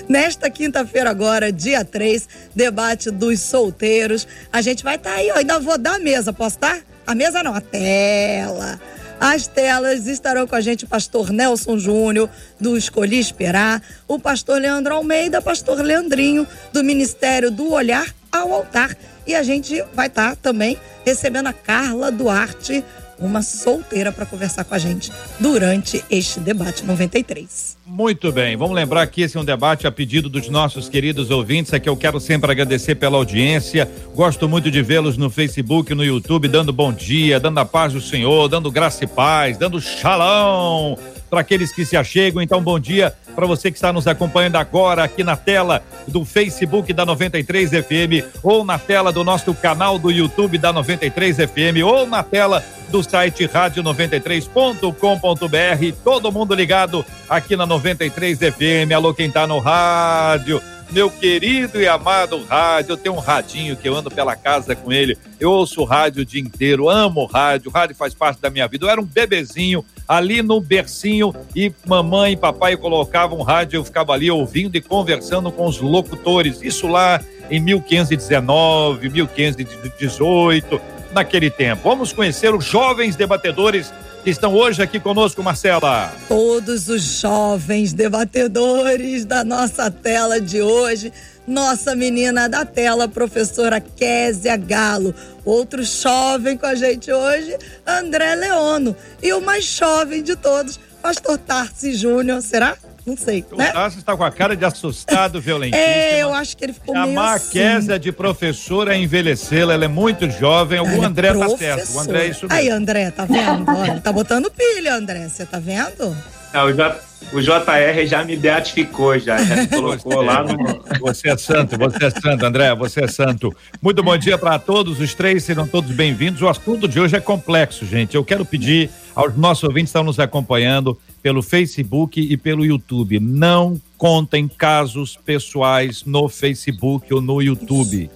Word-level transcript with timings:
Nesta 0.08 0.48
quinta-feira 0.48 1.10
agora, 1.10 1.52
dia 1.52 1.84
3, 1.84 2.26
debate 2.54 3.10
dos 3.10 3.40
solteiros. 3.40 4.26
A 4.50 4.62
gente 4.62 4.82
vai 4.82 4.96
estar 4.96 5.12
aí, 5.12 5.30
ó, 5.32 5.36
ainda 5.38 5.58
vou 5.58 5.76
dar 5.76 5.96
a 5.96 5.98
mesa, 5.98 6.32
posso 6.32 6.56
estar? 6.56 6.78
A 7.06 7.14
mesa 7.14 7.42
não, 7.42 7.54
a 7.54 7.60
tela. 7.60 8.80
As 9.20 9.46
telas 9.46 10.06
estarão 10.06 10.46
com 10.46 10.54
a 10.54 10.62
gente 10.62 10.86
o 10.86 10.88
pastor 10.88 11.30
Nelson 11.30 11.78
Júnior, 11.78 12.30
do 12.58 12.74
Escolhi 12.74 13.18
Esperar, 13.18 13.82
o 14.08 14.18
pastor 14.18 14.58
Leandro 14.58 14.94
Almeida, 14.94 15.42
pastor 15.42 15.82
Leandrinho, 15.82 16.46
do 16.72 16.82
Ministério 16.82 17.50
do 17.50 17.70
Olhar 17.70 18.06
ao 18.32 18.50
Altar. 18.52 18.96
E 19.26 19.34
a 19.34 19.42
gente 19.42 19.84
vai 19.92 20.06
estar 20.06 20.36
também 20.36 20.78
recebendo 21.04 21.48
a 21.48 21.52
Carla 21.52 22.10
Duarte, 22.10 22.82
uma 23.20 23.42
solteira, 23.42 24.10
para 24.10 24.24
conversar 24.26 24.64
com 24.64 24.74
a 24.74 24.78
gente 24.78 25.12
durante 25.38 26.04
este 26.10 26.40
debate 26.40 26.84
93. 26.84 27.76
Muito 27.86 28.32
bem, 28.32 28.56
vamos 28.56 28.74
lembrar 28.74 29.06
que 29.08 29.22
esse 29.22 29.36
é 29.36 29.40
um 29.40 29.44
debate 29.44 29.86
a 29.86 29.92
pedido 29.92 30.28
dos 30.28 30.48
nossos 30.48 30.88
queridos 30.88 31.30
ouvintes, 31.30 31.72
é 31.72 31.80
que 31.80 31.88
eu 31.88 31.96
quero 31.96 32.18
sempre 32.18 32.50
agradecer 32.50 32.94
pela 32.94 33.16
audiência. 33.16 33.90
Gosto 34.14 34.48
muito 34.48 34.70
de 34.70 34.82
vê-los 34.82 35.16
no 35.16 35.28
Facebook, 35.28 35.94
no 35.94 36.04
YouTube, 36.04 36.48
dando 36.48 36.72
bom 36.72 36.92
dia, 36.92 37.38
dando 37.38 37.58
a 37.58 37.64
paz 37.64 37.92
do 37.92 38.00
Senhor, 38.00 38.48
dando 38.48 38.70
graça 38.70 39.04
e 39.04 39.06
paz, 39.06 39.58
dando 39.58 39.80
shalom 39.80 40.96
para 41.30 41.40
aqueles 41.40 41.72
que 41.72 41.86
se 41.86 41.96
achegam. 41.96 42.42
Então, 42.42 42.60
bom 42.60 42.78
dia 42.78 43.14
para 43.34 43.46
você 43.46 43.70
que 43.70 43.78
está 43.78 43.92
nos 43.92 44.06
acompanhando 44.06 44.56
agora 44.56 45.04
aqui 45.04 45.22
na 45.22 45.36
tela 45.36 45.82
do 46.06 46.24
Facebook 46.24 46.92
da 46.92 47.06
93 47.06 47.70
FM 47.70 48.26
ou 48.42 48.64
na 48.64 48.78
tela 48.78 49.12
do 49.12 49.22
nosso 49.22 49.54
canal 49.54 49.98
do 49.98 50.10
YouTube 50.10 50.58
da 50.58 50.72
93 50.72 51.36
FM 51.36 51.84
ou 51.84 52.06
na 52.06 52.22
tela 52.22 52.64
do 52.88 53.02
site 53.02 53.46
rádio93.com.br. 53.46 55.96
Todo 56.02 56.32
mundo 56.32 56.54
ligado 56.54 57.06
aqui 57.28 57.56
na 57.56 57.64
93 57.64 58.38
FM. 58.38 58.92
Alô, 58.94 59.14
quem 59.14 59.30
tá 59.30 59.46
no 59.46 59.60
rádio. 59.60 60.60
Meu 60.90 61.08
querido 61.08 61.80
e 61.80 61.86
amado 61.86 62.44
rádio, 62.46 62.94
eu 62.94 62.96
tenho 62.96 63.14
um 63.14 63.20
radinho 63.20 63.76
que 63.76 63.88
eu 63.88 63.94
ando 63.94 64.10
pela 64.10 64.34
casa 64.34 64.74
com 64.74 64.92
ele. 64.92 65.16
Eu 65.38 65.52
ouço 65.52 65.84
rádio 65.84 66.22
o 66.22 66.24
dia 66.24 66.40
inteiro, 66.40 66.90
amo 66.90 67.26
rádio, 67.26 67.70
rádio 67.70 67.94
faz 67.94 68.12
parte 68.12 68.40
da 68.40 68.50
minha 68.50 68.66
vida. 68.66 68.86
Eu 68.86 68.90
era 68.90 69.00
um 69.00 69.04
bebezinho 69.04 69.84
ali 70.10 70.42
no 70.42 70.60
bercinho 70.60 71.32
e 71.54 71.72
mamãe 71.86 72.32
e 72.32 72.36
papai 72.36 72.76
colocavam 72.76 73.42
rádio, 73.42 73.76
eu 73.76 73.84
ficava 73.84 74.12
ali 74.12 74.28
ouvindo 74.28 74.74
e 74.74 74.80
conversando 74.80 75.52
com 75.52 75.64
os 75.66 75.80
locutores. 75.80 76.60
Isso 76.60 76.88
lá 76.88 77.20
em 77.48 77.60
1519, 77.60 79.08
1518, 79.08 80.80
naquele 81.12 81.48
tempo. 81.48 81.88
Vamos 81.88 82.12
conhecer 82.12 82.52
os 82.52 82.64
jovens 82.64 83.14
debatedores 83.14 83.92
que 84.24 84.30
estão 84.30 84.52
hoje 84.52 84.82
aqui 84.82 84.98
conosco, 84.98 85.44
Marcela. 85.44 86.12
Todos 86.26 86.88
os 86.88 87.02
jovens 87.20 87.92
debatedores 87.92 89.24
da 89.24 89.44
nossa 89.44 89.92
tela 89.92 90.40
de 90.40 90.60
hoje. 90.60 91.12
Nossa 91.50 91.96
menina 91.96 92.48
da 92.48 92.64
tela, 92.64 93.08
professora 93.08 93.80
Késia 93.80 94.56
Galo. 94.56 95.12
Outro 95.44 95.82
jovem 95.82 96.56
com 96.56 96.64
a 96.64 96.76
gente 96.76 97.12
hoje, 97.12 97.56
André 97.84 98.36
Leono. 98.36 98.94
E 99.20 99.32
o 99.32 99.40
mais 99.40 99.64
jovem 99.64 100.22
de 100.22 100.36
todos, 100.36 100.78
pastor 101.02 101.36
Tarsi 101.38 101.92
Júnior. 101.94 102.40
Será? 102.40 102.76
Não 103.04 103.16
sei, 103.16 103.44
O 103.50 103.56
né? 103.56 103.72
Tassi 103.72 103.98
está 103.98 104.16
com 104.16 104.22
a 104.22 104.30
cara 104.30 104.54
de 104.54 104.64
assustado, 104.64 105.40
violentíssimo. 105.42 105.84
É, 105.84 106.22
eu 106.22 106.32
acho 106.32 106.56
que 106.56 106.64
ele 106.66 106.72
ficou 106.72 106.96
A 106.96 107.02
meio 107.02 107.16
Marquesa 107.16 107.94
assim. 107.94 108.00
de 108.00 108.12
professora 108.12 108.94
é 108.94 108.98
envelhecê-la, 108.98 109.74
ela 109.74 109.86
é 109.86 109.88
muito 109.88 110.30
jovem. 110.30 110.78
O 110.78 110.86
Ela 110.86 111.02
é 111.04 111.06
André 111.06 111.34
tá 111.34 111.48
certo. 111.56 111.92
O. 111.94 111.98
André 111.98 112.26
é 112.26 112.28
isso 112.28 112.46
mesmo. 112.46 112.60
Aí, 112.60 112.68
André, 112.70 113.10
tá 113.10 113.24
vendo? 113.24 113.64
Olha, 113.68 114.00
tá 114.00 114.12
botando 114.12 114.52
pilha, 114.52 114.94
André. 114.94 115.28
Você 115.28 115.44
tá 115.44 115.58
vendo? 115.58 116.16
Não, 116.52 116.66
o, 116.66 116.72
J, 116.72 117.00
o 117.32 117.40
JR 117.40 118.06
já 118.06 118.24
me 118.24 118.36
beatificou, 118.36 119.18
já, 119.18 119.42
já 119.42 119.56
me 119.56 119.66
colocou 119.68 120.20
lá 120.20 120.42
no. 120.42 120.98
Você 120.98 121.28
é 121.28 121.36
santo, 121.36 121.78
você 121.78 122.06
é 122.06 122.10
santo, 122.10 122.44
André, 122.44 122.74
você 122.74 123.04
é 123.04 123.08
santo. 123.08 123.54
Muito 123.80 124.02
bom 124.02 124.16
dia 124.16 124.36
para 124.36 124.58
todos, 124.58 124.98
os 124.98 125.14
três 125.14 125.44
serão 125.44 125.66
todos 125.66 125.92
bem-vindos. 125.92 126.42
O 126.42 126.48
assunto 126.48 126.88
de 126.88 126.98
hoje 126.98 127.16
é 127.16 127.20
complexo, 127.20 127.86
gente. 127.86 128.16
Eu 128.16 128.24
quero 128.24 128.44
pedir 128.44 128.90
aos 129.14 129.36
nossos 129.36 129.62
ouvintes 129.64 129.92
que 129.92 129.98
estão 129.98 130.04
nos 130.04 130.18
acompanhando 130.18 130.98
pelo 131.22 131.42
Facebook 131.42 132.20
e 132.20 132.36
pelo 132.36 132.64
YouTube. 132.64 133.20
Não 133.20 133.80
contem 133.96 134.48
casos 134.48 135.16
pessoais 135.16 136.04
no 136.04 136.28
Facebook 136.28 137.12
ou 137.14 137.20
no 137.20 137.40
YouTube. 137.40 138.10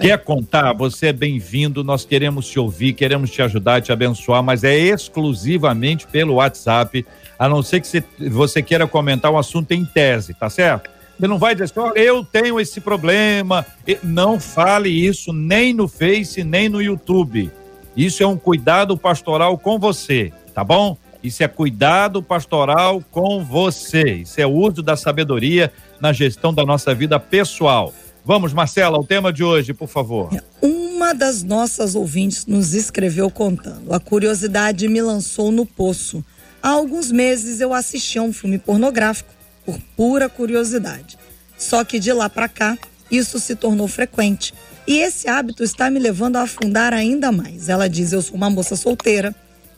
Quer 0.00 0.18
contar? 0.18 0.72
Você 0.74 1.06
é 1.06 1.12
bem-vindo. 1.12 1.82
Nós 1.82 2.04
queremos 2.04 2.46
te 2.48 2.58
ouvir, 2.58 2.92
queremos 2.92 3.30
te 3.30 3.40
ajudar, 3.40 3.80
te 3.80 3.90
abençoar, 3.90 4.42
mas 4.42 4.62
é 4.62 4.76
exclusivamente 4.76 6.06
pelo 6.06 6.34
WhatsApp, 6.34 7.04
a 7.38 7.48
não 7.48 7.62
ser 7.62 7.80
que 7.80 8.04
você, 8.28 8.62
queira 8.62 8.86
comentar 8.86 9.32
um 9.32 9.38
assunto 9.38 9.72
em 9.72 9.84
tese, 9.84 10.34
tá 10.34 10.50
certo? 10.50 10.90
Você 11.18 11.26
não 11.26 11.38
vai 11.38 11.54
dizer 11.54 11.64
assim, 11.64 11.80
"Olha, 11.80 11.98
eu 11.98 12.22
tenho 12.22 12.60
esse 12.60 12.80
problema. 12.80 13.64
Não 14.02 14.38
fale 14.38 14.90
isso 14.90 15.32
nem 15.32 15.72
no 15.72 15.88
Face, 15.88 16.44
nem 16.44 16.68
no 16.68 16.82
YouTube. 16.82 17.50
Isso 17.96 18.22
é 18.22 18.26
um 18.26 18.36
cuidado 18.36 18.98
pastoral 18.98 19.56
com 19.56 19.78
você, 19.78 20.30
tá 20.54 20.62
bom? 20.62 20.98
Isso 21.22 21.42
é 21.42 21.48
cuidado 21.48 22.22
pastoral 22.22 23.02
com 23.10 23.42
você. 23.42 24.16
Isso 24.16 24.38
é 24.40 24.46
uso 24.46 24.82
da 24.82 24.94
sabedoria 24.94 25.72
na 26.00 26.12
gestão 26.12 26.52
da 26.52 26.64
nossa 26.64 26.94
vida 26.94 27.18
pessoal. 27.18 27.94
Vamos, 28.26 28.52
Marcela, 28.52 28.98
o 28.98 29.04
tema 29.04 29.32
de 29.32 29.44
hoje, 29.44 29.72
por 29.72 29.86
favor. 29.86 30.30
Uma 30.60 31.14
das 31.14 31.44
nossas 31.44 31.94
ouvintes 31.94 32.44
nos 32.44 32.74
escreveu 32.74 33.30
contando: 33.30 33.94
a 33.94 34.00
curiosidade 34.00 34.88
me 34.88 35.00
lançou 35.00 35.52
no 35.52 35.64
poço. 35.64 36.24
Há 36.60 36.70
alguns 36.70 37.12
meses 37.12 37.60
eu 37.60 37.72
assisti 37.72 38.18
a 38.18 38.22
um 38.22 38.32
filme 38.32 38.58
pornográfico 38.58 39.32
por 39.64 39.78
pura 39.96 40.28
curiosidade. 40.28 41.16
Só 41.56 41.84
que 41.84 42.00
de 42.00 42.12
lá 42.12 42.28
para 42.28 42.48
cá, 42.48 42.76
isso 43.08 43.38
se 43.38 43.54
tornou 43.54 43.86
frequente. 43.86 44.52
E 44.88 44.98
esse 44.98 45.28
hábito 45.28 45.62
está 45.62 45.88
me 45.88 46.00
levando 46.00 46.34
a 46.34 46.42
afundar 46.42 46.92
ainda 46.92 47.30
mais. 47.30 47.68
Ela 47.68 47.88
diz: 47.88 48.12
Eu 48.12 48.22
sou 48.22 48.34
uma 48.34 48.50
moça 48.50 48.74
solteira, 48.74 49.32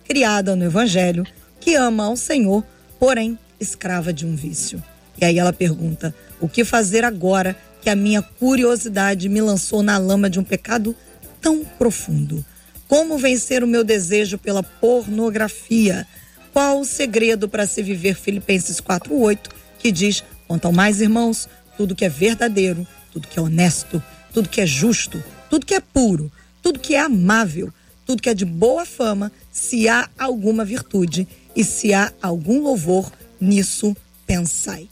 criada 0.05 0.57
no 0.57 0.65
Evangelho, 0.65 1.27
que 1.61 1.75
ama 1.75 2.07
ao 2.07 2.17
Senhor, 2.17 2.65
porém 2.99 3.39
escrava 3.61 4.11
de 4.11 4.25
um 4.25 4.35
vício. 4.35 4.83
E 5.21 5.25
aí 5.27 5.39
ela 5.39 5.53
pergunta: 5.53 6.15
o 6.41 6.49
que 6.49 6.65
fazer 6.65 7.05
agora 7.05 7.55
que 7.81 7.91
a 7.91 7.97
minha 7.97 8.23
curiosidade 8.23 9.29
me 9.29 9.41
lançou 9.41 9.83
na 9.83 9.99
lama 9.99 10.29
de 10.29 10.39
um 10.39 10.45
pecado 10.45 10.95
tão 11.41 11.65
profundo? 11.65 12.45
Como 12.87 13.19
vencer 13.19 13.63
o 13.63 13.67
meu 13.67 13.85
desejo 13.85 14.39
pela 14.39 14.63
pornografia? 14.63 16.07
Qual 16.53 16.81
o 16.81 16.85
segredo 16.85 17.49
para 17.49 17.67
se 17.67 17.83
viver 17.83 18.15
Filipenses 18.15 18.81
4:8, 18.81 19.51
que 19.79 19.93
diz: 19.93 20.25
"Quanto 20.47 20.67
ao 20.67 20.73
mais, 20.73 21.01
irmãos, 21.01 21.49
tudo 21.77 21.95
que 21.95 22.05
é 22.05 22.09
verdadeiro, 22.09 22.87
tudo 23.13 23.29
que 23.29 23.39
é 23.39 23.43
honesto, 23.43 24.03
tudo 24.33 24.49
que 24.49 24.61
é 24.61 24.67
justo, 24.67 25.23
tudo 25.49 25.67
que 25.67 25.75
é 25.75 25.81
puro, 25.81 26.31
tudo 26.63 26.79
que 26.79 26.95
é 26.95 27.01
amável, 27.01 27.73
tudo 28.07 28.23
que 28.23 28.29
é 28.31 28.35
de 28.35 28.45
boa 28.45 28.87
fama, 28.87 29.31
se 29.53 29.89
há 29.89 30.09
alguma 30.19 30.65
virtude 30.65 31.29
e 31.55 31.63
se 31.63 31.93
há 31.93 32.13
algum 32.23 32.63
louvor, 32.63 33.13
nisso 33.41 33.97
pensai. 34.27 34.89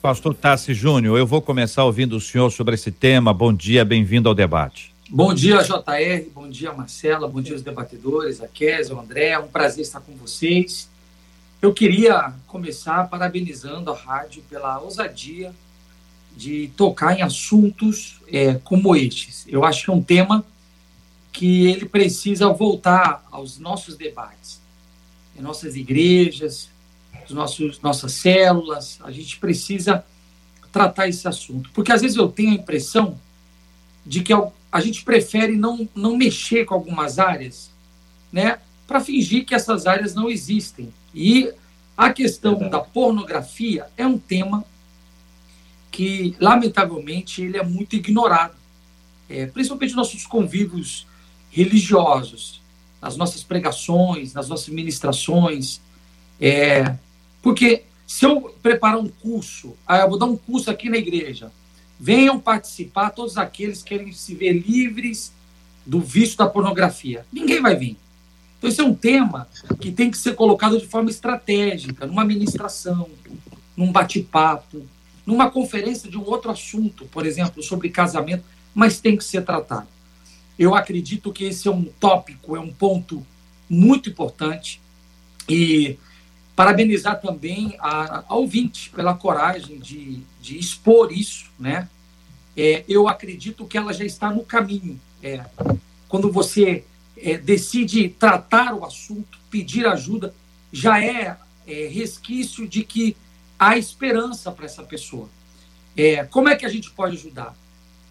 Pastor 0.00 0.34
Tassi 0.34 0.72
Júnior, 0.72 1.18
eu 1.18 1.26
vou 1.26 1.42
começar 1.42 1.84
ouvindo 1.84 2.16
o 2.16 2.20
senhor 2.22 2.50
sobre 2.50 2.74
esse 2.74 2.90
tema. 2.90 3.34
Bom 3.34 3.52
dia, 3.52 3.84
bem-vindo 3.84 4.30
ao 4.30 4.34
debate. 4.34 4.94
Bom 5.10 5.34
dia, 5.34 5.62
JR, 5.62 6.30
bom 6.34 6.48
dia, 6.48 6.72
Marcela, 6.72 7.28
bom 7.28 7.42
dia, 7.42 7.54
os 7.54 7.60
debatedores, 7.60 8.40
a 8.40 8.48
Kézia, 8.48 8.94
o 8.94 8.98
André, 8.98 9.28
é 9.28 9.38
um 9.38 9.48
prazer 9.48 9.82
estar 9.82 10.00
com 10.00 10.14
vocês. 10.14 10.88
Eu 11.60 11.74
queria 11.74 12.32
começar 12.46 13.10
parabenizando 13.10 13.92
a 13.92 13.94
rádio 13.94 14.42
pela 14.48 14.80
ousadia 14.80 15.52
de 16.34 16.70
tocar 16.78 17.18
em 17.18 17.20
assuntos 17.20 18.22
é, 18.32 18.54
como 18.54 18.96
estes. 18.96 19.44
Eu 19.46 19.64
acho 19.64 19.84
que 19.84 19.90
é 19.90 19.92
um 19.92 20.02
tema 20.02 20.42
que 21.30 21.66
ele 21.66 21.84
precisa 21.84 22.48
voltar 22.48 23.22
aos 23.30 23.58
nossos 23.58 23.98
debates, 23.98 24.62
em 25.38 25.42
nossas 25.42 25.76
igrejas, 25.76 26.70
os 27.30 27.34
nossos, 27.34 27.80
nossas 27.80 28.12
células, 28.12 28.98
a 29.02 29.10
gente 29.10 29.38
precisa 29.38 30.04
tratar 30.72 31.08
esse 31.08 31.26
assunto. 31.26 31.70
Porque 31.72 31.92
às 31.92 32.02
vezes 32.02 32.16
eu 32.16 32.28
tenho 32.28 32.50
a 32.50 32.54
impressão 32.54 33.18
de 34.04 34.22
que 34.22 34.32
a 34.32 34.80
gente 34.80 35.04
prefere 35.04 35.56
não, 35.56 35.88
não 35.94 36.16
mexer 36.16 36.64
com 36.64 36.74
algumas 36.74 37.18
áreas, 37.18 37.70
né, 38.32 38.58
para 38.86 39.00
fingir 39.00 39.44
que 39.44 39.54
essas 39.54 39.86
áreas 39.86 40.14
não 40.14 40.28
existem. 40.28 40.92
E 41.14 41.52
a 41.96 42.12
questão 42.12 42.68
da 42.68 42.80
pornografia 42.80 43.86
é 43.96 44.06
um 44.06 44.18
tema 44.18 44.64
que, 45.90 46.36
lamentavelmente, 46.40 47.42
ele 47.42 47.56
é 47.58 47.64
muito 47.64 47.96
ignorado, 47.96 48.54
é, 49.28 49.46
principalmente 49.46 49.94
nossos 49.94 50.26
convívios 50.26 51.06
religiosos, 51.50 52.60
nas 53.02 53.16
nossas 53.16 53.42
pregações, 53.42 54.32
nas 54.32 54.48
nossas 54.48 54.68
ministrações, 54.68 55.80
é, 56.40 56.96
porque 57.42 57.84
se 58.06 58.24
eu 58.24 58.54
preparar 58.62 58.98
um 58.98 59.08
curso, 59.08 59.76
ah, 59.86 59.98
eu 59.98 60.08
vou 60.08 60.18
dar 60.18 60.26
um 60.26 60.36
curso 60.36 60.70
aqui 60.70 60.88
na 60.88 60.96
igreja, 60.96 61.52
Venham 62.02 62.40
participar 62.40 63.10
todos 63.10 63.36
aqueles 63.36 63.82
que 63.82 63.90
querem 63.90 64.10
se 64.10 64.34
ver 64.34 64.54
livres 64.54 65.34
do 65.84 66.00
vício 66.00 66.38
da 66.38 66.48
pornografia. 66.48 67.26
Ninguém 67.30 67.60
vai 67.60 67.76
vir. 67.76 67.98
Então, 68.56 68.70
esse 68.70 68.80
é 68.80 68.84
um 68.84 68.94
tema 68.94 69.46
que 69.78 69.92
tem 69.92 70.10
que 70.10 70.16
ser 70.16 70.34
colocado 70.34 70.78
de 70.78 70.86
forma 70.86 71.10
estratégica, 71.10 72.06
numa 72.06 72.24
ministração, 72.24 73.06
num 73.76 73.92
bate-papo, 73.92 74.86
numa 75.26 75.50
conferência 75.50 76.10
de 76.10 76.16
um 76.16 76.24
outro 76.24 76.50
assunto, 76.50 77.04
por 77.04 77.26
exemplo, 77.26 77.62
sobre 77.62 77.90
casamento, 77.90 78.44
mas 78.74 78.98
tem 78.98 79.14
que 79.14 79.24
ser 79.24 79.44
tratado. 79.44 79.88
Eu 80.58 80.74
acredito 80.74 81.30
que 81.30 81.44
esse 81.44 81.68
é 81.68 81.70
um 81.70 81.84
tópico, 81.84 82.56
é 82.56 82.60
um 82.60 82.72
ponto 82.72 83.26
muito 83.68 84.08
importante 84.08 84.80
e 85.46 85.98
Parabenizar 86.60 87.18
também 87.18 87.74
a, 87.78 88.22
a 88.28 88.34
ouvinte 88.34 88.90
pela 88.90 89.14
coragem 89.14 89.78
de, 89.78 90.20
de 90.42 90.58
expor 90.58 91.10
isso, 91.10 91.46
né? 91.58 91.88
É, 92.54 92.84
eu 92.86 93.08
acredito 93.08 93.64
que 93.64 93.78
ela 93.78 93.94
já 93.94 94.04
está 94.04 94.30
no 94.30 94.44
caminho. 94.44 95.00
É, 95.22 95.42
quando 96.06 96.30
você 96.30 96.84
é, 97.16 97.38
decide 97.38 98.10
tratar 98.10 98.74
o 98.74 98.84
assunto, 98.84 99.38
pedir 99.50 99.86
ajuda, 99.86 100.34
já 100.70 101.02
é, 101.02 101.38
é 101.66 101.86
resquício 101.86 102.68
de 102.68 102.84
que 102.84 103.16
há 103.58 103.78
esperança 103.78 104.52
para 104.52 104.66
essa 104.66 104.82
pessoa. 104.82 105.30
É, 105.96 106.24
como 106.24 106.50
é 106.50 106.56
que 106.56 106.66
a 106.66 106.70
gente 106.70 106.90
pode 106.90 107.16
ajudar? 107.16 107.56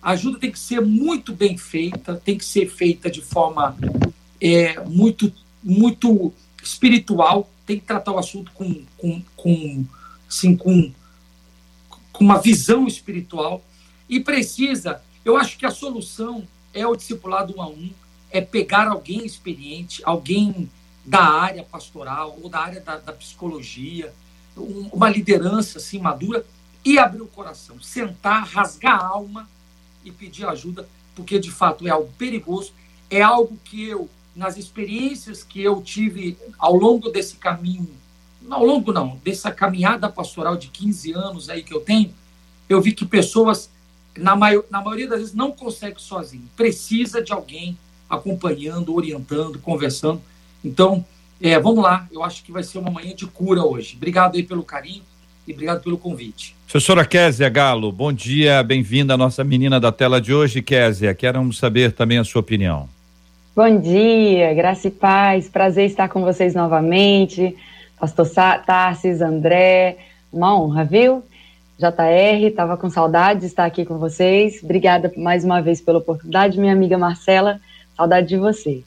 A 0.01 0.13
ajuda 0.13 0.39
tem 0.39 0.51
que 0.51 0.57
ser 0.57 0.81
muito 0.81 1.35
bem 1.35 1.55
feita, 1.55 2.15
tem 2.15 2.35
que 2.35 2.45
ser 2.45 2.67
feita 2.67 3.11
de 3.11 3.21
forma 3.21 3.77
é, 4.41 4.79
muito, 4.85 5.31
muito 5.63 6.33
espiritual, 6.63 7.47
tem 7.69 7.79
que 7.79 7.85
tratar 7.85 8.13
o 8.13 8.17
assunto 8.17 8.51
com, 8.53 8.83
com, 8.97 9.21
com, 9.35 9.85
assim, 10.27 10.57
com, 10.57 10.91
com 12.11 12.23
uma 12.23 12.41
visão 12.41 12.87
espiritual 12.87 13.63
e 14.09 14.19
precisa. 14.19 15.03
Eu 15.23 15.37
acho 15.37 15.55
que 15.55 15.67
a 15.67 15.71
solução 15.71 16.47
é 16.73 16.87
o 16.87 16.95
discipulado 16.95 17.53
um 17.55 17.61
a 17.61 17.67
um, 17.67 17.91
é 18.31 18.41
pegar 18.41 18.87
alguém 18.87 19.23
experiente, 19.23 20.01
alguém 20.03 20.67
da 21.05 21.21
área 21.21 21.63
pastoral 21.63 22.39
ou 22.41 22.49
da 22.49 22.59
área 22.59 22.81
da, 22.81 22.97
da 22.97 23.13
psicologia, 23.13 24.11
um, 24.57 24.89
uma 24.91 25.07
liderança 25.07 25.77
assim 25.77 25.99
madura 25.99 26.43
e 26.83 26.97
abrir 26.97 27.21
o 27.21 27.27
coração, 27.27 27.79
sentar, 27.79 28.47
rasgar 28.47 28.99
a 28.99 29.05
alma 29.05 29.47
e 30.03 30.11
pedir 30.11 30.47
ajuda, 30.47 30.89
porque 31.15 31.37
de 31.37 31.51
fato 31.51 31.87
é 31.87 31.91
algo 31.91 32.11
perigoso, 32.17 32.73
é 33.11 33.21
algo 33.21 33.55
que 33.63 33.83
eu 33.83 34.09
nas 34.39 34.55
experiências 34.55 35.43
que 35.43 35.61
eu 35.61 35.81
tive 35.81 36.37
ao 36.57 36.73
longo 36.73 37.09
desse 37.09 37.35
caminho, 37.35 37.89
ao 38.49 38.65
longo 38.65 38.93
não, 38.93 39.19
dessa 39.21 39.51
caminhada 39.51 40.07
pastoral 40.07 40.55
de 40.55 40.69
15 40.69 41.11
anos 41.11 41.49
aí 41.49 41.61
que 41.61 41.73
eu 41.73 41.81
tenho, 41.81 42.13
eu 42.69 42.81
vi 42.81 42.93
que 42.93 43.05
pessoas, 43.05 43.69
na, 44.17 44.37
maior, 44.37 44.63
na 44.71 44.81
maioria 44.81 45.09
das 45.09 45.19
vezes, 45.19 45.35
não 45.35 45.51
conseguem 45.51 45.99
sozinho. 45.99 46.47
Precisa 46.55 47.21
de 47.21 47.33
alguém 47.33 47.77
acompanhando, 48.09 48.95
orientando, 48.95 49.59
conversando. 49.59 50.21
Então, 50.63 51.05
é, 51.41 51.59
vamos 51.59 51.83
lá, 51.83 52.07
eu 52.09 52.23
acho 52.23 52.41
que 52.41 52.51
vai 52.51 52.63
ser 52.63 52.77
uma 52.77 52.89
manhã 52.89 53.13
de 53.13 53.27
cura 53.27 53.63
hoje. 53.63 53.97
Obrigado 53.97 54.35
aí 54.35 54.43
pelo 54.43 54.63
carinho 54.63 55.03
e 55.45 55.51
obrigado 55.51 55.83
pelo 55.83 55.97
convite. 55.97 56.55
Professora 56.65 57.05
Késia 57.05 57.49
Galo, 57.49 57.91
bom 57.91 58.13
dia, 58.13 58.63
bem-vinda 58.63 59.15
à 59.15 59.17
nossa 59.17 59.43
menina 59.43 59.81
da 59.81 59.91
tela 59.91 60.21
de 60.21 60.33
hoje, 60.33 60.61
Késia. 60.61 61.13
Queremos 61.13 61.57
saber 61.57 61.91
também 61.91 62.19
a 62.19 62.23
sua 62.23 62.39
opinião. 62.39 62.87
Bom 63.61 63.77
dia, 63.77 64.53
graça 64.53 64.87
e 64.87 64.89
paz, 64.89 65.49
prazer 65.49 65.85
estar 65.85 66.07
com 66.07 66.21
vocês 66.21 66.55
novamente. 66.55 67.57
Pastor 67.99 68.25
Tarsis, 68.65 69.19
André, 69.19 69.97
uma 70.31 70.57
honra, 70.57 70.85
viu? 70.85 71.21
JR, 71.77 72.41
estava 72.41 72.77
com 72.77 72.89
saudade 72.89 73.41
de 73.41 73.47
estar 73.47 73.65
aqui 73.65 73.83
com 73.83 73.97
vocês. 73.97 74.63
Obrigada 74.63 75.11
mais 75.17 75.43
uma 75.43 75.61
vez 75.61 75.81
pela 75.81 75.97
oportunidade, 75.97 76.57
minha 76.57 76.71
amiga 76.71 76.97
Marcela, 76.97 77.59
saudade 77.97 78.29
de 78.29 78.37
você. 78.37 78.81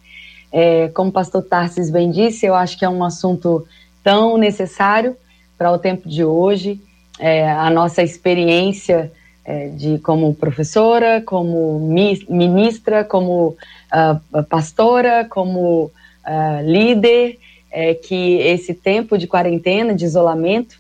É, 0.51 0.89
como 0.89 1.11
o 1.11 1.13
pastor 1.13 1.43
Tarsis 1.43 1.91
bem 1.91 2.11
disse, 2.11 2.47
eu 2.47 2.55
acho 2.55 2.79
que 2.79 2.85
é 2.87 2.89
um 2.89 3.05
assunto 3.05 3.69
tão 4.03 4.39
necessário 4.39 5.15
para 5.59 5.71
o 5.71 5.77
tempo 5.77 6.09
de 6.09 6.25
hoje. 6.25 6.81
É, 7.19 7.47
a 7.47 7.69
nossa 7.69 8.03
experiência 8.03 9.13
é, 9.45 9.69
de 9.69 9.99
como 9.99 10.35
professora, 10.35 11.21
como 11.21 11.81
ministra, 12.29 13.05
como 13.05 13.57
uh, 13.93 14.43
pastora, 14.45 15.27
como 15.29 15.85
uh, 15.87 16.63
líder, 16.65 17.39
é, 17.71 17.95
que 17.95 18.39
esse 18.39 18.75
tempo 18.75 19.17
de 19.17 19.27
quarentena, 19.27 19.95
de 19.95 20.05
isolamento, 20.05 20.79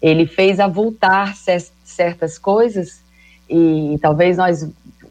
ele 0.00 0.26
fez 0.26 0.58
avultar 0.58 1.34
certas 1.84 2.36
coisas 2.36 3.00
e 3.48 3.98
talvez 4.02 4.36
nós 4.36 4.68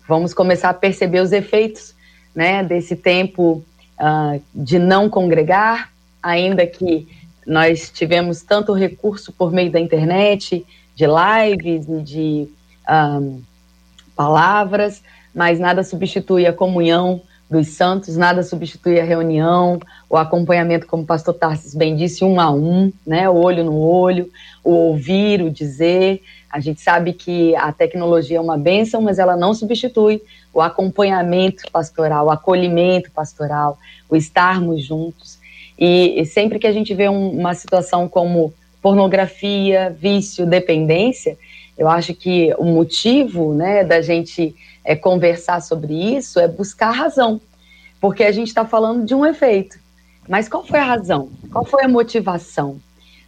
vamos 0.07 0.33
começar 0.33 0.69
a 0.69 0.73
perceber 0.73 1.21
os 1.21 1.31
efeitos 1.31 1.95
né, 2.35 2.63
desse 2.63 2.95
tempo 2.95 3.63
uh, 3.99 4.41
de 4.53 4.77
não 4.77 5.09
congregar, 5.09 5.91
ainda 6.21 6.67
que 6.67 7.07
nós 7.47 7.89
tivemos 7.89 8.41
tanto 8.41 8.73
recurso 8.73 9.31
por 9.31 9.51
meio 9.51 9.71
da 9.71 9.79
internet, 9.79 10.65
de 10.95 11.05
lives 11.07 11.87
e 11.87 12.01
de 12.01 12.49
um, 12.91 13.41
palavras, 14.15 15.01
mas 15.33 15.59
nada 15.59 15.83
substitui 15.83 16.45
a 16.45 16.53
comunhão 16.53 17.21
dos 17.49 17.69
santos, 17.69 18.15
nada 18.15 18.43
substitui 18.43 18.99
a 18.99 19.03
reunião, 19.03 19.77
o 20.09 20.15
acompanhamento, 20.15 20.87
como 20.87 21.03
o 21.03 21.05
pastor 21.05 21.33
Tarsis 21.33 21.75
bem 21.75 21.97
disse, 21.97 22.23
um 22.23 22.39
a 22.39 22.49
um, 22.49 22.93
né, 23.05 23.29
olho 23.29 23.65
no 23.65 23.77
olho, 23.77 24.29
o 24.63 24.71
ouvir, 24.71 25.41
o 25.41 25.49
dizer. 25.49 26.21
A 26.49 26.61
gente 26.61 26.79
sabe 26.79 27.11
que 27.11 27.53
a 27.57 27.73
tecnologia 27.73 28.37
é 28.37 28.41
uma 28.41 28.57
bênção, 28.57 29.01
mas 29.01 29.19
ela 29.19 29.35
não 29.35 29.53
substitui 29.53 30.21
o 30.53 30.61
acompanhamento 30.61 31.63
pastoral, 31.71 32.27
o 32.27 32.31
acolhimento 32.31 33.11
pastoral, 33.11 33.77
o 34.09 34.15
estarmos 34.15 34.83
juntos. 34.83 35.37
E, 35.77 36.21
e 36.21 36.25
sempre 36.25 36.57
que 36.57 36.67
a 36.67 36.71
gente 36.71 36.93
vê 36.93 37.09
um, 37.09 37.31
uma 37.31 37.53
situação 37.53 38.07
como 38.07 38.53
pornografia, 38.81 39.95
vício, 39.97 40.45
dependência, 40.45 41.37
eu 41.81 41.89
acho 41.89 42.13
que 42.13 42.53
o 42.59 42.65
motivo 42.65 43.55
né, 43.55 43.83
da 43.83 44.03
gente 44.03 44.55
é, 44.85 44.95
conversar 44.95 45.63
sobre 45.63 46.15
isso 46.15 46.39
é 46.39 46.47
buscar 46.47 46.89
a 46.89 46.91
razão, 46.91 47.41
porque 47.99 48.23
a 48.23 48.31
gente 48.31 48.49
está 48.49 48.63
falando 48.63 49.03
de 49.03 49.15
um 49.15 49.25
efeito. 49.25 49.79
Mas 50.29 50.47
qual 50.47 50.63
foi 50.63 50.77
a 50.77 50.85
razão? 50.85 51.31
Qual 51.51 51.65
foi 51.65 51.83
a 51.83 51.87
motivação? 51.87 52.79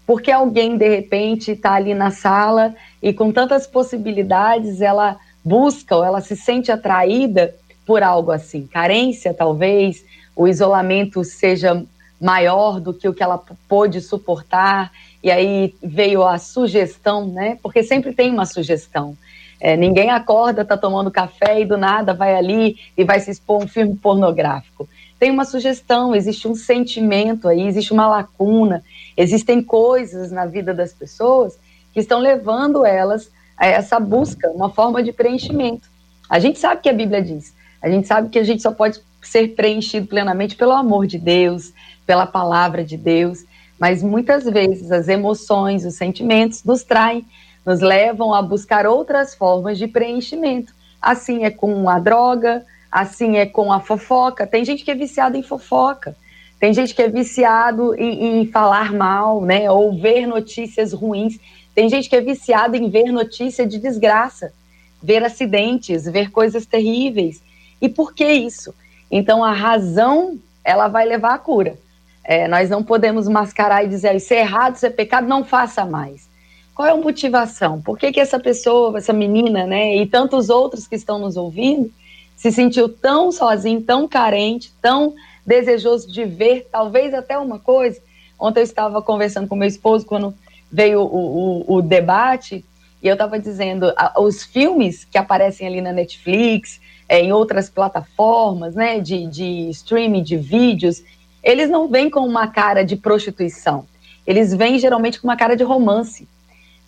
Porque 0.05 0.31
alguém, 0.31 0.77
de 0.77 0.87
repente, 0.87 1.53
está 1.53 1.73
ali 1.73 1.95
na 1.95 2.11
sala 2.11 2.75
e 3.01 3.11
com 3.11 3.31
tantas 3.31 3.65
possibilidades, 3.65 4.81
ela 4.81 5.17
busca 5.43 5.95
ou 5.95 6.03
ela 6.03 6.21
se 6.21 6.35
sente 6.35 6.71
atraída 6.71 7.55
por 7.87 8.03
algo 8.03 8.29
assim. 8.29 8.67
Carência, 8.67 9.33
talvez, 9.33 10.05
o 10.35 10.47
isolamento 10.47 11.23
seja 11.23 11.83
maior 12.21 12.79
do 12.79 12.93
que 12.93 13.09
o 13.09 13.15
que 13.15 13.23
ela 13.23 13.43
pôde 13.67 13.99
suportar 13.99 14.91
e 15.23 15.31
aí 15.31 15.73
veio 15.81 16.23
a 16.23 16.37
sugestão, 16.37 17.27
né? 17.27 17.57
Porque 17.63 17.81
sempre 17.81 18.13
tem 18.13 18.29
uma 18.29 18.45
sugestão. 18.45 19.17
É, 19.59 19.77
ninguém 19.77 20.09
acorda, 20.09 20.65
tá 20.65 20.75
tomando 20.75 21.09
café 21.09 21.61
e 21.61 21.65
do 21.65 21.77
nada 21.77 22.13
vai 22.13 22.35
ali 22.35 22.77
e 22.97 23.05
vai 23.05 23.21
se 23.21 23.31
expor 23.31 23.63
um 23.63 23.67
filme 23.67 23.95
pornográfico. 23.95 24.89
tem 25.17 25.31
uma 25.31 25.45
sugestão, 25.45 26.13
existe 26.13 26.49
um 26.49 26.55
sentimento 26.55 27.47
aí, 27.47 27.65
existe 27.65 27.93
uma 27.93 28.05
lacuna, 28.05 28.83
existem 29.15 29.63
coisas 29.63 30.33
na 30.33 30.45
vida 30.45 30.73
das 30.73 30.91
pessoas 30.91 31.57
que 31.93 32.01
estão 32.01 32.19
levando 32.19 32.85
elas 32.85 33.31
a 33.55 33.65
essa 33.65 34.01
busca, 34.01 34.49
uma 34.49 34.69
forma 34.69 35.01
de 35.01 35.13
preenchimento. 35.13 35.87
A 36.29 36.39
gente 36.39 36.59
sabe 36.59 36.81
que 36.81 36.89
a 36.89 36.93
Bíblia 36.93 37.21
diz, 37.21 37.55
a 37.81 37.89
gente 37.89 38.05
sabe 38.05 38.27
que 38.27 38.39
a 38.39 38.43
gente 38.43 38.61
só 38.61 38.73
pode 38.73 38.99
ser 39.21 39.55
preenchido 39.55 40.07
plenamente 40.07 40.57
pelo 40.57 40.73
amor 40.73 41.07
de 41.07 41.17
Deus, 41.17 41.71
pela 42.05 42.25
palavra 42.25 42.83
de 42.83 42.97
Deus, 42.97 43.45
mas 43.83 44.01
muitas 44.01 44.45
vezes 44.45 44.93
as 44.93 45.09
emoções, 45.09 45.83
os 45.83 45.95
sentimentos 45.95 46.63
nos 46.63 46.85
traem, 46.85 47.25
nos 47.65 47.81
levam 47.81 48.33
a 48.33 48.41
buscar 48.41 48.87
outras 48.87 49.35
formas 49.35 49.77
de 49.77 49.89
preenchimento. 49.89 50.73
Assim 51.01 51.43
é 51.43 51.51
com 51.51 51.89
a 51.89 51.99
droga, 51.99 52.65
assim 52.89 53.35
é 53.35 53.45
com 53.45 53.73
a 53.73 53.81
fofoca. 53.81 54.47
Tem 54.47 54.63
gente 54.63 54.85
que 54.85 54.91
é 54.91 54.95
viciada 54.95 55.37
em 55.37 55.43
fofoca, 55.43 56.15
tem 56.61 56.73
gente 56.73 56.95
que 56.95 57.01
é 57.01 57.09
viciado 57.09 57.93
em, 57.95 58.39
em 58.39 58.47
falar 58.47 58.93
mal, 58.93 59.41
né, 59.41 59.69
ou 59.69 59.99
ver 59.99 60.27
notícias 60.27 60.93
ruins. 60.93 61.37
Tem 61.75 61.89
gente 61.89 62.09
que 62.09 62.15
é 62.15 62.21
viciada 62.21 62.77
em 62.77 62.89
ver 62.89 63.11
notícia 63.11 63.67
de 63.67 63.77
desgraça, 63.77 64.53
ver 65.01 65.25
acidentes, 65.25 66.05
ver 66.05 66.31
coisas 66.31 66.65
terríveis. 66.65 67.43
E 67.81 67.89
por 67.89 68.13
que 68.13 68.25
isso? 68.31 68.73
Então 69.11 69.43
a 69.43 69.51
razão 69.51 70.39
ela 70.63 70.87
vai 70.87 71.05
levar 71.05 71.33
à 71.33 71.37
cura. 71.37 71.82
É, 72.23 72.47
nós 72.47 72.69
não 72.69 72.83
podemos 72.83 73.27
mascarar 73.27 73.83
e 73.83 73.87
dizer 73.87 74.15
isso 74.15 74.33
é 74.33 74.39
errado, 74.39 74.75
isso 74.75 74.85
é 74.85 74.89
pecado, 74.89 75.27
não 75.27 75.43
faça 75.43 75.85
mais. 75.85 76.29
Qual 76.73 76.87
é 76.87 76.91
a 76.91 76.97
motivação? 76.97 77.81
Por 77.81 77.97
que, 77.97 78.11
que 78.11 78.19
essa 78.19 78.39
pessoa, 78.39 78.97
essa 78.97 79.13
menina, 79.13 79.67
né, 79.67 79.95
e 79.97 80.05
tantos 80.07 80.49
outros 80.49 80.87
que 80.87 80.95
estão 80.95 81.19
nos 81.19 81.37
ouvindo, 81.37 81.91
se 82.35 82.51
sentiu 82.51 82.89
tão 82.89 83.31
sozinho, 83.31 83.81
tão 83.81 84.07
carente, 84.07 84.73
tão 84.81 85.13
desejoso 85.45 86.11
de 86.11 86.25
ver, 86.25 86.67
talvez 86.71 87.13
até 87.13 87.37
uma 87.37 87.59
coisa? 87.59 88.01
Ontem 88.39 88.61
eu 88.61 88.63
estava 88.63 89.01
conversando 89.01 89.47
com 89.47 89.55
meu 89.55 89.67
esposo 89.67 90.05
quando 90.05 90.33
veio 90.71 91.01
o, 91.01 91.65
o, 91.67 91.75
o 91.75 91.81
debate, 91.81 92.65
e 93.01 93.07
eu 93.07 93.13
estava 93.13 93.37
dizendo, 93.37 93.93
os 94.17 94.43
filmes 94.43 95.03
que 95.03 95.17
aparecem 95.17 95.67
ali 95.67 95.81
na 95.81 95.91
Netflix, 95.91 96.79
é, 97.07 97.21
em 97.21 97.31
outras 97.33 97.69
plataformas, 97.69 98.73
né, 98.73 98.99
de, 98.99 99.27
de 99.27 99.69
streaming, 99.69 100.23
de 100.23 100.37
vídeos, 100.37 101.03
eles 101.43 101.69
não 101.69 101.87
vêm 101.87 102.09
com 102.09 102.21
uma 102.21 102.47
cara 102.47 102.83
de 102.83 102.95
prostituição. 102.95 103.85
Eles 104.25 104.53
vêm 104.53 104.79
geralmente 104.79 105.19
com 105.19 105.27
uma 105.27 105.35
cara 105.35 105.55
de 105.55 105.63
romance. 105.63 106.27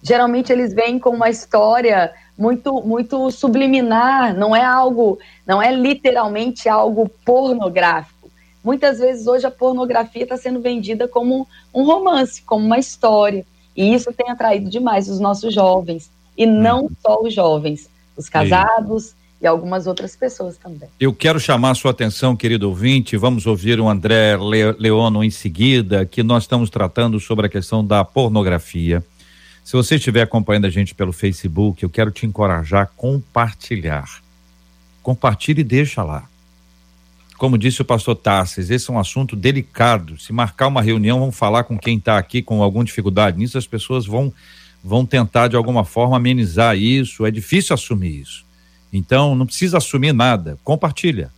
Geralmente 0.01 0.51
eles 0.51 0.73
vêm 0.73 0.97
com 0.97 1.09
uma 1.09 1.29
história 1.29 2.13
muito 2.37 2.81
muito 2.81 3.31
subliminar, 3.31 4.35
não 4.35 4.55
é 4.55 4.63
algo, 4.63 5.17
não 5.45 5.61
é 5.61 5.71
literalmente 5.73 6.69
algo 6.69 7.09
pornográfico. 7.25 8.29
Muitas 8.63 8.99
vezes 8.99 9.27
hoje 9.27 9.45
a 9.45 9.51
pornografia 9.51 10.23
está 10.23 10.37
sendo 10.37 10.59
vendida 10.59 11.07
como 11.07 11.47
um 11.73 11.83
romance, 11.83 12.41
como 12.41 12.65
uma 12.65 12.79
história. 12.79 13.45
E 13.75 13.93
isso 13.93 14.13
tem 14.13 14.29
atraído 14.29 14.69
demais 14.69 15.09
os 15.09 15.19
nossos 15.19 15.53
jovens. 15.53 16.09
E 16.37 16.45
não 16.45 16.83
uhum. 16.83 16.89
só 17.01 17.21
os 17.21 17.33
jovens, 17.33 17.89
os 18.15 18.29
casados, 18.29 19.15
e 19.41 19.47
algumas 19.47 19.85
outras 19.87 20.15
pessoas 20.15 20.57
também. 20.57 20.89
Eu 20.99 21.13
quero 21.13 21.39
chamar 21.39 21.71
a 21.71 21.75
sua 21.75 21.91
atenção, 21.91 22.35
querido 22.35 22.69
ouvinte, 22.69 23.17
vamos 23.17 23.45
ouvir 23.45 23.79
o 23.79 23.87
André 23.87 24.37
Leono 24.79 25.23
em 25.23 25.29
seguida, 25.29 26.05
que 26.05 26.23
nós 26.23 26.43
estamos 26.43 26.69
tratando 26.69 27.19
sobre 27.19 27.45
a 27.45 27.49
questão 27.49 27.85
da 27.85 28.03
pornografia. 28.03 29.03
Se 29.63 29.73
você 29.73 29.95
estiver 29.95 30.21
acompanhando 30.21 30.65
a 30.65 30.69
gente 30.69 30.93
pelo 30.93 31.11
Facebook, 31.11 31.81
eu 31.81 31.89
quero 31.89 32.11
te 32.11 32.25
encorajar 32.25 32.83
a 32.83 32.85
compartilhar. 32.85 34.21
Compartilhe 35.01 35.61
e 35.61 35.63
deixa 35.63 36.03
lá. 36.03 36.29
Como 37.37 37.57
disse 37.57 37.81
o 37.81 37.85
pastor 37.85 38.15
Tassis, 38.15 38.69
esse 38.69 38.89
é 38.89 38.93
um 38.93 38.99
assunto 38.99 39.35
delicado. 39.35 40.17
Se 40.17 40.31
marcar 40.31 40.67
uma 40.67 40.81
reunião, 40.81 41.19
vamos 41.19 41.35
falar 41.35 41.65
com 41.65 41.77
quem 41.77 41.97
está 41.97 42.17
aqui 42.17 42.41
com 42.41 42.63
alguma 42.63 42.85
dificuldade 42.85 43.37
nisso, 43.37 43.57
as 43.57 43.67
pessoas 43.67 44.05
vão, 44.05 44.31
vão 44.83 45.05
tentar 45.05 45.49
de 45.49 45.55
alguma 45.55 45.83
forma 45.83 46.15
amenizar 46.15 46.77
isso. 46.77 47.25
É 47.25 47.31
difícil 47.31 47.73
assumir 47.73 48.21
isso. 48.21 48.44
Então, 48.97 49.35
não 49.35 49.45
precisa 49.45 49.77
assumir 49.77 50.13
nada. 50.13 50.57
Compartilha. 50.63 51.29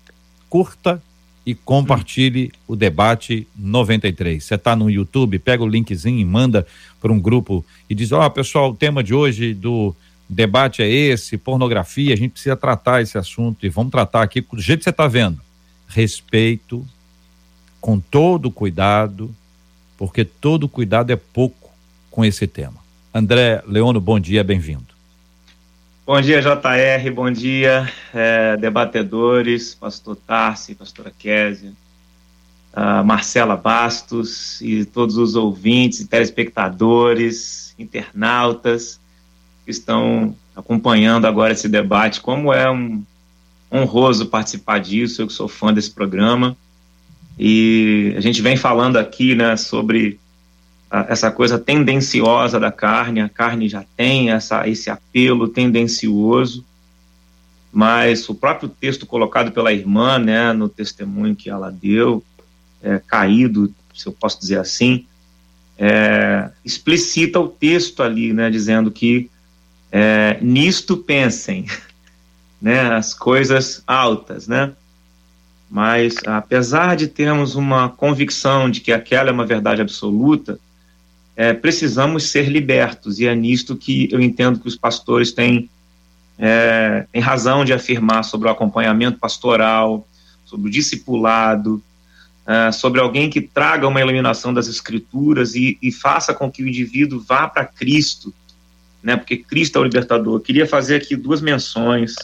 Curta 0.48 1.02
e 1.44 1.56
compartilhe 1.56 2.52
o 2.68 2.76
debate 2.76 3.48
93. 3.58 4.44
Você 4.44 4.54
está 4.54 4.76
no 4.76 4.92
YouTube, 4.92 5.40
pega 5.40 5.64
o 5.64 5.68
linkzinho 5.68 6.20
e 6.20 6.26
manda 6.26 6.68
para 7.02 7.12
um 7.12 7.20
grupo 7.20 7.66
e 7.90 7.96
diz: 7.96 8.12
Ó, 8.12 8.24
oh, 8.24 8.30
pessoal, 8.30 8.70
o 8.70 8.76
tema 8.76 9.04
de 9.04 9.12
hoje 9.12 9.56
do 9.56 9.96
debate 10.30 10.84
é 10.84 10.88
esse, 10.88 11.36
pornografia, 11.36 12.14
a 12.14 12.18
gente 12.18 12.34
precisa 12.34 12.56
tratar 12.56 13.02
esse 13.02 13.18
assunto 13.18 13.66
e 13.66 13.70
vamos 13.70 13.92
tratar 13.92 14.22
aqui 14.22 14.40
do 14.40 14.62
jeito 14.62 14.80
que 14.80 14.84
você 14.84 14.92
está 14.92 15.08
vendo. 15.08 15.42
Respeito, 15.88 16.86
com 17.82 18.00
todo 18.00 18.52
cuidado, 18.52 19.34
porque 19.98 20.24
todo 20.24 20.70
cuidado 20.70 21.12
é 21.12 21.16
pouco 21.16 21.72
com 22.12 22.24
esse 22.24 22.46
tema. 22.46 22.78
André 23.12 23.64
Leono, 23.66 24.00
bom 24.00 24.20
dia, 24.20 24.44
bem-vindo. 24.44 24.97
Bom 26.08 26.22
dia, 26.22 26.42
JR, 26.42 27.12
bom 27.14 27.30
dia, 27.30 27.92
é, 28.14 28.56
debatedores, 28.56 29.76
pastor 29.76 30.16
Tarsi, 30.16 30.74
pastora 30.74 31.12
Késia, 31.12 31.74
Marcela 33.04 33.58
Bastos 33.58 34.62
e 34.62 34.86
todos 34.86 35.18
os 35.18 35.36
ouvintes, 35.36 36.08
telespectadores, 36.08 37.76
internautas 37.78 39.02
que 39.66 39.72
estão 39.72 40.34
acompanhando 40.56 41.28
agora 41.28 41.52
esse 41.52 41.68
debate. 41.68 42.22
Como 42.22 42.54
é 42.54 42.72
um 42.72 43.04
honroso 43.70 44.28
participar 44.28 44.80
disso, 44.80 45.22
eu 45.22 45.28
que 45.28 45.34
sou 45.34 45.50
fã 45.50 45.74
desse 45.74 45.92
programa. 45.92 46.56
E 47.38 48.14
a 48.16 48.22
gente 48.22 48.42
vem 48.42 48.56
falando 48.56 48.96
aqui 48.96 49.36
né, 49.36 49.58
sobre 49.58 50.22
essa 50.90 51.30
coisa 51.30 51.60
tendenciosa 51.60 52.60
da 52.60 52.72
carne, 52.72 53.20
a 53.20 53.28
carne 53.28 53.68
já 53.68 53.84
tem 53.96 54.32
essa, 54.32 54.68
esse 54.68 54.90
apelo 54.90 55.50
tendencioso, 55.50 56.66
mas 57.72 58.28
o 58.30 58.36
próprio 58.36 58.70
texto 58.70 59.06
colocado 59.06 59.52
pela 59.52 59.74
irmã, 59.74 60.18
né, 60.18 60.54
no 60.54 60.70
testemunho 60.70 61.36
que 61.36 61.50
ela 61.50 61.70
deu, 61.70 62.24
é, 62.82 63.00
caído, 63.06 63.74
se 63.94 64.08
eu 64.08 64.14
posso 64.14 64.40
dizer 64.40 64.60
assim, 64.60 65.06
é, 65.78 66.50
explicita 66.64 67.40
o 67.40 67.48
texto 67.48 68.02
ali, 68.02 68.32
né, 68.32 68.50
dizendo 68.50 68.90
que 68.90 69.30
é, 69.92 70.38
nisto 70.42 70.96
pensem, 70.96 71.66
né, 72.62 72.94
as 72.94 73.14
coisas 73.14 73.84
altas, 73.86 74.48
né, 74.48 74.72
mas 75.70 76.16
apesar 76.26 76.96
de 76.96 77.08
termos 77.08 77.56
uma 77.56 77.90
convicção 77.90 78.72
de 78.72 78.80
que 78.80 78.94
aquela 78.94 79.30
é 79.30 79.34
uma 79.34 79.46
verdade 79.46 79.82
absoluta, 79.82 80.58
é, 81.38 81.54
precisamos 81.54 82.32
ser 82.32 82.50
libertos, 82.50 83.20
e 83.20 83.28
é 83.28 83.36
nisto 83.36 83.76
que 83.76 84.10
eu 84.12 84.20
entendo 84.20 84.60
que 84.60 84.68
os 84.68 84.76
pastores 84.76 85.32
têm, 85.32 85.70
é, 86.40 87.06
têm 87.12 87.22
razão 87.22 87.64
de 87.64 87.72
afirmar 87.72 88.24
sobre 88.24 88.48
o 88.48 88.52
acompanhamento 88.52 89.20
pastoral, 89.20 90.08
sobre 90.44 90.68
o 90.68 90.72
discipulado, 90.72 91.80
é, 92.48 92.72
sobre 92.72 93.00
alguém 93.00 93.30
que 93.30 93.40
traga 93.40 93.88
uma 93.88 94.02
iluminação 94.02 94.52
das 94.52 94.68
escrituras 94.68 95.54
e, 95.54 95.78
e 95.80 95.92
faça 95.92 96.34
com 96.34 96.50
que 96.50 96.64
o 96.64 96.68
indivíduo 96.68 97.20
vá 97.20 97.48
para 97.48 97.66
Cristo, 97.66 98.34
né, 99.04 99.16
porque 99.16 99.38
Cristo 99.38 99.78
é 99.78 99.82
o 99.82 99.84
libertador. 99.84 100.38
Eu 100.38 100.42
queria 100.42 100.66
fazer 100.66 100.96
aqui 100.96 101.16
duas 101.16 101.40
menções. 101.40 102.16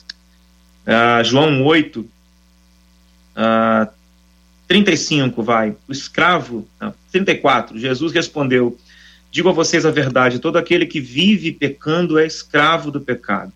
Uh, 0.87 1.23
João 1.23 1.63
8, 1.63 1.99
uh, 1.99 3.87
35, 4.67 5.43
vai. 5.43 5.75
O 5.87 5.91
escravo, 5.91 6.67
não, 6.81 6.95
34, 7.11 7.77
Jesus 7.77 8.11
respondeu: 8.11 8.75
Digo 9.33 9.49
a 9.49 9.51
vocês 9.51 9.83
a 9.83 9.89
verdade: 9.89 10.37
todo 10.37 10.57
aquele 10.57 10.85
que 10.85 11.01
vive 11.01 11.51
pecando 11.51 12.19
é 12.19 12.25
escravo 12.27 12.91
do 12.91 13.01
pecado. 13.01 13.51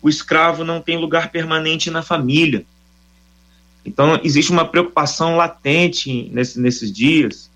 O 0.00 0.08
escravo 0.08 0.62
não 0.62 0.80
tem 0.80 0.96
lugar 0.96 1.32
permanente 1.32 1.90
na 1.90 2.02
família. 2.02 2.64
Então, 3.84 4.20
existe 4.22 4.52
uma 4.52 4.64
preocupação 4.64 5.34
latente 5.36 6.30
nesse, 6.32 6.60
nesses 6.60 6.92
dias 6.92 7.50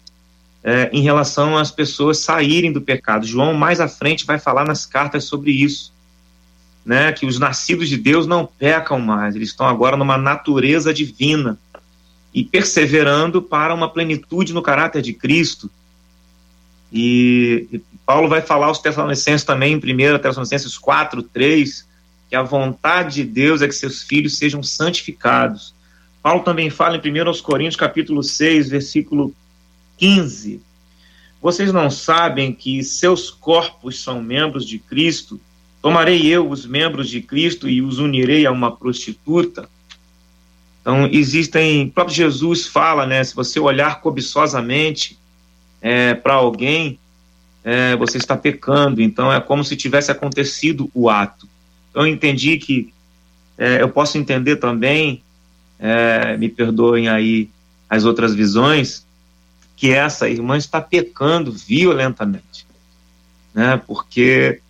é, 0.64 0.90
em 0.92 1.02
relação 1.02 1.56
às 1.56 1.70
pessoas 1.70 2.18
saírem 2.18 2.72
do 2.72 2.80
pecado. 2.80 3.24
João, 3.24 3.54
mais 3.54 3.78
à 3.78 3.86
frente, 3.86 4.26
vai 4.26 4.40
falar 4.40 4.64
nas 4.64 4.84
cartas 4.84 5.22
sobre 5.24 5.52
isso. 5.52 5.92
Né, 6.84 7.12
que 7.12 7.24
os 7.24 7.38
nascidos 7.38 7.88
de 7.88 7.96
Deus 7.96 8.26
não 8.26 8.44
pecam 8.44 8.98
mais, 8.98 9.36
eles 9.36 9.50
estão 9.50 9.68
agora 9.68 9.96
numa 9.96 10.18
natureza 10.18 10.92
divina 10.92 11.56
e 12.34 12.42
perseverando 12.42 13.40
para 13.40 13.72
uma 13.72 13.88
plenitude 13.88 14.52
no 14.52 14.60
caráter 14.60 15.00
de 15.00 15.12
Cristo. 15.12 15.70
E, 16.92 17.66
e 17.72 17.78
Paulo 18.04 18.28
vai 18.28 18.42
falar 18.42 18.66
aos 18.66 18.78
Tessalonicenses 18.78 19.44
também, 19.44 19.72
em 19.72 19.76
1 19.76 20.18
Tessalonicenses 20.18 20.76
4, 20.76 21.22
3, 21.22 21.88
que 22.28 22.36
a 22.36 22.42
vontade 22.42 23.16
de 23.16 23.24
Deus 23.24 23.62
é 23.62 23.68
que 23.68 23.74
seus 23.74 24.02
filhos 24.02 24.36
sejam 24.36 24.62
santificados. 24.62 25.74
Paulo 26.22 26.42
também 26.42 26.70
fala 26.70 26.96
em 26.96 27.00
1 27.00 27.42
Coríntios, 27.42 27.76
capítulo 27.76 28.22
6, 28.22 28.68
versículo 28.68 29.34
15. 29.96 30.60
Vocês 31.40 31.72
não 31.72 31.90
sabem 31.90 32.52
que 32.52 32.84
seus 32.84 33.30
corpos 33.30 34.00
são 34.02 34.22
membros 34.22 34.66
de 34.66 34.78
Cristo? 34.78 35.40
Tomarei 35.80 36.24
eu 36.26 36.48
os 36.48 36.64
membros 36.64 37.08
de 37.08 37.20
Cristo 37.20 37.68
e 37.68 37.82
os 37.82 37.98
unirei 37.98 38.46
a 38.46 38.52
uma 38.52 38.70
prostituta? 38.76 39.68
Então, 40.80 41.08
existem, 41.10 41.86
o 41.86 41.90
próprio 41.90 42.14
Jesus 42.14 42.66
fala, 42.66 43.06
né, 43.06 43.22
se 43.24 43.34
você 43.34 43.58
olhar 43.58 44.00
cobiçosamente 44.00 45.18
é, 45.82 46.14
para 46.14 46.34
alguém, 46.34 46.98
é, 47.64 47.96
você 47.96 48.16
está 48.16 48.36
pecando, 48.36 49.02
então 49.02 49.32
é 49.32 49.40
como 49.40 49.64
se 49.64 49.76
tivesse 49.76 50.10
acontecido 50.10 50.88
o 50.94 51.10
ato. 51.10 51.48
Então, 51.90 52.06
eu 52.06 52.12
entendi 52.12 52.56
que, 52.56 52.92
é, 53.58 53.82
eu 53.82 53.88
posso 53.88 54.16
entender 54.16 54.56
também, 54.56 55.22
é, 55.78 56.36
me 56.36 56.48
perdoem 56.48 57.08
aí 57.08 57.50
as 57.90 58.04
outras 58.04 58.34
visões, 58.34 59.04
que 59.76 59.90
essa 59.90 60.28
irmã 60.28 60.56
está 60.56 60.80
pecando 60.80 61.50
violentamente, 61.50 62.64
né, 63.52 63.82
porque 63.84 64.60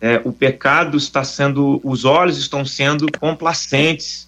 é, 0.00 0.20
o 0.24 0.32
pecado 0.32 0.96
está 0.96 1.24
sendo, 1.24 1.80
os 1.82 2.04
olhos 2.04 2.36
estão 2.36 2.64
sendo 2.64 3.06
complacentes, 3.18 4.27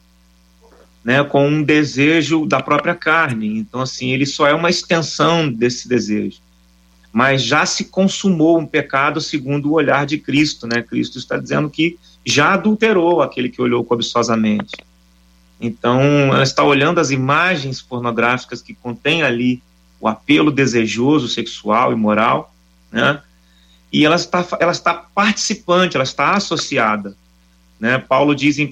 né, 1.04 1.24
com 1.24 1.48
um 1.48 1.62
desejo 1.62 2.46
da 2.46 2.62
própria 2.62 2.94
carne. 2.94 3.58
Então, 3.58 3.80
assim, 3.80 4.10
ele 4.10 4.26
só 4.26 4.46
é 4.46 4.54
uma 4.54 4.70
extensão 4.70 5.50
desse 5.50 5.88
desejo. 5.88 6.38
Mas 7.12 7.42
já 7.42 7.66
se 7.66 7.86
consumou 7.86 8.58
um 8.58 8.66
pecado 8.66 9.20
segundo 9.20 9.70
o 9.70 9.72
olhar 9.72 10.06
de 10.06 10.18
Cristo, 10.18 10.66
né? 10.66 10.82
Cristo 10.82 11.18
está 11.18 11.36
dizendo 11.36 11.68
que 11.68 11.98
já 12.24 12.52
adulterou 12.52 13.20
aquele 13.20 13.48
que 13.48 13.60
olhou 13.60 13.82
cobiçosamente. 13.82 14.76
Então, 15.60 16.00
ela 16.32 16.42
está 16.42 16.62
olhando 16.62 17.00
as 17.00 17.10
imagens 17.10 17.82
pornográficas 17.82 18.62
que 18.62 18.74
contêm 18.74 19.22
ali 19.22 19.62
o 20.00 20.06
apelo 20.06 20.50
desejoso 20.52 21.28
sexual 21.28 21.92
e 21.92 21.96
moral, 21.96 22.54
né? 22.92 23.20
E 23.92 24.04
ela 24.04 24.14
está, 24.14 24.46
ela 24.60 24.70
está 24.70 24.94
participante, 24.94 25.96
ela 25.96 26.04
está 26.04 26.36
associada 26.36 27.16
né? 27.80 27.96
Paulo 27.96 28.34
diz 28.34 28.58
em, 28.58 28.68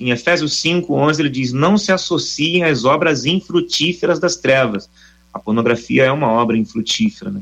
em 0.00 0.10
Efésios 0.10 0.60
5, 0.60 0.94
11, 0.94 1.20
ele 1.20 1.28
diz: 1.28 1.52
Não 1.52 1.76
se 1.76 1.90
associem 1.90 2.62
às 2.62 2.84
obras 2.84 3.24
infrutíferas 3.24 4.20
das 4.20 4.36
trevas. 4.36 4.88
A 5.32 5.40
pornografia 5.40 6.04
é 6.04 6.12
uma 6.12 6.28
obra 6.28 6.56
infrutífera. 6.56 7.32
Né? 7.32 7.40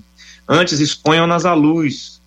Antes 0.48 0.80
exponham-nas 0.80 1.44
à 1.44 1.52
luz. 1.52 2.22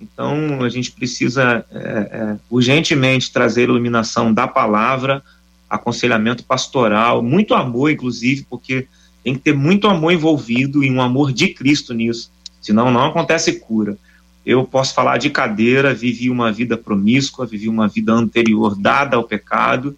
Então, 0.00 0.62
a 0.62 0.68
gente 0.70 0.90
precisa 0.90 1.64
é, 1.70 1.78
é, 1.78 2.36
urgentemente 2.50 3.30
trazer 3.30 3.64
iluminação 3.64 4.32
da 4.32 4.48
palavra, 4.48 5.22
aconselhamento 5.68 6.44
pastoral, 6.44 7.22
muito 7.22 7.54
amor, 7.54 7.90
inclusive, 7.90 8.46
porque 8.48 8.86
tem 9.22 9.34
que 9.34 9.40
ter 9.40 9.54
muito 9.54 9.86
amor 9.86 10.12
envolvido 10.12 10.82
e 10.82 10.90
um 10.90 11.00
amor 11.00 11.32
de 11.32 11.48
Cristo 11.48 11.94
nisso, 11.94 12.30
senão 12.60 12.90
não 12.90 13.06
acontece 13.06 13.60
cura. 13.60 13.96
Eu 14.44 14.64
posso 14.64 14.94
falar 14.94 15.18
de 15.18 15.30
cadeira, 15.30 15.94
vivi 15.94 16.28
uma 16.28 16.52
vida 16.52 16.76
promíscua, 16.76 17.46
vivi 17.46 17.68
uma 17.68 17.88
vida 17.88 18.12
anterior 18.12 18.76
dada 18.76 19.16
ao 19.16 19.24
pecado, 19.24 19.96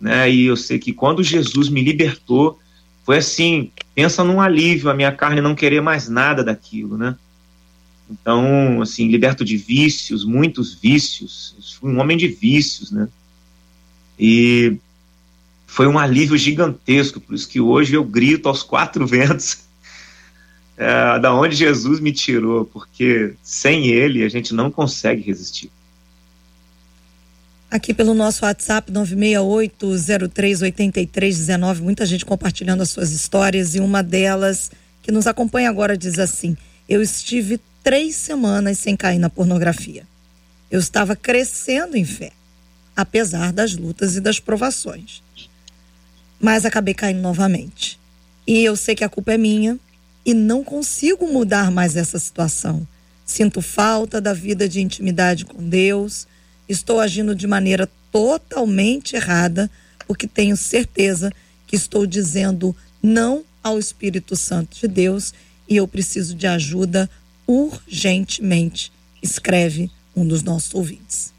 né? 0.00 0.30
E 0.30 0.46
eu 0.46 0.56
sei 0.56 0.78
que 0.78 0.92
quando 0.92 1.22
Jesus 1.22 1.68
me 1.68 1.82
libertou, 1.82 2.58
foi 3.04 3.18
assim, 3.18 3.70
pensa 3.94 4.24
num 4.24 4.40
alívio, 4.40 4.90
a 4.90 4.94
minha 4.94 5.12
carne 5.12 5.40
não 5.40 5.54
querer 5.54 5.82
mais 5.82 6.08
nada 6.08 6.42
daquilo, 6.42 6.96
né? 6.96 7.16
Então, 8.10 8.80
assim, 8.80 9.08
liberto 9.08 9.44
de 9.44 9.56
vícios, 9.56 10.24
muitos 10.24 10.74
vícios, 10.74 11.76
fui 11.78 11.92
um 11.92 12.00
homem 12.00 12.16
de 12.16 12.28
vícios, 12.28 12.90
né? 12.90 13.08
E 14.18 14.78
foi 15.66 15.86
um 15.86 15.98
alívio 15.98 16.38
gigantesco, 16.38 17.20
por 17.20 17.34
isso 17.34 17.48
que 17.48 17.60
hoje 17.60 17.94
eu 17.94 18.04
grito 18.04 18.48
aos 18.48 18.62
quatro 18.62 19.04
ventos 19.06 19.65
é, 20.76 21.18
da 21.18 21.34
onde 21.34 21.56
Jesus 21.56 21.98
me 22.00 22.12
tirou, 22.12 22.64
porque 22.64 23.34
sem 23.42 23.86
ele 23.86 24.24
a 24.24 24.28
gente 24.28 24.54
não 24.54 24.70
consegue 24.70 25.22
resistir. 25.22 25.70
Aqui 27.70 27.92
pelo 27.92 28.14
nosso 28.14 28.44
WhatsApp 28.44 28.92
968038319, 28.92 31.80
muita 31.80 32.06
gente 32.06 32.24
compartilhando 32.24 32.82
as 32.82 32.90
suas 32.90 33.10
histórias 33.10 33.74
e 33.74 33.80
uma 33.80 34.00
delas 34.02 34.70
que 35.02 35.10
nos 35.10 35.26
acompanha 35.26 35.68
agora 35.68 35.96
diz 35.96 36.16
assim: 36.18 36.56
Eu 36.88 37.02
estive 37.02 37.60
três 37.82 38.14
semanas 38.16 38.78
sem 38.78 38.96
cair 38.96 39.18
na 39.18 39.30
pornografia. 39.30 40.04
Eu 40.70 40.78
estava 40.78 41.16
crescendo 41.16 41.96
em 41.96 42.04
fé, 42.04 42.30
apesar 42.94 43.52
das 43.52 43.74
lutas 43.76 44.16
e 44.16 44.20
das 44.20 44.38
provações. 44.40 45.22
Mas 46.40 46.64
acabei 46.64 46.94
caindo 46.94 47.20
novamente. 47.20 47.98
E 48.46 48.64
eu 48.64 48.76
sei 48.76 48.94
que 48.94 49.04
a 49.04 49.08
culpa 49.08 49.32
é 49.32 49.38
minha, 49.38 49.78
e 50.26 50.34
não 50.34 50.64
consigo 50.64 51.32
mudar 51.32 51.70
mais 51.70 51.94
essa 51.94 52.18
situação. 52.18 52.86
Sinto 53.24 53.62
falta 53.62 54.20
da 54.20 54.32
vida 54.32 54.68
de 54.68 54.80
intimidade 54.80 55.44
com 55.44 55.62
Deus, 55.62 56.26
estou 56.68 56.98
agindo 56.98 57.32
de 57.32 57.46
maneira 57.46 57.88
totalmente 58.10 59.14
errada, 59.14 59.70
porque 60.06 60.26
tenho 60.26 60.56
certeza 60.56 61.32
que 61.64 61.76
estou 61.76 62.06
dizendo 62.06 62.74
não 63.00 63.44
ao 63.62 63.78
Espírito 63.78 64.34
Santo 64.34 64.76
de 64.80 64.88
Deus 64.88 65.32
e 65.68 65.76
eu 65.76 65.86
preciso 65.86 66.34
de 66.34 66.46
ajuda 66.46 67.08
urgentemente, 67.46 68.92
escreve 69.22 69.90
um 70.14 70.26
dos 70.26 70.42
nossos 70.42 70.74
ouvintes. 70.74 71.32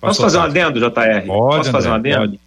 Posso 0.00 0.22
fazer 0.22 0.38
um 0.38 0.42
adendo, 0.42 0.80
JR? 0.80 1.26
Pode, 1.26 1.26
Posso 1.26 1.70
fazer 1.70 1.88
um 1.90 1.94
adendo? 1.94 2.40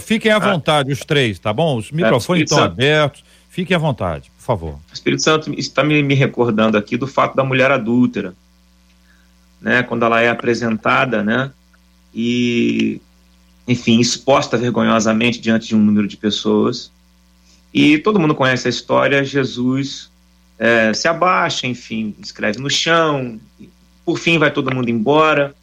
Fiquem 0.00 0.32
à 0.32 0.36
ah. 0.36 0.40
vontade, 0.40 0.92
os 0.92 1.00
três, 1.00 1.38
tá 1.38 1.52
bom? 1.52 1.76
Os 1.76 1.90
microfones 1.90 2.42
estão 2.42 2.64
abertos. 2.64 3.22
Fiquem 3.56 3.74
à 3.74 3.78
vontade 3.78 4.30
favor. 4.46 4.74
O 4.90 4.94
Espírito 4.94 5.22
Santo 5.22 5.50
está 5.58 5.82
me, 5.82 6.02
me 6.02 6.14
recordando 6.14 6.76
aqui 6.76 6.96
do 6.96 7.06
fato 7.06 7.34
da 7.34 7.42
mulher 7.42 7.70
adúltera, 7.70 8.32
né, 9.58 9.82
quando 9.82 10.04
ela 10.04 10.20
é 10.20 10.28
apresentada, 10.28 11.24
né, 11.24 11.50
e, 12.14 13.00
enfim, 13.66 13.98
exposta 13.98 14.58
vergonhosamente 14.58 15.40
diante 15.40 15.68
de 15.68 15.74
um 15.74 15.80
número 15.80 16.06
de 16.06 16.18
pessoas. 16.18 16.92
E 17.72 17.98
todo 17.98 18.20
mundo 18.20 18.34
conhece 18.34 18.68
a 18.68 18.70
história, 18.70 19.24
Jesus 19.24 20.10
é, 20.58 20.94
se 20.94 21.08
abaixa, 21.08 21.66
enfim, 21.66 22.14
escreve 22.20 22.58
no 22.58 22.68
chão, 22.70 23.40
por 24.04 24.18
fim 24.18 24.38
vai 24.38 24.50
todo 24.50 24.72
mundo 24.72 24.90
embora, 24.90 25.56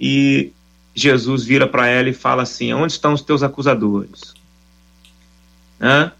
e 0.00 0.52
Jesus 0.94 1.44
vira 1.44 1.66
para 1.66 1.88
ela 1.88 2.08
e 2.08 2.14
fala 2.14 2.44
assim: 2.44 2.72
Onde 2.72 2.92
estão 2.92 3.12
os 3.12 3.20
teus 3.20 3.42
acusadores? 3.42 4.32
Né? 5.78 6.12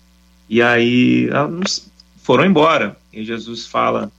E 0.50 0.60
aí 0.60 1.30
foram 2.20 2.44
embora. 2.44 2.96
E 3.12 3.24
Jesus 3.24 3.66
fala: 3.66 4.10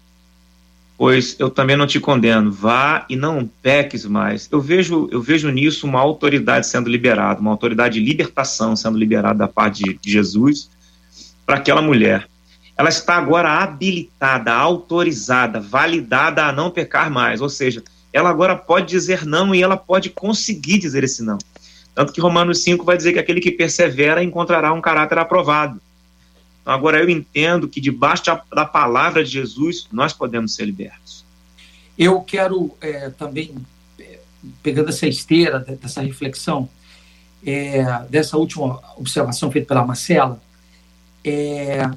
Pois 0.98 1.36
eu 1.38 1.50
também 1.50 1.76
não 1.76 1.86
te 1.86 2.00
condeno, 2.00 2.50
vá 2.50 3.06
e 3.10 3.17
não 3.17 3.50
peques 3.62 4.06
mais. 4.06 4.48
Eu 4.50 4.62
vejo, 4.62 5.10
eu 5.12 5.22
vejo 5.22 5.50
nisso 5.50 5.86
uma 5.86 6.00
autoridade 6.00 6.67
sendo 6.67 6.89
liberada, 6.89 7.41
uma 7.41 7.52
autoridade 7.52 8.00
de 8.00 8.06
libertação 8.06 8.78
sendo 8.78 8.98
liberada 8.98 9.39
da 9.39 9.48
parte 9.48 9.84
de, 9.84 10.12
Jesus 10.12 10.70
para 11.46 11.58
aquela 11.58 11.82
mulher. 11.82 12.30
Ela 12.78 12.89
está 12.89 13.15
agora 13.17 13.50
habilitada, 13.50 14.54
autorizada, 14.54 15.60
validada 15.60 16.46
a 16.46 16.52
não 16.54 16.72
pecar 16.72 17.12
mais. 17.12 17.41
Ou 17.41 17.50
seja, 17.50 17.84
ela 18.13 18.30
agora 18.30 18.56
pode 18.56 18.88
dizer 18.88 19.26
não 19.26 19.54
e 19.54 19.62
ela 19.62 19.76
pode 19.76 20.10
conseguir 20.10 20.78
dizer 20.78 21.04
esse 21.04 21.22
não. 21.24 21.38
Tanto 21.94 22.13
que 22.13 22.22
Romanos 22.22 22.63
5 22.63 22.86
vai 22.86 22.96
dizer 22.96 23.12
que 23.12 23.20
aquele 23.20 23.41
que 23.41 23.52
persevera 23.52 24.24
encontrará 24.24 24.72
um 24.72 24.80
caráter 24.80 25.17
aprovado. 25.17 25.82
Agora 26.65 27.00
eu 27.00 27.10
entendo 27.10 27.67
que 27.67 27.82
debaixo 27.82 28.24
da 28.54 28.65
palavra 28.65 29.24
de 29.24 29.32
Jesus 29.32 29.88
nós 29.91 30.13
podemos 30.13 30.54
ser 30.54 30.65
libertos. 30.65 31.26
Eu 31.97 32.21
quero 32.21 32.76
é, 32.80 33.10
também, 33.10 33.56
é, 34.00 34.19
pegando 34.62 34.89
essa 34.89 35.08
esteira 35.08 35.60
dessa 35.60 36.02
reflexão, 36.02 36.69
é, 37.45 37.84
dessa 38.10 38.38
última 38.38 38.82
observação 38.97 39.52
feita 39.52 39.67
pela 39.67 39.86
Marcela, 39.86 40.41
é, 41.24 41.89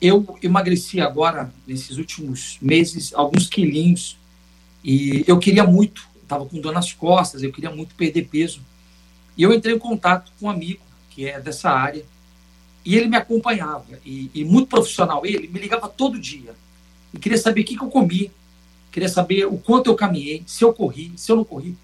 eu 0.00 0.38
emagreci 0.42 1.00
agora, 1.00 1.52
nesses 1.66 1.96
últimos 1.96 2.58
meses, 2.60 3.12
alguns 3.14 3.48
quilinhos 3.48 4.16
e 4.82 5.24
eu 5.26 5.38
queria 5.38 5.64
muito, 5.64 6.06
estava 6.22 6.46
com 6.46 6.60
dor 6.60 6.72
nas 6.72 6.92
costas, 6.92 7.42
eu 7.42 7.52
queria 7.52 7.70
muito 7.70 7.94
perder 7.94 8.28
peso. 8.28 8.60
E 9.36 9.42
eu 9.42 9.52
entrei 9.52 9.74
em 9.74 9.78
contato 9.78 10.32
com 10.38 10.46
um 10.46 10.50
amigo 10.50 10.80
que 11.10 11.26
é 11.26 11.40
dessa 11.40 11.70
área, 11.70 12.04
e 12.88 12.96
ele 12.96 13.06
me 13.06 13.18
acompanhava, 13.18 14.00
e, 14.02 14.30
e, 14.34 14.46
muito 14.46 14.68
profissional 14.68 15.26
ele, 15.26 15.46
me 15.46 15.60
ligava 15.60 15.90
todo 15.90 16.18
dia. 16.18 16.54
E 17.12 17.18
queria 17.18 17.36
saber 17.36 17.60
o 17.60 17.64
que, 17.66 17.76
que 17.76 17.84
eu 17.84 17.90
comi, 17.90 18.32
queria 18.90 19.10
saber 19.10 19.44
o 19.44 19.58
quanto 19.58 19.88
eu 19.90 19.94
caminhei, 19.94 20.42
se 20.46 20.64
eu 20.64 20.72
corri, 20.72 21.12
se 21.14 21.30
eu 21.30 21.36
não 21.36 21.44
corri. 21.44 21.76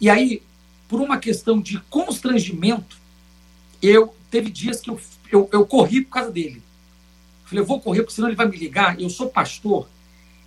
E 0.00 0.08
aí, 0.08 0.40
por 0.88 1.02
uma 1.02 1.18
questão 1.18 1.60
de 1.60 1.78
constrangimento, 1.90 2.96
eu 3.82 4.14
teve 4.30 4.48
dias 4.50 4.80
que 4.80 4.88
eu, 4.88 4.98
eu, 5.30 5.50
eu 5.52 5.66
corri 5.66 6.00
por 6.00 6.12
causa 6.12 6.30
dele. 6.30 6.62
Falei, 7.44 7.60
eu 7.60 7.66
vou 7.66 7.78
correr, 7.78 8.00
porque 8.00 8.14
senão 8.14 8.30
ele 8.30 8.36
vai 8.36 8.48
me 8.48 8.56
ligar. 8.56 8.98
Eu 8.98 9.10
sou 9.10 9.28
pastor 9.28 9.86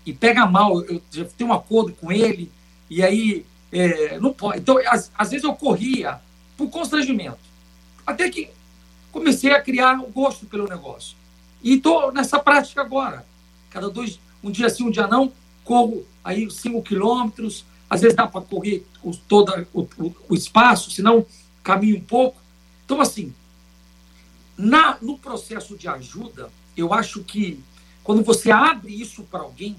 e 0.03 0.11
pega 0.11 0.47
mal, 0.47 0.81
eu 0.81 0.99
já 1.11 1.25
tenho 1.25 1.51
um 1.51 1.53
acordo 1.53 1.93
com 1.93 2.11
ele, 2.11 2.51
e 2.89 3.03
aí 3.03 3.45
é, 3.71 4.17
não 4.17 4.33
pode. 4.33 4.61
Então, 4.61 4.79
às, 4.87 5.11
às 5.15 5.29
vezes 5.29 5.43
eu 5.43 5.53
corria 5.53 6.19
por 6.57 6.71
constrangimento. 6.71 7.37
Até 8.03 8.27
que 8.31 8.49
comecei 9.11 9.51
a 9.51 9.61
criar 9.61 9.99
o 9.99 10.07
gosto 10.07 10.45
pelo 10.45 10.67
negócio. 10.67 11.15
E 11.63 11.75
estou 11.75 12.11
nessa 12.11 12.39
prática 12.39 12.81
agora. 12.81 13.25
Cada 13.69 13.89
dois, 13.89 14.19
um 14.43 14.51
dia 14.51 14.69
sim, 14.69 14.83
um 14.83 14.91
dia 14.91 15.07
não, 15.07 15.31
corro 15.63 16.05
aí 16.23 16.49
5 16.49 16.81
quilômetros, 16.81 17.65
às 17.89 18.01
vezes 18.01 18.15
dá 18.15 18.25
para 18.27 18.41
correr 18.41 18.85
o, 19.03 19.15
todo 19.15 19.67
o, 19.73 19.81
o, 19.81 20.15
o, 20.29 20.35
espaço, 20.35 20.91
senão 20.91 21.25
caminho 21.63 21.97
um 21.97 22.01
pouco. 22.01 22.39
Então, 22.85 23.01
assim, 23.01 23.33
na, 24.57 24.97
no 25.01 25.17
processo 25.17 25.77
de 25.77 25.87
ajuda, 25.87 26.49
eu 26.75 26.93
acho 26.93 27.23
que 27.23 27.59
quando 28.03 28.23
você 28.23 28.51
abre 28.51 28.93
isso 28.93 29.23
para 29.23 29.41
alguém, 29.41 29.75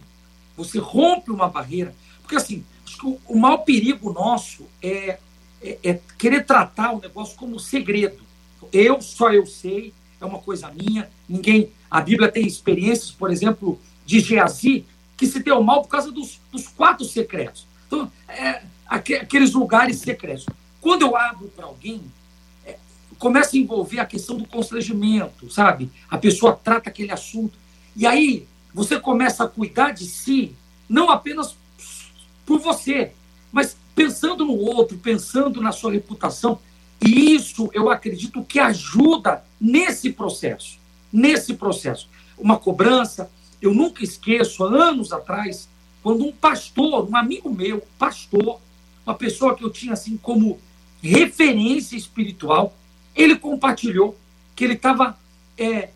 você 0.57 0.79
rompe 0.79 1.31
uma 1.31 1.49
barreira. 1.49 1.95
Porque, 2.21 2.37
assim, 2.37 2.65
o, 3.03 3.19
o 3.27 3.39
maior 3.39 3.59
perigo 3.59 4.13
nosso 4.13 4.67
é, 4.83 5.19
é, 5.63 5.79
é 5.83 6.01
querer 6.19 6.45
tratar 6.45 6.93
o 6.93 7.01
negócio 7.01 7.37
como 7.37 7.59
segredo. 7.59 8.23
Eu, 8.73 9.01
só 9.01 9.33
eu 9.33 9.47
sei, 9.47 9.95
é 10.21 10.25
uma 10.25 10.39
coisa 10.39 10.71
minha, 10.71 11.09
ninguém. 11.29 11.71
A 11.91 12.01
Bíblia 12.01 12.31
tem 12.31 12.47
experiências, 12.47 13.11
por 13.11 13.31
exemplo, 13.31 13.79
de 14.05 14.21
Geazi, 14.21 14.85
que 15.17 15.27
se 15.27 15.41
deu 15.41 15.63
mal 15.63 15.83
por 15.83 15.89
causa 15.89 16.11
dos, 16.11 16.41
dos 16.51 16.69
quatro 16.69 17.05
secretos. 17.05 17.67
Então, 17.87 18.11
é, 18.29 18.63
aqueles 18.87 19.53
lugares 19.53 19.99
secretos. 19.99 20.47
Quando 20.81 21.03
eu 21.03 21.17
abro 21.17 21.49
para 21.49 21.67
alguém, 21.67 22.03
é, 22.65 22.77
começa 23.19 23.57
a 23.57 23.59
envolver 23.59 24.01
a 24.01 24.07
questão 24.07 24.37
do 24.37 24.47
constrangimento, 24.47 25.51
sabe? 25.51 25.91
A 26.11 26.19
pessoa 26.19 26.59
trata 26.63 26.91
aquele 26.91 27.13
assunto. 27.13 27.59
E 27.95 28.07
aí 28.07 28.47
você 28.75 28.99
começa 28.99 29.45
a 29.45 29.49
cuidar 29.49 29.93
de 29.93 30.07
si, 30.07 30.55
não 30.89 31.11
apenas 31.11 31.57
por 32.45 32.59
você, 32.59 33.13
mas 33.51 33.77
pensando 33.95 34.45
no 34.45 34.57
outro, 34.57 34.97
pensando 34.99 35.61
na 35.61 35.73
sua 35.73 35.93
reputação. 35.93 36.59
E 37.05 37.35
isso 37.35 37.69
eu 37.73 37.91
acredito 37.91 38.45
que 38.45 38.59
ajuda 38.59 39.45
nesse 39.61 40.13
processo. 40.13 40.79
Nesse 41.13 41.55
processo. 41.55 42.09
Uma 42.39 42.59
cobrança. 42.59 43.31
Eu 43.61 43.75
nunca 43.75 44.03
esqueço, 44.03 44.65
há 44.65 44.69
anos 44.69 45.13
atrás, 45.13 45.69
quando 46.03 46.25
um 46.25 46.33
pastor, 46.33 47.09
um 47.09 47.17
amigo 47.17 47.53
meu, 47.53 47.83
pastor, 47.99 48.61
uma 49.07 49.15
pessoa 49.15 49.55
que 49.55 49.65
eu 49.65 49.71
tinha 49.71 49.93
assim 49.93 50.17
como 50.17 50.59
referência 51.03 51.97
espiritual, 51.97 52.77
ele 53.15 53.37
compartilhou 53.37 54.17
que 54.55 54.65
ele 54.65 54.75
estava 54.75 55.19
é, 55.59 55.91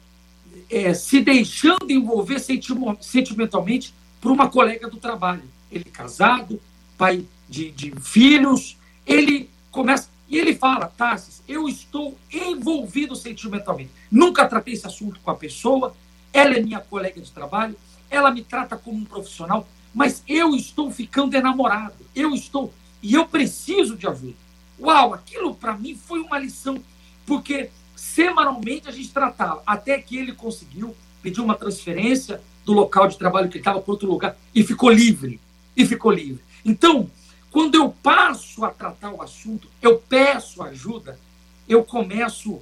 é, 0.71 0.95
se 0.95 1.21
deixando 1.21 1.91
envolver 1.91 2.39
sentimentalmente 2.41 3.95
por 4.21 4.31
uma 4.33 4.49
colega 4.49 4.89
do 4.89 4.97
trabalho. 4.97 5.43
Ele 5.71 5.85
casado, 5.85 6.61
pai 6.97 7.25
de, 7.49 7.71
de 7.71 7.93
filhos, 8.01 8.77
ele 9.07 9.49
começa. 9.71 10.09
E 10.29 10.39
ele 10.39 10.55
fala, 10.55 10.87
Tassis, 10.87 11.43
eu 11.47 11.69
estou 11.69 12.19
envolvido 12.33 13.15
sentimentalmente. 13.15 13.91
Nunca 14.11 14.49
tratei 14.49 14.75
esse 14.75 14.87
assunto 14.87 15.21
com 15.21 15.31
a 15.31 15.37
pessoa, 15.37 15.95
ela 16.33 16.57
é 16.57 16.61
minha 16.61 16.81
colega 16.81 17.21
de 17.21 17.31
trabalho, 17.31 17.77
ela 18.11 18.31
me 18.31 18.43
trata 18.43 18.77
como 18.77 18.99
um 18.99 19.05
profissional, 19.05 19.67
mas 19.95 20.23
eu 20.29 20.55
estou 20.55 20.91
ficando 20.91 21.35
enamorado, 21.35 21.95
eu 22.15 22.35
estou, 22.35 22.73
e 23.03 23.15
eu 23.15 23.27
preciso 23.27 23.97
de 23.97 24.07
ajuda. 24.07 24.35
Uau, 24.79 25.15
aquilo 25.15 25.55
para 25.55 25.77
mim 25.77 25.95
foi 25.97 26.21
uma 26.21 26.39
lição, 26.39 26.83
porque 27.25 27.71
semanalmente 27.95 28.89
a 28.89 28.93
gente 28.93 29.09
tratava, 29.11 29.63
até 29.67 29.99
que 29.99 30.17
ele 30.17 30.33
conseguiu 30.33 30.95
pedir 31.23 31.41
uma 31.41 31.55
transferência 31.55 32.41
do 32.65 32.73
local 32.73 33.09
de 33.09 33.17
trabalho 33.17 33.49
que 33.49 33.55
ele 33.55 33.63
estava 33.63 33.81
para 33.81 33.93
outro 33.93 34.09
lugar 34.09 34.37
e 34.55 34.63
ficou 34.63 34.91
livre. 34.91 35.41
E 35.77 35.87
ficou 35.87 36.11
livre. 36.11 36.43
Então, 36.65 37.11
quando 37.57 37.75
eu 37.77 37.89
passo 37.89 38.67
a 38.67 38.71
tratar 38.71 39.11
o 39.13 39.23
assunto, 39.23 39.67
eu 39.81 39.97
peço 39.97 40.63
ajuda, 40.63 41.19
eu 41.67 41.83
começo 41.83 42.61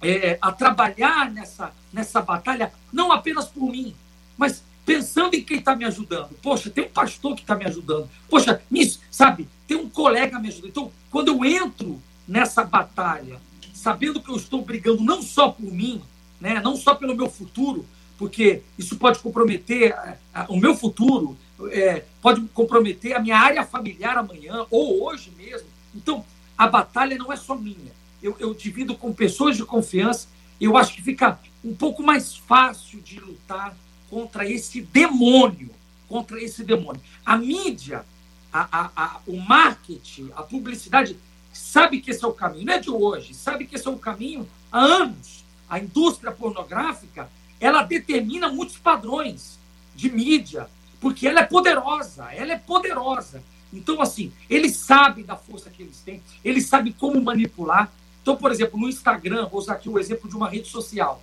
é, 0.00 0.38
a 0.40 0.52
trabalhar 0.52 1.28
nessa, 1.32 1.72
nessa 1.92 2.22
batalha, 2.22 2.72
não 2.92 3.10
apenas 3.10 3.46
por 3.46 3.68
mim, 3.68 3.92
mas 4.38 4.62
pensando 4.86 5.34
em 5.34 5.42
quem 5.42 5.58
está 5.58 5.74
me 5.74 5.84
ajudando. 5.84 6.28
Poxa, 6.40 6.70
tem 6.70 6.84
um 6.84 6.90
pastor 6.90 7.34
que 7.34 7.40
está 7.40 7.56
me 7.56 7.64
ajudando. 7.64 8.08
Poxa, 8.28 8.62
nisso, 8.70 9.00
sabe, 9.10 9.48
tem 9.66 9.76
um 9.76 9.90
colega 9.90 10.38
me 10.38 10.46
ajudando. 10.46 10.70
Então, 10.70 10.92
quando 11.10 11.26
eu 11.26 11.44
entro 11.44 12.00
nessa 12.28 12.62
batalha, 12.62 13.40
sabendo 13.74 14.22
que 14.22 14.30
eu 14.30 14.36
estou 14.36 14.62
brigando 14.62 15.02
não 15.02 15.22
só 15.22 15.48
por 15.48 15.72
mim, 15.72 16.00
né, 16.40 16.60
não 16.62 16.76
só 16.76 16.94
pelo 16.94 17.16
meu 17.16 17.28
futuro, 17.28 17.84
porque 18.16 18.62
isso 18.78 18.96
pode 18.96 19.18
comprometer 19.18 19.92
a, 19.92 20.16
a, 20.32 20.46
o 20.48 20.56
meu 20.56 20.76
futuro, 20.76 21.36
é, 21.68 22.04
pode 22.22 22.40
comprometer 22.48 23.14
a 23.14 23.20
minha 23.20 23.38
área 23.38 23.64
familiar 23.64 24.16
amanhã 24.16 24.66
ou 24.70 25.02
hoje 25.04 25.32
mesmo. 25.36 25.68
Então, 25.94 26.24
a 26.56 26.66
batalha 26.66 27.16
não 27.16 27.32
é 27.32 27.36
só 27.36 27.54
minha. 27.54 27.92
Eu, 28.22 28.36
eu 28.38 28.54
divido 28.54 28.94
com 28.94 29.12
pessoas 29.12 29.56
de 29.56 29.64
confiança. 29.64 30.28
Eu 30.60 30.76
acho 30.76 30.94
que 30.94 31.02
fica 31.02 31.38
um 31.64 31.74
pouco 31.74 32.02
mais 32.02 32.36
fácil 32.36 33.00
de 33.00 33.18
lutar 33.18 33.74
contra 34.08 34.48
esse 34.48 34.80
demônio, 34.80 35.70
contra 36.08 36.42
esse 36.42 36.64
demônio. 36.64 37.00
A 37.24 37.36
mídia, 37.36 38.04
a, 38.52 38.60
a, 38.80 38.90
a, 38.96 39.20
o 39.26 39.36
marketing, 39.36 40.30
a 40.36 40.42
publicidade 40.42 41.16
sabe 41.52 42.00
que 42.00 42.10
esse 42.10 42.24
é 42.24 42.28
o 42.28 42.32
caminho, 42.32 42.66
não 42.66 42.74
é 42.74 42.78
de 42.78 42.90
hoje, 42.90 43.34
sabe 43.34 43.66
que 43.66 43.76
esse 43.76 43.86
é 43.86 43.90
o 43.90 43.98
caminho 43.98 44.48
há 44.70 44.80
anos. 44.80 45.44
A 45.68 45.78
indústria 45.78 46.32
pornográfica, 46.32 47.30
ela 47.60 47.82
determina 47.82 48.48
muitos 48.48 48.76
padrões 48.76 49.58
de 49.94 50.10
mídia, 50.10 50.68
porque 51.00 51.26
ela 51.26 51.40
é 51.40 51.44
poderosa, 51.44 52.28
ela 52.32 52.52
é 52.52 52.58
poderosa. 52.58 53.42
Então, 53.72 54.02
assim, 54.02 54.32
eles 54.48 54.76
sabem 54.76 55.24
da 55.24 55.36
força 55.36 55.70
que 55.70 55.82
eles 55.82 56.00
têm, 56.00 56.22
eles 56.44 56.66
sabem 56.66 56.92
como 56.92 57.20
manipular. 57.22 57.90
Então, 58.22 58.36
por 58.36 58.50
exemplo, 58.50 58.78
no 58.78 58.88
Instagram, 58.88 59.48
vou 59.48 59.60
usar 59.60 59.74
aqui 59.74 59.88
o 59.88 59.98
exemplo 59.98 60.28
de 60.28 60.36
uma 60.36 60.48
rede 60.48 60.68
social, 60.68 61.22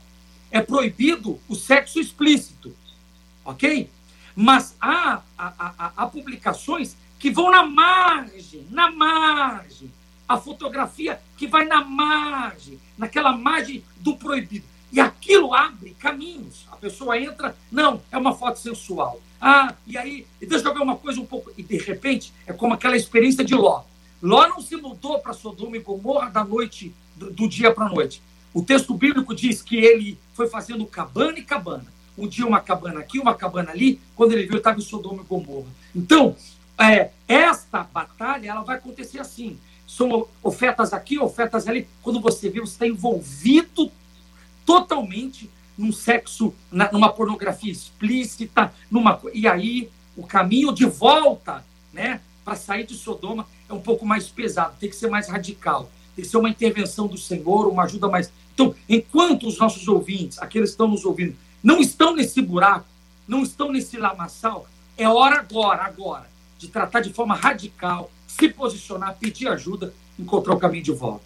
é 0.49 0.61
proibido 0.61 1.39
o 1.47 1.55
sexo 1.55 1.99
explícito, 1.99 2.75
ok? 3.45 3.89
Mas 4.35 4.75
há, 4.79 5.21
há, 5.37 5.53
há, 5.59 5.91
há 5.95 6.07
publicações 6.07 6.95
que 7.19 7.29
vão 7.29 7.51
na 7.51 7.63
margem, 7.63 8.65
na 8.69 8.89
margem, 8.91 9.91
a 10.27 10.37
fotografia 10.37 11.19
que 11.37 11.47
vai 11.47 11.65
na 11.65 11.83
margem, 11.83 12.79
naquela 12.97 13.35
margem 13.35 13.83
do 13.97 14.15
proibido. 14.15 14.65
E 14.91 14.99
aquilo 14.99 15.53
abre 15.53 15.95
caminhos. 15.99 16.65
A 16.71 16.75
pessoa 16.75 17.19
entra, 17.19 17.55
não, 17.71 18.01
é 18.11 18.17
uma 18.17 18.33
foto 18.33 18.59
sensual. 18.59 19.21
Ah, 19.39 19.73
e 19.86 19.97
aí, 19.97 20.26
deixa 20.39 20.67
eu 20.67 20.73
ver 20.73 20.82
uma 20.82 20.95
coisa 20.95 21.19
um 21.21 21.26
pouco. 21.26 21.52
E 21.58 21.63
de 21.63 21.78
repente, 21.78 22.34
é 22.45 22.54
como 22.54 22.73
aquela 22.73 22.95
experiência 22.95 23.43
de 23.43 23.56
Ló. 23.56 23.84
Ló 24.21 24.47
não 24.47 24.62
se 24.62 24.76
mudou 24.76 25.19
para 25.19 25.34
Sodoma 25.34 25.78
e 25.78 25.80
Gomorra 25.80 26.30
da 26.30 26.43
noite, 26.43 26.93
do, 27.15 27.32
do 27.32 27.47
dia 27.47 27.71
para 27.71 27.86
a 27.86 27.89
noite. 27.89 28.21
O 28.54 28.63
texto 28.63 28.93
bíblico 28.93 29.36
diz 29.36 29.62
que 29.62 29.76
ele 29.76 30.17
foi 30.34 30.47
fazendo 30.47 30.86
cabana 30.86 31.38
e 31.38 31.43
cabana. 31.43 31.86
Um 32.17 32.28
dia 32.28 32.47
uma 32.47 32.60
cabana 32.60 33.00
aqui, 33.00 33.19
uma 33.19 33.36
cabana 33.36 33.71
ali. 33.71 34.00
Quando 34.15 34.32
ele 34.32 34.47
viu, 34.47 34.58
estava 34.58 34.80
em 34.80 34.82
Sodoma 34.82 35.21
e 35.21 35.26
Gomorra. 35.26 35.67
Então, 35.95 36.36
é, 36.80 37.12
esta 37.28 37.84
batalha 37.84 38.50
ela 38.50 38.62
vai 38.62 38.78
acontecer 38.78 39.19
assim 39.19 39.60
são 39.88 40.28
ofertas 40.43 40.93
aqui, 40.93 41.17
ofertas 41.17 41.67
ali. 41.67 41.88
Quando 42.04 42.19
você 42.19 42.50
vê, 42.50 42.60
você 42.60 42.73
está 42.73 42.86
envolvido 42.86 43.89
totalmente 44.65 45.50
num 45.77 45.91
sexo, 45.91 46.53
na, 46.71 46.91
numa 46.91 47.09
pornografia 47.09 47.71
explícita, 47.71 48.73
numa 48.89 49.19
e 49.33 49.47
aí 49.47 49.89
o 50.15 50.25
caminho 50.25 50.73
de 50.73 50.85
volta, 50.85 51.63
né, 51.93 52.19
para 52.43 52.55
sair 52.55 52.85
de 52.85 52.95
Sodoma 52.95 53.45
é 53.69 53.73
um 53.73 53.79
pouco 53.79 54.05
mais 54.05 54.27
pesado, 54.27 54.75
tem 54.79 54.89
que 54.89 54.95
ser 54.95 55.09
mais 55.09 55.27
radical, 55.27 55.89
tem 56.15 56.23
que 56.25 56.31
ser 56.31 56.37
uma 56.37 56.49
intervenção 56.49 57.07
do 57.07 57.17
Senhor, 57.17 57.67
uma 57.67 57.83
ajuda 57.83 58.07
mais. 58.07 58.31
Então, 58.53 58.73
enquanto 58.89 59.47
os 59.47 59.59
nossos 59.59 59.87
ouvintes, 59.87 60.39
aqueles 60.39 60.69
que 60.69 60.73
estão 60.73 60.87
nos 60.87 61.05
ouvindo, 61.05 61.35
não 61.61 61.79
estão 61.79 62.15
nesse 62.15 62.41
buraco, 62.41 62.85
não 63.27 63.43
estão 63.43 63.71
nesse 63.71 63.97
lamaçal, 63.97 64.65
é 64.97 65.07
hora 65.07 65.39
agora, 65.39 65.83
agora, 65.83 66.27
de 66.57 66.67
tratar 66.67 67.01
de 67.01 67.13
forma 67.13 67.35
radical, 67.35 68.09
se 68.25 68.49
posicionar, 68.49 69.15
pedir 69.19 69.47
ajuda, 69.47 69.93
encontrar 70.17 70.55
o 70.55 70.59
caminho 70.59 70.83
de 70.83 70.91
volta. 70.91 71.25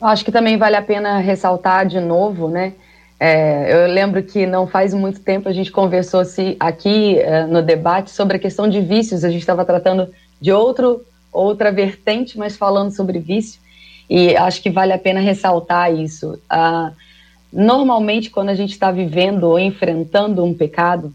Acho 0.00 0.24
que 0.24 0.30
também 0.30 0.56
vale 0.56 0.76
a 0.76 0.82
pena 0.82 1.18
ressaltar 1.18 1.86
de 1.86 1.98
novo, 1.98 2.48
né? 2.48 2.74
É, 3.20 3.72
eu 3.72 3.92
lembro 3.92 4.22
que 4.22 4.46
não 4.46 4.66
faz 4.66 4.94
muito 4.94 5.20
tempo 5.20 5.48
a 5.48 5.52
gente 5.52 5.72
conversou 5.72 6.24
-se 6.24 6.56
aqui 6.60 7.18
é, 7.18 7.44
no 7.46 7.60
debate 7.60 8.10
sobre 8.10 8.36
a 8.36 8.40
questão 8.40 8.68
de 8.68 8.80
vícios. 8.80 9.24
A 9.24 9.30
gente 9.30 9.40
estava 9.40 9.64
tratando 9.64 10.08
de 10.40 10.52
outro, 10.52 11.04
outra 11.32 11.72
vertente, 11.72 12.38
mas 12.38 12.56
falando 12.56 12.94
sobre 12.94 13.18
vício. 13.18 13.60
E 14.08 14.36
acho 14.36 14.62
que 14.62 14.70
vale 14.70 14.92
a 14.92 14.98
pena 14.98 15.20
ressaltar 15.20 15.92
isso. 15.92 16.40
Ah, 16.48 16.92
normalmente, 17.52 18.30
quando 18.30 18.48
a 18.50 18.54
gente 18.54 18.72
está 18.72 18.90
vivendo 18.90 19.44
ou 19.44 19.58
enfrentando 19.58 20.44
um 20.44 20.54
pecado, 20.54 21.12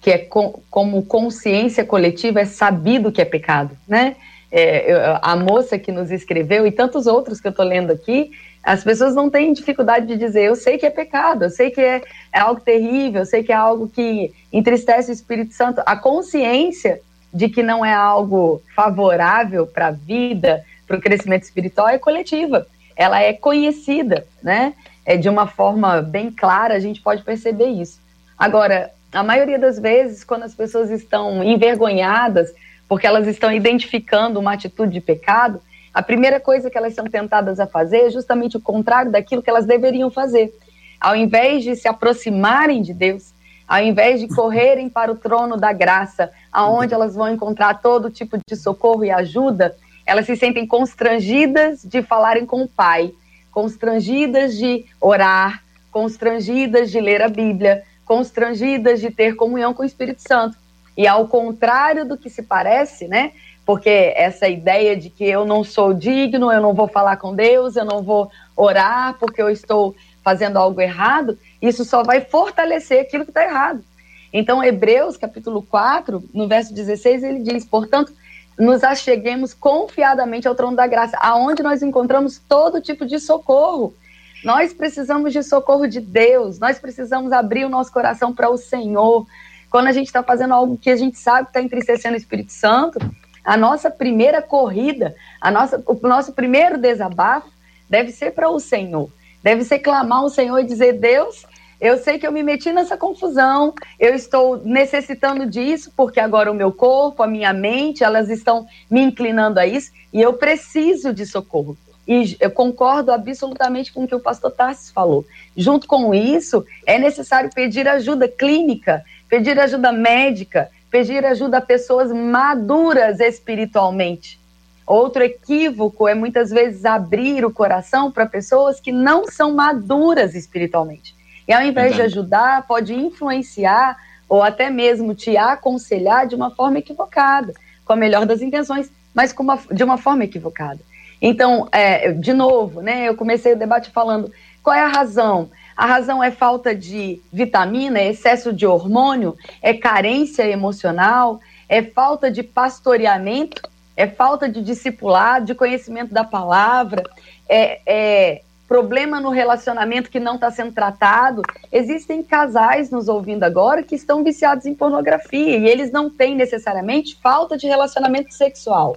que 0.00 0.10
é 0.10 0.18
com, 0.18 0.60
como 0.68 1.02
consciência 1.04 1.84
coletiva, 1.84 2.40
é 2.40 2.44
sabido 2.44 3.12
que 3.12 3.22
é 3.22 3.24
pecado, 3.24 3.76
né? 3.86 4.16
É, 4.50 4.92
eu, 4.92 4.98
a 5.22 5.34
moça 5.34 5.78
que 5.78 5.90
nos 5.90 6.10
escreveu 6.10 6.66
e 6.66 6.72
tantos 6.72 7.06
outros 7.06 7.40
que 7.40 7.46
eu 7.46 7.52
estou 7.52 7.64
lendo 7.64 7.90
aqui, 7.90 8.32
as 8.62 8.84
pessoas 8.84 9.14
não 9.14 9.28
têm 9.28 9.52
dificuldade 9.52 10.06
de 10.06 10.16
dizer, 10.16 10.44
eu 10.44 10.54
sei 10.54 10.78
que 10.78 10.86
é 10.86 10.90
pecado, 10.90 11.44
eu 11.44 11.50
sei 11.50 11.70
que 11.70 11.80
é, 11.80 12.00
é 12.32 12.38
algo 12.38 12.60
terrível, 12.60 13.22
eu 13.22 13.26
sei 13.26 13.42
que 13.42 13.50
é 13.50 13.56
algo 13.56 13.88
que 13.88 14.32
entristece 14.52 15.10
o 15.10 15.12
Espírito 15.12 15.52
Santo. 15.52 15.82
A 15.84 15.96
consciência 15.96 17.00
de 17.34 17.48
que 17.48 17.62
não 17.62 17.84
é 17.84 17.92
algo 17.92 18.62
favorável 18.76 19.66
para 19.66 19.88
a 19.88 19.90
vida, 19.90 20.64
para 20.86 20.96
o 20.96 21.00
crescimento 21.00 21.42
espiritual, 21.42 21.88
é 21.88 21.98
coletiva. 21.98 22.66
Ela 22.94 23.20
é 23.20 23.32
conhecida, 23.32 24.26
né? 24.42 24.74
É 25.04 25.16
de 25.16 25.28
uma 25.28 25.46
forma 25.46 26.00
bem 26.00 26.30
clara, 26.30 26.74
a 26.74 26.80
gente 26.80 27.00
pode 27.00 27.22
perceber 27.22 27.66
isso. 27.66 28.00
Agora, 28.38 28.90
a 29.12 29.22
maioria 29.24 29.58
das 29.58 29.78
vezes, 29.78 30.22
quando 30.22 30.44
as 30.44 30.54
pessoas 30.54 30.90
estão 30.90 31.42
envergonhadas 31.42 32.52
porque 32.88 33.06
elas 33.06 33.26
estão 33.26 33.50
identificando 33.50 34.38
uma 34.38 34.52
atitude 34.52 34.92
de 34.92 35.00
pecado, 35.00 35.62
a 35.92 36.02
primeira 36.02 36.40
coisa 36.40 36.70
que 36.70 36.78
elas 36.78 36.94
são 36.94 37.04
tentadas 37.04 37.60
a 37.60 37.66
fazer 37.66 38.06
é 38.06 38.10
justamente 38.10 38.56
o 38.56 38.60
contrário 38.60 39.12
daquilo 39.12 39.42
que 39.42 39.50
elas 39.50 39.66
deveriam 39.66 40.10
fazer. 40.10 40.52
Ao 41.00 41.14
invés 41.14 41.64
de 41.64 41.76
se 41.76 41.86
aproximarem 41.86 42.80
de 42.80 42.94
Deus, 42.94 43.34
ao 43.68 43.82
invés 43.82 44.20
de 44.20 44.28
correrem 44.28 44.88
para 44.88 45.12
o 45.12 45.16
trono 45.16 45.56
da 45.56 45.72
graça, 45.72 46.30
aonde 46.52 46.94
elas 46.94 47.14
vão 47.14 47.28
encontrar 47.28 47.80
todo 47.80 48.10
tipo 48.10 48.38
de 48.46 48.56
socorro 48.56 49.04
e 49.04 49.10
ajuda, 49.10 49.76
elas 50.06 50.26
se 50.26 50.36
sentem 50.36 50.66
constrangidas 50.66 51.82
de 51.82 52.02
falarem 52.02 52.46
com 52.46 52.62
o 52.62 52.68
Pai, 52.68 53.12
constrangidas 53.50 54.56
de 54.56 54.84
orar, 55.00 55.62
constrangidas 55.90 56.90
de 56.90 57.00
ler 57.00 57.22
a 57.22 57.28
Bíblia, 57.28 57.82
constrangidas 58.04 59.00
de 59.00 59.10
ter 59.10 59.36
comunhão 59.36 59.74
com 59.74 59.82
o 59.82 59.86
Espírito 59.86 60.22
Santo. 60.22 60.56
E 60.96 61.06
ao 61.06 61.28
contrário 61.28 62.06
do 62.06 62.18
que 62.18 62.28
se 62.28 62.42
parece, 62.42 63.08
né? 63.08 63.32
Porque 63.64 64.12
essa 64.16 64.48
ideia 64.48 64.96
de 64.96 65.08
que 65.08 65.24
eu 65.24 65.44
não 65.44 65.62
sou 65.62 65.94
digno, 65.94 66.50
eu 66.50 66.60
não 66.60 66.74
vou 66.74 66.88
falar 66.88 67.16
com 67.16 67.34
Deus, 67.34 67.76
eu 67.76 67.84
não 67.84 68.02
vou 68.02 68.30
orar 68.56 69.16
porque 69.18 69.40
eu 69.40 69.48
estou 69.48 69.94
fazendo 70.22 70.56
algo 70.56 70.80
errado, 70.80 71.38
isso 71.60 71.84
só 71.84 72.02
vai 72.02 72.20
fortalecer 72.20 73.00
aquilo 73.00 73.24
que 73.24 73.30
está 73.30 73.44
errado. 73.44 73.84
Então, 74.32 74.64
Hebreus, 74.64 75.16
capítulo 75.16 75.62
4, 75.62 76.22
no 76.32 76.48
verso 76.48 76.72
16, 76.72 77.22
ele 77.22 77.40
diz: 77.40 77.64
Portanto, 77.64 78.12
nos 78.58 78.82
acheguemos 78.82 79.52
confiadamente 79.52 80.48
ao 80.48 80.54
trono 80.54 80.76
da 80.76 80.86
graça, 80.86 81.18
aonde 81.20 81.62
nós 81.62 81.82
encontramos 81.82 82.40
todo 82.48 82.80
tipo 82.80 83.04
de 83.04 83.18
socorro. 83.18 83.94
Nós 84.42 84.72
precisamos 84.72 85.32
de 85.32 85.42
socorro 85.42 85.86
de 85.86 86.00
Deus, 86.00 86.58
nós 86.58 86.78
precisamos 86.78 87.30
abrir 87.30 87.64
o 87.64 87.68
nosso 87.68 87.92
coração 87.92 88.32
para 88.34 88.50
o 88.50 88.56
Senhor. 88.56 89.26
Quando 89.70 89.86
a 89.86 89.92
gente 89.92 90.06
está 90.06 90.22
fazendo 90.22 90.52
algo 90.52 90.76
que 90.76 90.90
a 90.90 90.96
gente 90.96 91.16
sabe 91.16 91.44
que 91.44 91.50
está 91.50 91.62
entristecendo 91.62 92.14
o 92.14 92.18
Espírito 92.18 92.52
Santo, 92.52 92.98
a 93.44 93.56
nossa 93.56 93.90
primeira 93.90 94.40
corrida, 94.40 95.14
a 95.40 95.50
nossa, 95.50 95.82
o 95.86 95.94
nosso 96.06 96.32
primeiro 96.32 96.78
desabafo 96.78 97.50
deve 97.88 98.10
ser 98.12 98.32
para 98.32 98.48
o 98.48 98.60
Senhor. 98.60 99.10
Deve 99.42 99.64
ser 99.64 99.80
clamar 99.80 100.20
ao 100.20 100.28
Senhor 100.28 100.58
e 100.58 100.64
dizer: 100.64 100.94
Deus, 100.94 101.44
eu 101.80 101.98
sei 101.98 102.16
que 102.16 102.24
eu 102.24 102.30
me 102.30 102.44
meti 102.44 102.72
nessa 102.72 102.96
confusão, 102.96 103.74
eu 103.98 104.14
estou 104.14 104.58
necessitando 104.64 105.44
disso, 105.44 105.92
porque 105.96 106.20
agora 106.20 106.50
o 106.50 106.54
meu 106.54 106.70
corpo, 106.70 107.24
a 107.24 107.26
minha 107.26 107.52
mente, 107.52 108.04
elas 108.04 108.30
estão 108.30 108.66
me 108.88 109.00
inclinando 109.00 109.58
a 109.58 109.66
isso, 109.66 109.90
e 110.12 110.22
eu 110.22 110.34
preciso 110.34 111.12
de 111.12 111.26
socorro. 111.26 111.76
E 112.06 112.36
eu 112.40 112.50
concordo 112.52 113.10
absolutamente 113.10 113.92
com 113.92 114.04
o 114.04 114.08
que 114.08 114.14
o 114.14 114.20
pastor 114.20 114.52
Tarsis 114.52 114.90
falou. 114.90 115.24
Junto 115.56 115.88
com 115.88 116.14
isso, 116.14 116.64
é 116.86 116.98
necessário 116.98 117.50
pedir 117.52 117.88
ajuda 117.88 118.28
clínica, 118.28 119.04
pedir 119.28 119.58
ajuda 119.58 119.90
médica, 119.90 120.70
pedir 120.92 121.24
ajuda 121.24 121.56
a 121.56 121.62
pessoas 121.62 122.12
maduras 122.12 123.18
espiritualmente. 123.18 124.38
Outro 124.86 125.22
equívoco 125.22 126.06
é 126.06 126.14
muitas 126.14 126.50
vezes 126.50 126.84
abrir 126.84 127.46
o 127.46 127.50
coração 127.50 128.12
para 128.12 128.26
pessoas 128.26 128.78
que 128.78 128.92
não 128.92 129.26
são 129.26 129.54
maduras 129.54 130.34
espiritualmente. 130.34 131.14
E 131.48 131.52
ao 131.52 131.62
invés 131.62 131.94
de 131.94 132.02
ajudar, 132.02 132.66
pode 132.66 132.94
influenciar 132.94 133.96
ou 134.28 134.42
até 134.42 134.68
mesmo 134.68 135.14
te 135.14 135.34
aconselhar 135.34 136.26
de 136.26 136.34
uma 136.34 136.50
forma 136.50 136.78
equivocada, 136.78 137.54
com 137.86 137.94
a 137.94 137.96
melhor 137.96 138.26
das 138.26 138.42
intenções, 138.42 138.90
mas 139.14 139.34
uma, 139.38 139.58
de 139.70 139.82
uma 139.82 139.96
forma 139.96 140.24
equivocada. 140.24 140.80
Então, 141.22 141.68
é, 141.72 142.12
de 142.12 142.34
novo, 142.34 142.82
né, 142.82 143.08
eu 143.08 143.14
comecei 143.14 143.54
o 143.54 143.58
debate 143.58 143.90
falando 143.90 144.30
qual 144.62 144.76
é 144.76 144.82
a 144.82 144.88
razão. 144.88 145.50
A 145.82 145.86
razão 145.86 146.22
é 146.22 146.30
falta 146.30 146.72
de 146.72 147.20
vitamina, 147.32 147.98
é 147.98 148.10
excesso 148.10 148.52
de 148.52 148.64
hormônio, 148.64 149.36
é 149.60 149.74
carência 149.74 150.48
emocional, 150.48 151.40
é 151.68 151.82
falta 151.82 152.30
de 152.30 152.40
pastoreamento, 152.40 153.68
é 153.96 154.06
falta 154.06 154.48
de 154.48 154.62
discipulado, 154.62 155.46
de 155.46 155.56
conhecimento 155.56 156.14
da 156.14 156.22
palavra, 156.22 157.02
é, 157.48 157.80
é 157.84 158.42
problema 158.68 159.20
no 159.20 159.30
relacionamento 159.30 160.08
que 160.08 160.20
não 160.20 160.36
está 160.36 160.52
sendo 160.52 160.70
tratado. 160.70 161.42
Existem 161.72 162.22
casais 162.22 162.88
nos 162.88 163.08
ouvindo 163.08 163.42
agora 163.42 163.82
que 163.82 163.96
estão 163.96 164.22
viciados 164.22 164.66
em 164.66 164.76
pornografia 164.76 165.58
e 165.58 165.66
eles 165.66 165.90
não 165.90 166.08
têm 166.08 166.36
necessariamente 166.36 167.18
falta 167.20 167.58
de 167.58 167.66
relacionamento 167.66 168.32
sexual. 168.32 168.96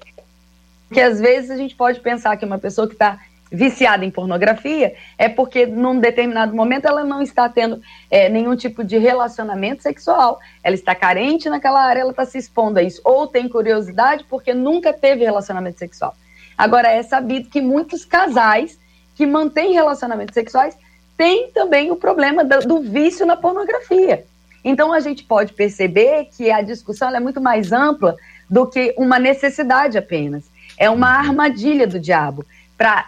Porque 0.88 1.02
às 1.02 1.19
vezes 1.19 1.50
a 1.50 1.58
gente 1.58 1.76
pode 1.76 2.00
pensar 2.00 2.38
que 2.38 2.45
uma 2.45 2.60
pessoa 2.60 2.88
que 2.88 2.93
está 2.93 3.19
viciada 3.51 4.03
em 4.03 4.12
pornografia 4.12 4.95
é 5.17 5.29
porque 5.29 5.65
num 5.65 5.99
determinado 5.99 6.55
momento 6.55 6.88
ela 6.88 7.03
não 7.03 7.21
está 7.21 7.47
tendo 7.47 7.81
é, 8.10 8.27
nenhum 8.29 8.55
tipo 8.55 8.84
de 8.84 8.97
relacionamento 8.97 9.84
sexual. 9.84 10.39
Ela 10.63 10.75
está 10.75 10.95
carente 10.95 11.49
naquela 11.49 11.84
área, 11.84 12.01
ela 12.01 12.12
está 12.12 12.25
se 12.25 12.38
expondo 12.38 12.79
a 12.79 12.84
isso. 12.84 13.01
Ou 13.03 13.27
tem 13.27 13.47
curiosidade 13.47 14.25
porque 14.29 14.53
nunca 14.53 14.91
teve 14.91 15.23
relacionamento 15.23 15.79
sexual. 15.79 16.15
Agora, 16.58 16.89
é 16.89 17.03
sabido 17.03 17.49
que 17.49 17.62
muitos 17.62 18.05
casais 18.05 18.79
que 19.13 19.25
mantêm 19.25 19.73
relacionamentos 19.73 20.34
sexuais 20.34 20.77
têm 21.17 21.51
também 21.51 21.91
o 21.91 21.95
problema 21.95 22.43
do, 22.43 22.60
do 22.60 22.81
vício 22.81 23.25
na 23.25 23.38
pornografia. 23.38 24.25
Então, 24.63 24.91
a 24.91 24.99
gente 24.99 25.23
pode 25.23 25.53
perceber 25.53 26.29
que 26.36 26.49
a 26.49 26.62
discussão 26.62 27.15
é 27.15 27.19
muito 27.19 27.39
mais 27.39 27.71
ampla 27.71 28.15
do 28.49 28.65
que 28.65 28.93
uma 28.97 29.19
necessidade 29.19 29.97
apenas. 29.97 30.43
É 30.77 30.89
uma 30.89 31.10
armadilha 31.10 31.88
do 31.88 31.99
diabo 31.99 32.45
para 32.77 33.05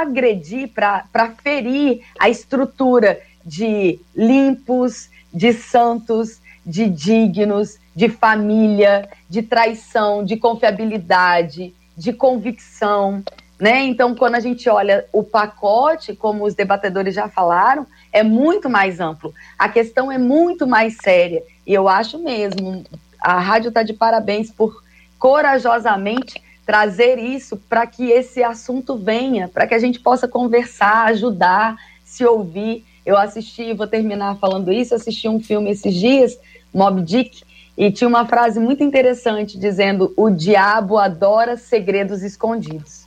agredir, 0.00 0.68
para 0.68 1.30
ferir 1.42 2.02
a 2.18 2.28
estrutura 2.28 3.20
de 3.44 3.98
limpos, 4.14 5.08
de 5.32 5.52
santos, 5.52 6.40
de 6.64 6.88
dignos, 6.88 7.78
de 7.94 8.08
família, 8.08 9.08
de 9.28 9.42
traição, 9.42 10.24
de 10.24 10.36
confiabilidade, 10.36 11.74
de 11.96 12.12
convicção. 12.12 13.22
Né? 13.58 13.82
Então, 13.82 14.14
quando 14.14 14.36
a 14.36 14.40
gente 14.40 14.68
olha 14.68 15.04
o 15.12 15.22
pacote, 15.22 16.14
como 16.14 16.44
os 16.44 16.54
debatedores 16.54 17.14
já 17.14 17.28
falaram, 17.28 17.86
é 18.12 18.22
muito 18.22 18.68
mais 18.70 19.00
amplo. 19.00 19.32
A 19.58 19.68
questão 19.68 20.10
é 20.10 20.18
muito 20.18 20.66
mais 20.66 20.96
séria. 21.02 21.42
E 21.66 21.72
eu 21.72 21.88
acho 21.88 22.18
mesmo, 22.18 22.84
a 23.20 23.38
rádio 23.38 23.68
está 23.68 23.82
de 23.82 23.92
parabéns 23.92 24.50
por 24.50 24.82
corajosamente 25.18 26.42
trazer 26.64 27.18
isso 27.18 27.56
para 27.68 27.86
que 27.86 28.10
esse 28.10 28.42
assunto 28.42 28.96
venha, 28.96 29.48
para 29.48 29.66
que 29.66 29.74
a 29.74 29.78
gente 29.78 30.00
possa 30.00 30.26
conversar, 30.26 31.06
ajudar, 31.06 31.76
se 32.04 32.24
ouvir. 32.24 32.84
Eu 33.04 33.16
assisti, 33.16 33.74
vou 33.74 33.86
terminar 33.86 34.36
falando 34.36 34.72
isso, 34.72 34.94
assisti 34.94 35.28
um 35.28 35.40
filme 35.40 35.70
esses 35.70 35.94
dias, 35.94 36.38
Mob 36.72 37.02
Dick, 37.02 37.42
e 37.76 37.90
tinha 37.90 38.08
uma 38.08 38.26
frase 38.26 38.58
muito 38.58 38.82
interessante 38.82 39.58
dizendo: 39.58 40.12
"O 40.16 40.30
diabo 40.30 40.96
adora 40.96 41.56
segredos 41.56 42.22
escondidos". 42.22 43.04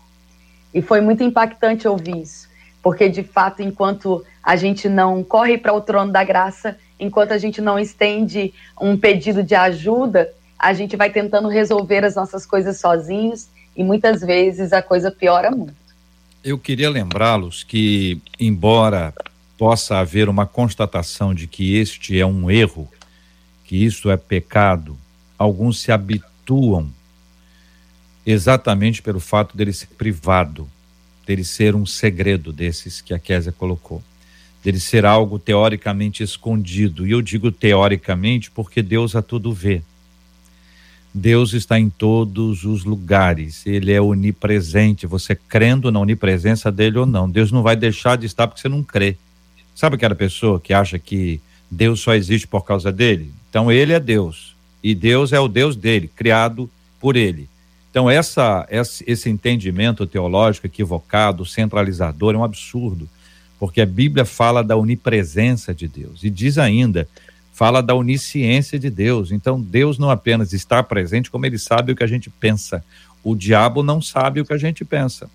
E 0.73 0.81
foi 0.81 1.01
muito 1.01 1.23
impactante 1.23 1.87
ouvir 1.87 2.17
isso, 2.17 2.47
porque 2.83 3.09
de 3.09 3.23
fato, 3.23 3.61
enquanto 3.63 4.23
a 4.43 4.55
gente 4.55 4.87
não 4.87 5.23
corre 5.23 5.57
para 5.57 5.73
o 5.73 5.81
trono 5.81 6.11
da 6.11 6.23
graça, 6.23 6.77
enquanto 6.99 7.31
a 7.31 7.37
gente 7.37 7.61
não 7.61 7.79
estende 7.79 8.53
um 8.79 8.97
pedido 8.97 9.41
de 9.41 9.55
ajuda, 9.55 10.31
a 10.57 10.73
gente 10.73 10.95
vai 10.95 11.09
tentando 11.09 11.47
resolver 11.47 12.03
as 12.03 12.15
nossas 12.15 12.45
coisas 12.45 12.79
sozinhos 12.79 13.47
e 13.75 13.83
muitas 13.83 14.21
vezes 14.21 14.73
a 14.73 14.81
coisa 14.81 15.11
piora 15.11 15.51
muito. 15.51 15.75
Eu 16.43 16.57
queria 16.57 16.89
lembrá-los 16.89 17.63
que, 17.63 18.21
embora 18.39 19.13
possa 19.57 19.97
haver 19.97 20.29
uma 20.29 20.45
constatação 20.45 21.33
de 21.33 21.47
que 21.47 21.75
este 21.75 22.19
é 22.19 22.25
um 22.25 22.49
erro, 22.49 22.87
que 23.65 23.83
isso 23.83 24.09
é 24.09 24.17
pecado, 24.17 24.97
alguns 25.37 25.79
se 25.79 25.91
habituam 25.91 26.89
exatamente 28.25 29.01
pelo 29.01 29.19
fato 29.19 29.55
dele 29.55 29.73
ser 29.73 29.87
privado, 29.87 30.69
dele 31.25 31.43
ser 31.43 31.75
um 31.75 31.85
segredo 31.85 32.53
desses 32.53 33.01
que 33.01 33.13
a 33.13 33.19
Késia 33.19 33.51
colocou, 33.51 34.01
dele 34.63 34.79
ser 34.79 35.05
algo 35.05 35.39
teoricamente 35.39 36.23
escondido. 36.23 37.05
E 37.05 37.11
eu 37.11 37.21
digo 37.21 37.51
teoricamente 37.51 38.51
porque 38.51 38.81
Deus 38.81 39.15
a 39.15 39.21
tudo 39.21 39.53
vê. 39.53 39.81
Deus 41.17 41.53
está 41.53 41.79
em 41.79 41.89
todos 41.89 42.63
os 42.63 42.85
lugares, 42.85 43.65
Ele 43.65 43.91
é 43.91 43.99
onipresente, 43.99 45.07
você 45.07 45.35
crendo 45.35 45.91
na 45.91 45.99
onipresença 45.99 46.71
dele 46.71 46.99
ou 46.99 47.05
não. 47.07 47.27
Deus 47.29 47.51
não 47.51 47.63
vai 47.63 47.75
deixar 47.75 48.17
de 48.17 48.27
estar 48.27 48.47
porque 48.47 48.61
você 48.61 48.69
não 48.69 48.83
crê. 48.83 49.17
Sabe 49.75 49.95
aquela 49.95 50.13
pessoa 50.13 50.59
que 50.59 50.73
acha 50.73 50.99
que 50.99 51.41
Deus 51.71 52.01
só 52.01 52.13
existe 52.13 52.47
por 52.47 52.63
causa 52.63 52.91
dele? 52.91 53.33
Então 53.49 53.71
Ele 53.71 53.93
é 53.93 53.99
Deus 53.99 54.55
e 54.83 54.93
Deus 54.93 55.33
é 55.33 55.39
o 55.39 55.47
Deus 55.47 55.75
dele, 55.75 56.07
criado 56.15 56.69
por 56.99 57.15
Ele. 57.15 57.49
Então 57.89 58.07
essa, 58.07 58.67
esse 58.69 59.27
entendimento 59.27 60.05
teológico 60.05 60.67
equivocado, 60.67 61.45
centralizador, 61.45 62.35
é 62.35 62.37
um 62.37 62.43
absurdo, 62.43 63.09
porque 63.59 63.81
a 63.81 63.87
Bíblia 63.87 64.23
fala 64.23 64.63
da 64.63 64.77
onipresença 64.77 65.73
de 65.73 65.87
Deus 65.87 66.23
e 66.23 66.29
diz 66.29 66.59
ainda 66.59 67.07
fala 67.57 67.81
da 67.81 67.95
onisciência 67.95 68.77
de 68.77 68.87
Deus. 68.87 69.31
Então, 69.31 69.59
Deus 69.59 69.97
não 69.97 70.11
apenas 70.11 70.53
está 70.53 70.83
presente, 70.83 71.31
como 71.31 71.43
ele 71.43 71.57
sabe 71.57 71.91
o 71.91 71.95
que 71.95 72.03
a 72.03 72.07
gente 72.07 72.29
pensa. 72.29 72.85
O 73.23 73.33
diabo 73.33 73.81
não 73.81 73.99
sabe 73.99 74.39
o 74.39 74.45
que 74.45 74.53
a 74.53 74.59
gente 74.59 74.85
pensa. 74.85 75.27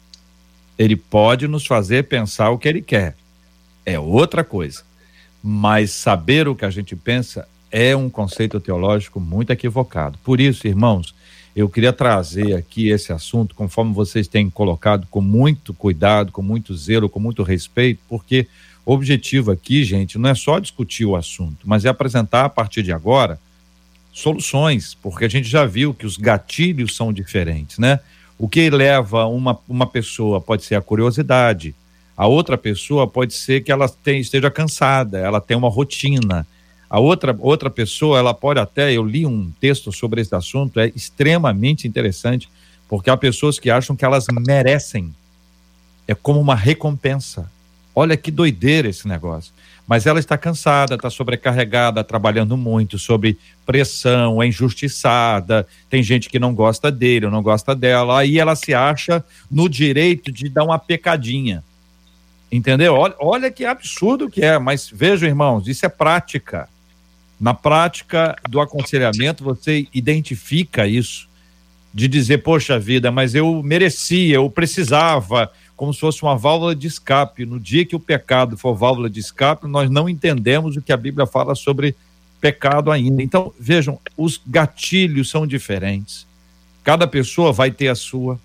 Ele 0.78 0.94
pode 0.94 1.48
nos 1.48 1.66
fazer 1.66 2.04
pensar 2.04 2.50
o 2.50 2.58
que 2.58 2.68
ele 2.68 2.80
quer. 2.80 3.16
É 3.84 3.98
outra 3.98 4.44
coisa. 4.44 4.84
Mas 5.42 5.90
saber 5.90 6.46
o 6.46 6.54
que 6.54 6.64
a 6.64 6.70
gente 6.70 6.94
pensa 6.94 7.44
é 7.72 7.96
um 7.96 8.08
conceito 8.08 8.60
teológico 8.60 9.18
muito 9.18 9.50
equivocado. 9.50 10.16
Por 10.22 10.40
isso, 10.40 10.68
irmãos, 10.68 11.12
eu 11.56 11.68
queria 11.68 11.92
trazer 11.92 12.54
aqui 12.54 12.88
esse 12.88 13.12
assunto, 13.12 13.52
conforme 13.52 13.92
vocês 13.92 14.28
têm 14.28 14.48
colocado, 14.48 15.08
com 15.10 15.20
muito 15.20 15.74
cuidado, 15.74 16.30
com 16.30 16.40
muito 16.40 16.72
zelo, 16.76 17.08
com 17.08 17.18
muito 17.18 17.42
respeito, 17.42 18.00
porque 18.08 18.46
o 18.84 18.92
objetivo 18.92 19.50
aqui, 19.50 19.84
gente, 19.84 20.18
não 20.18 20.30
é 20.30 20.34
só 20.34 20.58
discutir 20.58 21.04
o 21.04 21.16
assunto, 21.16 21.58
mas 21.64 21.84
é 21.84 21.88
apresentar 21.88 22.44
a 22.44 22.48
partir 22.48 22.82
de 22.82 22.92
agora 22.92 23.38
soluções, 24.12 24.94
porque 25.00 25.24
a 25.24 25.28
gente 25.28 25.48
já 25.48 25.64
viu 25.64 25.94
que 25.94 26.04
os 26.04 26.16
gatilhos 26.16 26.94
são 26.94 27.12
diferentes, 27.12 27.78
né? 27.78 28.00
O 28.38 28.48
que 28.48 28.68
leva 28.68 29.26
uma, 29.26 29.58
uma 29.68 29.86
pessoa 29.86 30.40
pode 30.40 30.64
ser 30.64 30.74
a 30.74 30.82
curiosidade, 30.82 31.74
a 32.16 32.26
outra 32.26 32.58
pessoa 32.58 33.06
pode 33.06 33.34
ser 33.34 33.62
que 33.62 33.72
ela 33.72 33.88
tem, 33.88 34.20
esteja 34.20 34.50
cansada, 34.50 35.18
ela 35.18 35.40
tem 35.40 35.56
uma 35.56 35.68
rotina, 35.70 36.46
a 36.92 37.00
outra, 37.00 37.34
outra 37.40 37.70
pessoa, 37.70 38.18
ela 38.18 38.34
pode 38.34 38.60
até, 38.60 38.92
eu 38.92 39.02
li 39.02 39.24
um 39.24 39.50
texto 39.58 39.90
sobre 39.90 40.20
esse 40.20 40.34
assunto, 40.34 40.78
é 40.78 40.92
extremamente 40.94 41.88
interessante, 41.88 42.50
porque 42.86 43.08
há 43.08 43.16
pessoas 43.16 43.58
que 43.58 43.70
acham 43.70 43.96
que 43.96 44.04
elas 44.04 44.26
merecem. 44.46 45.14
É 46.06 46.14
como 46.14 46.38
uma 46.38 46.54
recompensa. 46.54 47.50
Olha 47.94 48.16
que 48.16 48.30
doideira 48.30 48.88
esse 48.88 49.06
negócio. 49.06 49.52
Mas 49.86 50.06
ela 50.06 50.18
está 50.18 50.38
cansada, 50.38 50.94
está 50.94 51.10
sobrecarregada, 51.10 52.04
trabalhando 52.04 52.56
muito, 52.56 52.98
sobre 52.98 53.36
pressão, 53.66 54.42
é 54.42 54.46
injustiçada, 54.46 55.66
tem 55.90 56.02
gente 56.02 56.30
que 56.30 56.38
não 56.38 56.54
gosta 56.54 56.90
dele, 56.90 57.28
não 57.28 57.42
gosta 57.42 57.74
dela, 57.74 58.20
aí 58.20 58.38
ela 58.38 58.54
se 58.54 58.72
acha 58.72 59.24
no 59.50 59.68
direito 59.68 60.30
de 60.30 60.48
dar 60.48 60.64
uma 60.64 60.78
pecadinha. 60.78 61.62
Entendeu? 62.50 62.94
Olha, 62.94 63.14
olha 63.18 63.50
que 63.50 63.64
absurdo 63.64 64.30
que 64.30 64.42
é, 64.42 64.58
mas 64.58 64.88
vejam, 64.92 65.28
irmãos, 65.28 65.66
isso 65.66 65.84
é 65.84 65.88
prática. 65.88 66.68
Na 67.40 67.52
prática 67.52 68.36
do 68.48 68.60
aconselhamento, 68.60 69.42
você 69.42 69.88
identifica 69.92 70.86
isso, 70.86 71.28
de 71.92 72.08
dizer, 72.08 72.38
poxa 72.38 72.78
vida, 72.78 73.10
mas 73.10 73.34
eu 73.34 73.62
merecia, 73.62 74.36
eu 74.36 74.48
precisava, 74.48 75.50
como 75.82 75.92
se 75.92 75.98
fosse 75.98 76.22
uma 76.22 76.36
válvula 76.36 76.76
de 76.76 76.86
escape. 76.86 77.44
No 77.44 77.58
dia 77.58 77.84
que 77.84 77.96
o 77.96 77.98
pecado 77.98 78.56
for 78.56 78.72
válvula 78.72 79.10
de 79.10 79.18
escape, 79.18 79.66
nós 79.66 79.90
não 79.90 80.08
entendemos 80.08 80.76
o 80.76 80.80
que 80.80 80.92
a 80.92 80.96
Bíblia 80.96 81.26
fala 81.26 81.56
sobre 81.56 81.96
pecado 82.40 82.88
ainda. 82.88 83.20
Então, 83.20 83.52
vejam, 83.58 83.98
os 84.16 84.40
gatilhos 84.46 85.28
são 85.28 85.44
diferentes. 85.44 86.24
Cada 86.84 87.04
pessoa 87.04 87.52
vai 87.52 87.72
ter 87.72 87.88
a 87.88 87.96
sua. 87.96 88.38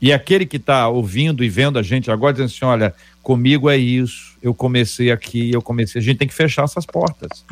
E 0.00 0.10
aquele 0.10 0.46
que 0.46 0.56
está 0.56 0.88
ouvindo 0.88 1.44
e 1.44 1.50
vendo 1.50 1.78
a 1.78 1.82
gente 1.82 2.10
agora 2.10 2.32
dizendo 2.32 2.46
assim: 2.46 2.64
olha, 2.64 2.94
comigo 3.22 3.68
é 3.68 3.76
isso, 3.76 4.34
eu 4.42 4.54
comecei 4.54 5.10
aqui, 5.10 5.52
eu 5.52 5.60
comecei. 5.60 6.00
A 6.00 6.02
gente 6.02 6.16
tem 6.16 6.28
que 6.28 6.32
fechar 6.32 6.64
essas 6.64 6.86
portas 6.86 7.44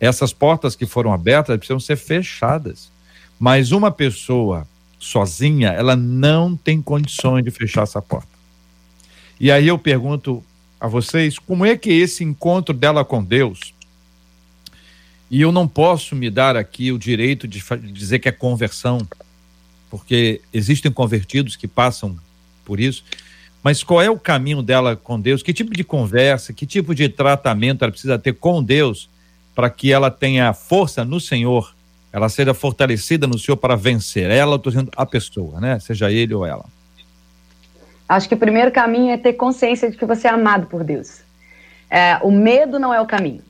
essas 0.00 0.32
portas 0.32 0.74
que 0.74 0.86
foram 0.86 1.12
abertas 1.12 1.58
precisam 1.58 1.80
ser 1.80 1.96
fechadas. 1.96 2.90
Mas 3.38 3.70
uma 3.70 3.90
pessoa 3.90 4.66
sozinha, 4.98 5.68
ela 5.72 5.94
não 5.94 6.56
tem 6.56 6.80
condições 6.80 7.44
de 7.44 7.50
fechar 7.50 7.82
essa 7.82 8.00
porta. 8.00 8.35
E 9.38 9.50
aí 9.50 9.68
eu 9.68 9.78
pergunto 9.78 10.42
a 10.80 10.88
vocês, 10.88 11.38
como 11.38 11.64
é 11.64 11.76
que 11.76 11.90
é 11.90 11.94
esse 11.94 12.24
encontro 12.24 12.74
dela 12.74 13.04
com 13.04 13.22
Deus? 13.22 13.74
E 15.30 15.40
eu 15.40 15.50
não 15.50 15.66
posso 15.66 16.14
me 16.14 16.30
dar 16.30 16.56
aqui 16.56 16.92
o 16.92 16.98
direito 16.98 17.48
de 17.48 17.62
dizer 17.92 18.20
que 18.20 18.28
é 18.28 18.32
conversão, 18.32 19.06
porque 19.90 20.40
existem 20.52 20.90
convertidos 20.90 21.56
que 21.56 21.66
passam 21.66 22.16
por 22.64 22.78
isso. 22.78 23.04
Mas 23.62 23.82
qual 23.82 24.00
é 24.00 24.08
o 24.08 24.18
caminho 24.18 24.62
dela 24.62 24.94
com 24.94 25.20
Deus? 25.20 25.42
Que 25.42 25.52
tipo 25.52 25.74
de 25.74 25.82
conversa, 25.82 26.52
que 26.52 26.64
tipo 26.64 26.94
de 26.94 27.08
tratamento 27.08 27.82
ela 27.82 27.90
precisa 27.90 28.18
ter 28.18 28.34
com 28.34 28.62
Deus 28.62 29.10
para 29.54 29.68
que 29.68 29.90
ela 29.90 30.10
tenha 30.10 30.52
força 30.52 31.04
no 31.04 31.18
Senhor, 31.18 31.74
ela 32.12 32.28
seja 32.28 32.54
fortalecida 32.54 33.26
no 33.26 33.38
Senhor 33.38 33.56
para 33.56 33.74
vencer. 33.74 34.30
Ela, 34.30 34.52
eu 34.52 34.56
estou 34.56 34.70
dizendo 34.70 34.90
a 34.96 35.04
pessoa, 35.04 35.60
né? 35.60 35.80
Seja 35.80 36.12
ele 36.12 36.32
ou 36.32 36.46
ela. 36.46 36.64
Acho 38.08 38.28
que 38.28 38.34
o 38.34 38.38
primeiro 38.38 38.70
caminho 38.70 39.12
é 39.12 39.16
ter 39.16 39.34
consciência 39.34 39.90
de 39.90 39.96
que 39.96 40.04
você 40.04 40.28
é 40.28 40.30
amado 40.30 40.66
por 40.66 40.84
Deus. 40.84 41.20
É, 41.90 42.18
o 42.22 42.30
medo 42.30 42.78
não 42.78 42.92
é 42.92 43.00
o 43.00 43.06
caminho. 43.06 43.42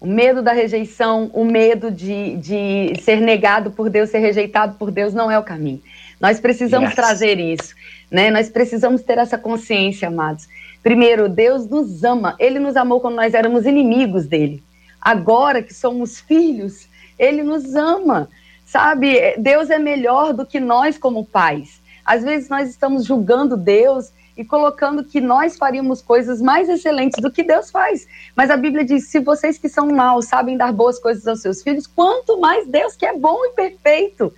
O 0.00 0.06
medo 0.06 0.42
da 0.42 0.52
rejeição, 0.52 1.30
o 1.32 1.44
medo 1.44 1.90
de, 1.90 2.36
de 2.36 2.92
ser 3.02 3.20
negado 3.20 3.70
por 3.70 3.88
Deus, 3.88 4.10
ser 4.10 4.18
rejeitado 4.18 4.76
por 4.76 4.90
Deus, 4.90 5.14
não 5.14 5.30
é 5.30 5.38
o 5.38 5.44
caminho. 5.44 5.80
Nós 6.20 6.40
precisamos 6.40 6.88
yes. 6.88 6.96
trazer 6.96 7.38
isso, 7.38 7.74
né? 8.10 8.30
Nós 8.30 8.48
precisamos 8.48 9.02
ter 9.02 9.18
essa 9.18 9.38
consciência, 9.38 10.08
amados. 10.08 10.48
Primeiro, 10.82 11.28
Deus 11.28 11.68
nos 11.68 12.02
ama. 12.02 12.34
Ele 12.38 12.58
nos 12.58 12.76
amou 12.76 13.00
quando 13.00 13.14
nós 13.14 13.32
éramos 13.32 13.64
inimigos 13.64 14.26
dele 14.26 14.62
agora 15.02 15.62
que 15.62 15.74
somos 15.74 16.20
filhos, 16.20 16.88
ele 17.18 17.42
nos 17.42 17.74
ama, 17.74 18.28
sabe? 18.64 19.36
Deus 19.36 19.68
é 19.68 19.78
melhor 19.78 20.32
do 20.32 20.46
que 20.46 20.60
nós 20.60 20.96
como 20.96 21.26
pais. 21.26 21.81
Às 22.04 22.22
vezes 22.22 22.48
nós 22.48 22.68
estamos 22.68 23.04
julgando 23.04 23.56
Deus 23.56 24.12
e 24.36 24.44
colocando 24.44 25.04
que 25.04 25.20
nós 25.20 25.56
faríamos 25.56 26.00
coisas 26.00 26.40
mais 26.40 26.68
excelentes 26.68 27.20
do 27.20 27.30
que 27.30 27.42
Deus 27.42 27.70
faz. 27.70 28.06
Mas 28.34 28.50
a 28.50 28.56
Bíblia 28.56 28.84
diz: 28.84 29.08
se 29.08 29.20
vocês 29.20 29.58
que 29.58 29.68
são 29.68 29.88
maus 29.88 30.26
sabem 30.26 30.56
dar 30.56 30.72
boas 30.72 30.98
coisas 30.98 31.26
aos 31.26 31.40
seus 31.40 31.62
filhos, 31.62 31.86
quanto 31.86 32.40
mais 32.40 32.66
Deus 32.66 32.96
que 32.96 33.06
é 33.06 33.16
bom 33.16 33.44
e 33.46 33.50
perfeito. 33.50 34.32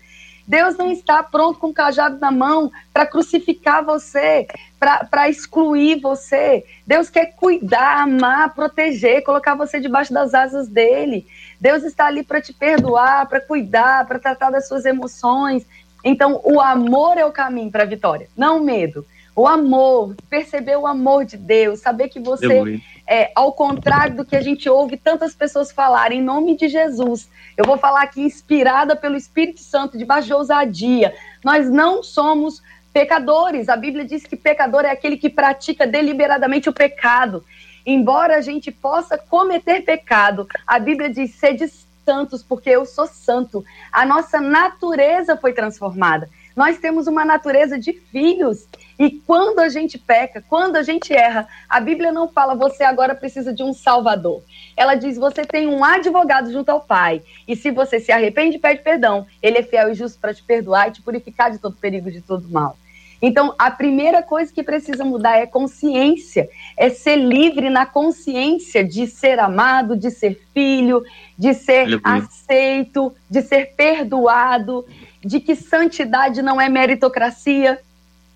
Deus 0.46 0.76
não 0.76 0.90
está 0.90 1.22
pronto 1.22 1.58
com 1.58 1.68
o 1.68 1.74
cajado 1.74 2.18
na 2.18 2.30
mão 2.30 2.70
para 2.92 3.06
crucificar 3.06 3.82
você, 3.82 4.46
para 4.78 5.28
excluir 5.28 6.00
você. 6.00 6.64
Deus 6.86 7.08
quer 7.08 7.34
cuidar, 7.34 8.02
amar, 8.02 8.54
proteger, 8.54 9.24
colocar 9.24 9.54
você 9.54 9.80
debaixo 9.80 10.12
das 10.12 10.34
asas 10.34 10.68
dele. 10.68 11.26
Deus 11.58 11.82
está 11.82 12.06
ali 12.06 12.22
para 12.22 12.42
te 12.42 12.52
perdoar, 12.52 13.26
para 13.26 13.40
cuidar, 13.40 14.06
para 14.06 14.18
tratar 14.18 14.50
das 14.50 14.68
suas 14.68 14.84
emoções. 14.84 15.66
Então, 16.04 16.40
o 16.44 16.60
amor 16.60 17.16
é 17.16 17.24
o 17.24 17.32
caminho 17.32 17.70
para 17.70 17.82
a 17.82 17.86
vitória, 17.86 18.28
não 18.36 18.58
o 18.58 18.64
medo. 18.64 19.06
O 19.34 19.48
amor, 19.48 20.14
perceber 20.30 20.76
o 20.76 20.86
amor 20.86 21.24
de 21.24 21.36
Deus, 21.36 21.80
saber 21.80 22.08
que 22.08 22.20
você 22.20 22.80
é, 23.06 23.32
ao 23.34 23.52
contrário 23.52 24.16
do 24.16 24.24
que 24.24 24.36
a 24.36 24.40
gente 24.40 24.68
ouve 24.68 24.96
tantas 24.96 25.34
pessoas 25.34 25.72
falarem, 25.72 26.20
em 26.20 26.22
nome 26.22 26.56
de 26.56 26.68
Jesus, 26.68 27.28
eu 27.56 27.64
vou 27.64 27.76
falar 27.76 28.02
aqui 28.02 28.22
inspirada 28.22 28.94
pelo 28.94 29.16
Espírito 29.16 29.60
Santo, 29.60 29.98
debaixo 29.98 30.28
de 30.28 30.34
ousadia. 30.34 31.14
Nós 31.44 31.68
não 31.68 32.02
somos 32.02 32.62
pecadores. 32.92 33.68
A 33.68 33.76
Bíblia 33.76 34.04
diz 34.04 34.24
que 34.24 34.36
pecador 34.36 34.84
é 34.84 34.90
aquele 34.90 35.16
que 35.16 35.28
pratica 35.28 35.86
deliberadamente 35.86 36.68
o 36.68 36.72
pecado. 36.72 37.44
Embora 37.84 38.36
a 38.36 38.40
gente 38.40 38.70
possa 38.70 39.18
cometer 39.18 39.82
pecado, 39.82 40.48
a 40.66 40.78
Bíblia 40.78 41.10
diz: 41.10 41.34
sede 41.34 41.70
santos, 42.04 42.42
porque 42.42 42.70
eu 42.70 42.84
sou 42.84 43.06
santo. 43.06 43.64
A 43.90 44.04
nossa 44.04 44.40
natureza 44.40 45.36
foi 45.36 45.52
transformada. 45.52 46.28
Nós 46.54 46.78
temos 46.78 47.06
uma 47.06 47.24
natureza 47.24 47.78
de 47.78 47.92
filhos. 47.92 48.68
E 48.96 49.10
quando 49.10 49.58
a 49.58 49.68
gente 49.68 49.98
peca, 49.98 50.44
quando 50.48 50.76
a 50.76 50.82
gente 50.82 51.12
erra, 51.12 51.48
a 51.68 51.80
Bíblia 51.80 52.12
não 52.12 52.28
fala 52.28 52.54
você 52.54 52.84
agora 52.84 53.14
precisa 53.14 53.52
de 53.52 53.62
um 53.62 53.72
salvador. 53.72 54.42
Ela 54.76 54.94
diz 54.94 55.16
você 55.16 55.44
tem 55.44 55.66
um 55.66 55.84
advogado 55.84 56.52
junto 56.52 56.68
ao 56.68 56.80
Pai. 56.80 57.22
E 57.48 57.56
se 57.56 57.72
você 57.72 57.98
se 57.98 58.12
arrepende, 58.12 58.58
pede 58.58 58.82
perdão. 58.82 59.26
Ele 59.42 59.58
é 59.58 59.62
fiel 59.62 59.90
e 59.90 59.94
justo 59.94 60.20
para 60.20 60.32
te 60.32 60.44
perdoar 60.44 60.88
e 60.88 60.92
te 60.92 61.02
purificar 61.02 61.50
de 61.50 61.58
todo 61.58 61.76
perigo, 61.76 62.10
de 62.10 62.20
todo 62.20 62.48
mal. 62.48 62.76
Então, 63.26 63.54
a 63.58 63.70
primeira 63.70 64.22
coisa 64.22 64.52
que 64.52 64.62
precisa 64.62 65.02
mudar 65.02 65.38
é 65.38 65.46
consciência, 65.46 66.46
é 66.76 66.90
ser 66.90 67.16
livre 67.16 67.70
na 67.70 67.86
consciência 67.86 68.84
de 68.84 69.06
ser 69.06 69.38
amado, 69.38 69.96
de 69.96 70.10
ser 70.10 70.38
filho, 70.52 71.02
de 71.38 71.54
ser 71.54 71.98
aceito, 72.04 73.14
de 73.30 73.40
ser 73.40 73.74
perdoado, 73.74 74.84
de 75.24 75.40
que 75.40 75.56
santidade 75.56 76.42
não 76.42 76.60
é 76.60 76.68
meritocracia, 76.68 77.80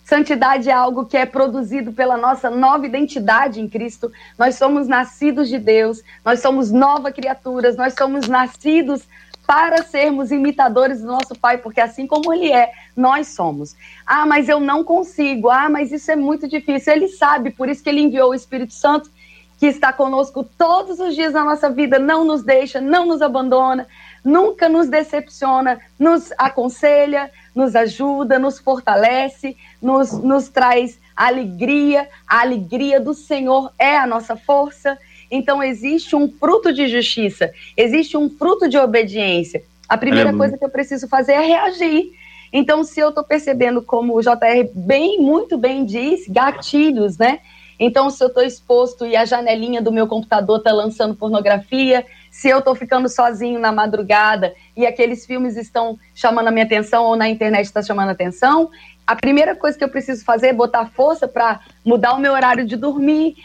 Santidade 0.09 0.71
é 0.71 0.73
algo 0.73 1.05
que 1.05 1.19
é 1.19 1.27
produzido 1.27 1.93
pela 1.93 2.17
nossa 2.17 2.49
nova 2.49 2.87
identidade 2.87 3.61
em 3.61 3.69
Cristo. 3.69 4.11
Nós 4.39 4.55
somos 4.55 4.89
nascidos 4.89 5.51
de 5.51 5.59
Deus, 5.59 6.03
nós 6.25 6.41
somos 6.41 6.73
nova 6.73 7.13
criaturas, 7.13 7.77
nós 7.77 7.93
somos 7.93 8.27
nascidos 8.27 9.03
para 9.49 9.83
sermos 9.83 10.31
imitadores 10.31 11.01
do 11.01 11.07
nosso 11.07 11.35
Pai, 11.35 11.57
porque 11.57 11.81
assim 11.81 12.07
como 12.07 12.35
Ele 12.35 12.53
é, 12.53 12.71
nós 12.95 13.29
somos. 13.29 13.75
Ah, 14.07 14.27
mas 14.27 14.47
eu 14.47 14.61
não 14.61 14.85
consigo. 14.85 15.49
Ah, 15.49 15.71
mas 15.71 15.91
isso 15.91 16.11
é 16.11 16.17
muito 16.17 16.47
difícil. 16.47 16.93
Ele 16.93 17.09
sabe, 17.09 17.51
por 17.51 17.67
isso 17.67 17.83
que 17.83 17.89
Ele 17.89 18.03
enviou 18.03 18.33
o 18.33 18.35
Espírito 18.35 18.75
Santo, 18.75 19.11
que 19.57 19.65
está 19.65 19.91
conosco 19.91 20.45
todos 20.45 21.01
os 21.01 21.15
dias 21.15 21.33
na 21.33 21.45
nossa 21.45 21.71
vida, 21.71 21.99
não 21.99 22.27
nos 22.27 22.43
deixa, 22.43 22.79
não 22.79 23.07
nos 23.07 23.23
abandona, 23.23 23.87
nunca 24.23 24.69
nos 24.69 24.87
decepciona, 24.87 25.81
nos 25.99 26.31
aconselha, 26.37 27.31
nos 27.55 27.75
ajuda, 27.75 28.39
nos 28.39 28.59
fortalece, 28.59 29.57
nos, 29.81 30.13
nos 30.13 30.51
traz 30.51 31.01
alegria. 31.17 32.07
A 32.29 32.43
alegria 32.43 33.01
do 33.01 33.15
Senhor 33.15 33.73
é 33.79 33.97
a 33.97 34.07
nossa 34.07 34.37
força. 34.37 34.99
Então, 35.31 35.63
existe 35.63 36.17
um 36.17 36.31
fruto 36.31 36.73
de 36.73 36.89
justiça, 36.89 37.53
existe 37.77 38.17
um 38.17 38.31
fruto 38.31 38.69
de 38.69 38.79
obediência. 38.79 39.63
A 39.89 39.97
primeira 39.97 40.35
coisa 40.35 40.57
que 40.57 40.65
eu 40.65 40.71
preciso 40.71 41.09
fazer 41.09 41.33
é 41.33 41.41
reagir. 41.41 42.13
Então, 42.53 42.83
se 42.85 43.01
eu 43.01 43.11
estou 43.11 43.25
percebendo, 43.25 43.83
como 43.83 44.17
o 44.17 44.23
JR 44.23 44.69
bem, 44.75 45.21
muito 45.21 45.57
bem 45.59 45.85
diz, 45.85 46.27
gatilhos, 46.29 47.19
né? 47.19 47.41
Então, 47.79 48.11
se 48.11 48.23
eu 48.25 48.29
estou 48.29 48.43
exposto 48.43 49.07
e 49.07 49.15
a 49.15 49.25
janelinha 49.25 49.81
do 49.81 49.93
meu 49.93 50.07
computador 50.07 50.59
está 50.59 50.73
lançando 50.73 51.15
pornografia, 51.15 52.05
se 52.31 52.49
eu 52.49 52.59
estou 52.59 52.75
ficando 52.75 53.09
sozinho 53.09 53.61
na 53.61 53.71
madrugada 53.71 54.53
e 54.77 54.85
aqueles 54.85 55.25
filmes 55.25 55.57
estão 55.57 55.99
chamando 56.15 56.49
a 56.49 56.51
minha 56.51 56.65
atenção 56.65 57.05
ou 57.05 57.17
na 57.17 57.29
internet 57.29 57.67
está 57.67 57.83
chamando 57.83 58.09
a 58.09 58.13
atenção, 58.13 58.71
a 59.07 59.15
primeira 59.15 59.55
coisa 59.55 59.79
que 59.79 59.85
eu 59.85 59.89
preciso 59.89 60.25
fazer 60.25 60.49
é 60.49 60.53
botar 60.53 60.87
força 60.87 61.29
para 61.29 61.61
mudar 61.85 62.15
o 62.15 62.21
meu 62.21 62.33
horário 62.33 62.67
de 62.67 62.77
dormir, 62.77 63.37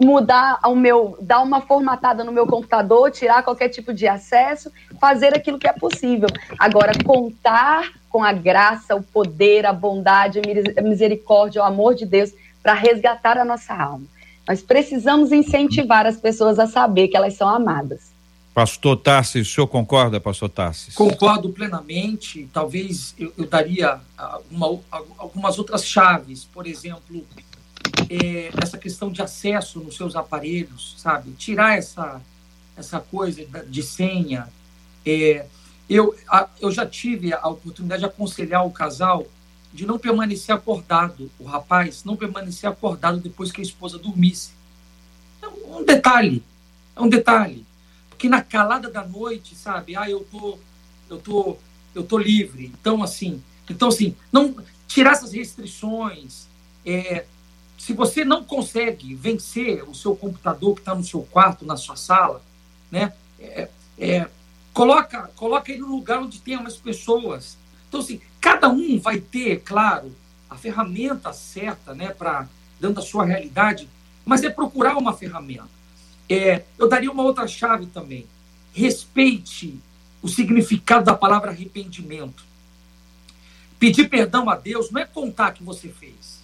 mudar 0.00 0.60
o 0.66 0.74
meu, 0.74 1.16
dar 1.20 1.40
uma 1.40 1.60
formatada 1.60 2.22
no 2.22 2.32
meu 2.32 2.46
computador, 2.46 3.10
tirar 3.10 3.42
qualquer 3.42 3.68
tipo 3.68 3.92
de 3.92 4.06
acesso, 4.06 4.70
fazer 5.00 5.34
aquilo 5.34 5.58
que 5.58 5.66
é 5.66 5.72
possível. 5.72 6.28
Agora, 6.58 6.92
contar 7.04 7.92
com 8.08 8.22
a 8.22 8.32
graça, 8.32 8.94
o 8.94 9.02
poder, 9.02 9.64
a 9.64 9.72
bondade, 9.72 10.40
a 10.76 10.82
misericórdia, 10.82 11.62
o 11.62 11.64
amor 11.64 11.94
de 11.94 12.04
Deus 12.04 12.32
para 12.62 12.74
resgatar 12.74 13.38
a 13.38 13.44
nossa 13.44 13.74
alma. 13.74 14.06
Nós 14.46 14.62
precisamos 14.62 15.32
incentivar 15.32 16.06
as 16.06 16.16
pessoas 16.16 16.58
a 16.58 16.66
saber 16.66 17.08
que 17.08 17.16
elas 17.16 17.34
são 17.34 17.48
amadas. 17.48 18.12
Pastor 18.54 18.96
Tarsis, 18.98 19.48
o 19.48 19.50
senhor 19.50 19.66
concorda, 19.66 20.20
pastor 20.20 20.50
Tarsis? 20.50 20.94
Concordo 20.94 21.48
plenamente. 21.48 22.48
Talvez 22.52 23.14
eu, 23.18 23.32
eu 23.38 23.46
daria 23.46 23.98
uma, 24.50 24.78
algumas 25.16 25.58
outras 25.58 25.86
chaves. 25.86 26.44
Por 26.44 26.66
exemplo, 26.66 27.24
é, 28.08 28.50
essa 28.62 28.78
questão 28.78 29.10
de 29.10 29.22
acesso 29.22 29.80
nos 29.80 29.96
seus 29.96 30.16
aparelhos, 30.16 30.94
sabe? 30.98 31.32
Tirar 31.32 31.78
essa, 31.78 32.20
essa 32.76 33.00
coisa 33.00 33.44
de 33.68 33.82
senha. 33.82 34.48
É, 35.04 35.46
eu, 35.88 36.14
a, 36.28 36.48
eu 36.60 36.70
já 36.70 36.86
tive 36.86 37.32
a 37.32 37.48
oportunidade 37.48 38.00
de 38.00 38.06
aconselhar 38.06 38.66
o 38.66 38.70
casal 38.70 39.26
de 39.72 39.86
não 39.86 39.98
permanecer 39.98 40.54
acordado, 40.54 41.30
o 41.38 41.44
rapaz 41.44 42.04
não 42.04 42.14
permanecer 42.14 42.68
acordado 42.68 43.18
depois 43.20 43.50
que 43.50 43.60
a 43.60 43.64
esposa 43.64 43.98
dormisse. 43.98 44.50
É 45.40 45.48
um 45.48 45.84
detalhe, 45.84 46.42
é 46.94 47.00
um 47.00 47.08
detalhe. 47.08 47.64
Porque 48.10 48.28
na 48.28 48.42
calada 48.42 48.90
da 48.90 49.04
noite, 49.04 49.56
sabe? 49.56 49.96
Ah, 49.96 50.08
eu 50.08 50.26
tô, 50.30 50.58
eu 51.08 51.18
tô, 51.18 51.56
eu 51.94 52.02
tô 52.04 52.18
livre. 52.18 52.66
Então, 52.66 53.02
assim, 53.02 53.42
então, 53.68 53.88
assim, 53.88 54.14
não 54.30 54.54
tirar 54.86 55.12
essas 55.12 55.32
restrições, 55.32 56.46
é, 56.84 57.24
se 57.82 57.92
você 57.92 58.24
não 58.24 58.44
consegue 58.44 59.12
vencer 59.12 59.82
o 59.82 59.92
seu 59.92 60.14
computador 60.14 60.76
que 60.76 60.82
está 60.82 60.94
no 60.94 61.02
seu 61.02 61.22
quarto, 61.22 61.66
na 61.66 61.76
sua 61.76 61.96
sala, 61.96 62.40
né? 62.88 63.12
É, 63.40 63.68
é, 63.98 64.28
coloca, 64.72 65.28
coloca 65.34 65.72
ele 65.72 65.80
no 65.80 65.96
lugar 65.96 66.20
onde 66.20 66.38
tem 66.38 66.56
mais 66.62 66.76
pessoas. 66.76 67.58
Então, 67.88 67.98
assim, 67.98 68.20
cada 68.40 68.68
um 68.68 69.00
vai 69.00 69.18
ter, 69.18 69.62
claro, 69.62 70.14
a 70.48 70.54
ferramenta 70.54 71.32
certa, 71.32 71.92
né, 71.92 72.10
para 72.10 72.48
dentro 72.78 72.94
da 72.94 73.02
sua 73.02 73.24
realidade, 73.24 73.88
mas 74.24 74.44
é 74.44 74.48
procurar 74.48 74.96
uma 74.96 75.12
ferramenta. 75.12 75.68
É, 76.30 76.62
eu 76.78 76.88
daria 76.88 77.10
uma 77.10 77.24
outra 77.24 77.48
chave 77.48 77.86
também. 77.86 78.28
Respeite 78.72 79.76
o 80.22 80.28
significado 80.28 81.06
da 81.06 81.16
palavra 81.16 81.50
arrependimento. 81.50 82.44
Pedir 83.76 84.08
perdão 84.08 84.48
a 84.48 84.54
Deus 84.54 84.88
não 84.92 85.00
é 85.00 85.04
contar 85.04 85.50
que 85.50 85.64
você 85.64 85.88
fez 85.88 86.41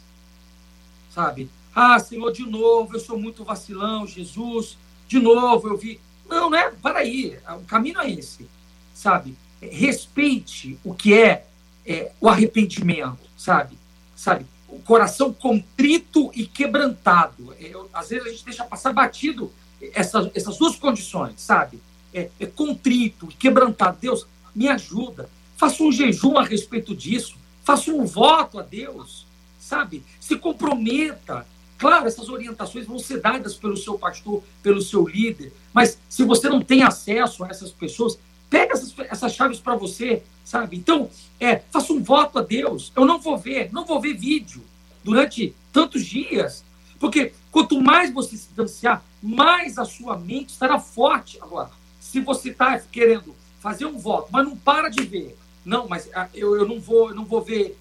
sabe? 1.19 1.51
Ah, 1.75 1.99
Senhor, 1.99 2.31
de 2.31 2.47
novo, 2.47 2.95
eu 2.95 3.01
sou 3.01 3.19
muito 3.19 3.43
vacilão, 3.43 4.07
Jesus, 4.07 4.79
de 5.09 5.19
novo 5.19 5.67
eu 5.67 5.77
vi. 5.77 6.01
Não, 6.29 6.49
né? 6.49 6.73
Para 6.81 7.01
aí, 7.01 7.37
o 7.61 7.65
caminho 7.65 8.01
é 8.01 8.09
esse, 8.09 8.49
sabe? 8.95 9.37
Respeite 9.61 10.79
o 10.85 10.95
que 10.95 11.19
é, 11.19 11.45
é 11.85 12.13
o 12.21 12.29
arrependimento, 12.29 13.19
sabe? 13.37 13.77
Sabe? 14.15 14.47
O 14.69 14.79
coração 14.79 15.33
contrito 15.33 16.31
e 16.35 16.47
quebrantado. 16.47 17.53
É, 17.59 17.67
eu, 17.75 17.91
às 17.93 18.11
vezes 18.11 18.27
a 18.27 18.31
gente 18.31 18.45
deixa 18.45 18.65
passar 18.65 18.93
batido 18.93 19.53
essas, 19.93 20.31
essas 20.37 20.57
duas 20.57 20.77
condições, 20.77 21.41
sabe? 21.41 21.81
É, 22.15 22.31
é 22.39 22.47
contrito 22.47 23.27
quebrantado. 23.27 23.99
Deus, 24.01 24.25
me 24.55 24.69
ajuda. 24.69 25.29
Faça 25.57 25.83
um 25.83 25.91
jejum 25.91 26.39
a 26.39 26.45
respeito 26.45 26.95
disso. 26.95 27.37
Faça 27.65 27.91
um 27.91 28.07
voto 28.07 28.61
a 28.61 28.63
Deus 28.63 29.27
sabe? 29.69 30.03
Se 30.19 30.37
comprometa. 30.37 31.47
Claro, 31.77 32.09
essas 32.09 32.29
orientações 32.29 32.87
vão 32.87 32.99
ser 32.99 33.21
dadas 33.21 33.55
pelo 33.55 33.77
seu 33.77 33.97
pastor, 33.97 34.43
pelo 34.63 34.83
seu 34.83 35.07
líder, 35.07 35.53
mas 35.73 35.97
se 36.09 36.25
você 36.25 36.49
não 36.49 36.61
tem 36.61 36.83
acesso 36.83 37.45
a 37.45 37.49
essas 37.49 37.71
pessoas, 37.71 38.19
pega 38.51 38.73
essas, 38.73 38.93
essas 38.99 39.33
chaves 39.33 39.61
para 39.61 39.77
você, 39.77 40.25
sabe? 40.45 40.77
Então, 40.77 41.09
é, 41.39 41.63
faça 41.71 41.93
um 41.93 42.03
voto 42.03 42.39
a 42.41 42.43
Deus. 42.43 42.91
Eu 42.97 43.05
não 43.05 43.21
vou 43.21 43.39
ver, 43.39 43.73
não 43.73 43.85
vou 43.85 44.01
ver 44.01 44.15
vídeo 44.15 44.65
durante 45.05 45.55
tantos 45.73 46.05
dias, 46.05 46.65
porque 46.99 47.33
quanto 47.53 47.81
mais 47.81 48.13
você 48.13 48.31
se 48.31 48.49
distanciar, 48.49 49.05
mais 49.23 49.79
a 49.79 49.85
sua 49.85 50.19
mente 50.19 50.49
estará 50.49 50.81
forte. 50.81 51.39
Agora, 51.41 51.71
se 52.01 52.21
você 52.21 52.51
está 52.51 52.77
querendo 52.91 53.37
fazer 53.61 53.87
um 53.87 53.99
voto, 53.99 54.29
mas 54.33 54.45
não 54.45 54.57
para 54.57 54.89
de 54.89 55.05
ver, 55.05 55.39
não, 55.65 55.87
mas 55.87 56.09
ah, 56.15 56.29
eu, 56.35 56.57
eu 56.57 56.67
não 56.67 56.81
vou, 56.81 57.11
eu 57.11 57.15
não 57.15 57.25
vou 57.25 57.43
ver. 57.43 57.79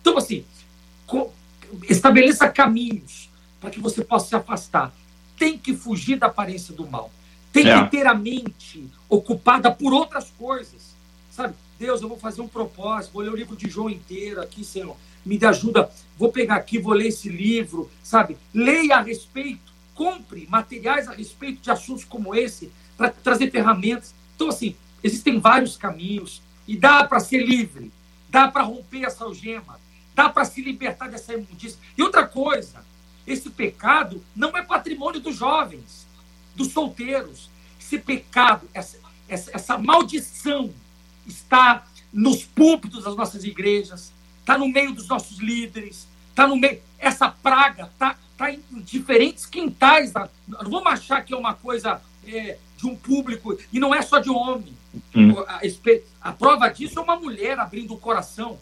Então, 0.00 0.18
assim, 0.18 0.44
estabeleça 1.88 2.48
caminhos 2.48 3.30
para 3.60 3.70
que 3.70 3.80
você 3.80 4.04
possa 4.04 4.28
se 4.28 4.36
afastar. 4.36 4.92
Tem 5.38 5.56
que 5.56 5.74
fugir 5.74 6.18
da 6.18 6.26
aparência 6.26 6.74
do 6.74 6.86
mal. 6.86 7.10
Tem 7.52 7.68
é. 7.68 7.84
que 7.84 7.90
ter 7.90 8.06
a 8.06 8.14
mente 8.14 8.88
ocupada 9.08 9.70
por 9.70 9.92
outras 9.92 10.30
coisas. 10.38 10.94
Sabe? 11.30 11.54
Deus, 11.78 12.00
eu 12.00 12.08
vou 12.08 12.18
fazer 12.18 12.40
um 12.40 12.48
propósito, 12.48 13.12
vou 13.12 13.22
ler 13.22 13.32
o 13.32 13.36
livro 13.36 13.56
de 13.56 13.68
João 13.68 13.90
inteiro 13.90 14.40
aqui, 14.40 14.64
Senhor. 14.64 14.96
Me 15.24 15.38
ajuda, 15.44 15.90
vou 16.18 16.30
pegar 16.30 16.56
aqui, 16.56 16.78
vou 16.78 16.92
ler 16.92 17.08
esse 17.08 17.28
livro, 17.28 17.90
sabe? 18.02 18.36
Leia 18.52 18.96
a 18.96 19.02
respeito, 19.02 19.72
compre 19.94 20.46
materiais 20.50 21.08
a 21.08 21.12
respeito 21.12 21.60
de 21.60 21.70
assuntos 21.70 22.04
como 22.04 22.34
esse, 22.34 22.70
para 22.96 23.10
trazer 23.10 23.50
ferramentas. 23.50 24.14
Então, 24.34 24.48
assim, 24.48 24.74
existem 25.02 25.38
vários 25.38 25.76
caminhos 25.76 26.42
e 26.66 26.76
dá 26.76 27.04
para 27.04 27.20
ser 27.20 27.44
livre, 27.44 27.92
dá 28.28 28.48
para 28.48 28.62
romper 28.62 29.04
essa 29.04 29.24
algema, 29.24 29.80
Dá 30.14 30.28
para 30.28 30.44
se 30.44 30.60
libertar 30.60 31.08
dessa 31.08 31.32
imundícia. 31.34 31.78
E 31.96 32.02
outra 32.02 32.26
coisa, 32.26 32.84
esse 33.26 33.50
pecado 33.50 34.22
não 34.34 34.56
é 34.56 34.62
patrimônio 34.62 35.20
dos 35.20 35.36
jovens, 35.36 36.06
dos 36.54 36.68
solteiros. 36.68 37.50
Esse 37.80 37.98
pecado, 37.98 38.68
essa, 38.74 38.98
essa, 39.28 39.50
essa 39.54 39.78
maldição 39.78 40.72
está 41.26 41.86
nos 42.12 42.44
púlpitos 42.44 43.04
das 43.04 43.16
nossas 43.16 43.44
igrejas, 43.44 44.12
está 44.40 44.58
no 44.58 44.68
meio 44.68 44.92
dos 44.92 45.08
nossos 45.08 45.38
líderes, 45.38 46.06
está 46.28 46.46
no 46.46 46.56
meio. 46.56 46.80
Essa 46.98 47.30
praga 47.30 47.84
está 47.84 48.18
tá 48.36 48.52
em 48.52 48.62
diferentes 48.72 49.46
quintais. 49.46 50.12
Tá? 50.12 50.28
Não 50.46 50.70
vamos 50.70 50.86
achar 50.92 51.24
que 51.24 51.32
é 51.32 51.36
uma 51.36 51.54
coisa 51.54 52.00
é, 52.26 52.58
de 52.76 52.86
um 52.86 52.96
público, 52.96 53.56
e 53.72 53.78
não 53.78 53.94
é 53.94 54.02
só 54.02 54.18
de 54.18 54.28
homem. 54.28 54.76
Hum. 55.14 55.38
A, 55.46 55.60
a, 56.20 56.32
prova 56.32 56.68
disso 56.68 56.98
é 56.98 57.02
uma 57.02 57.16
mulher 57.16 57.58
abrindo 57.58 57.94
o 57.94 57.98
coração 57.98 58.58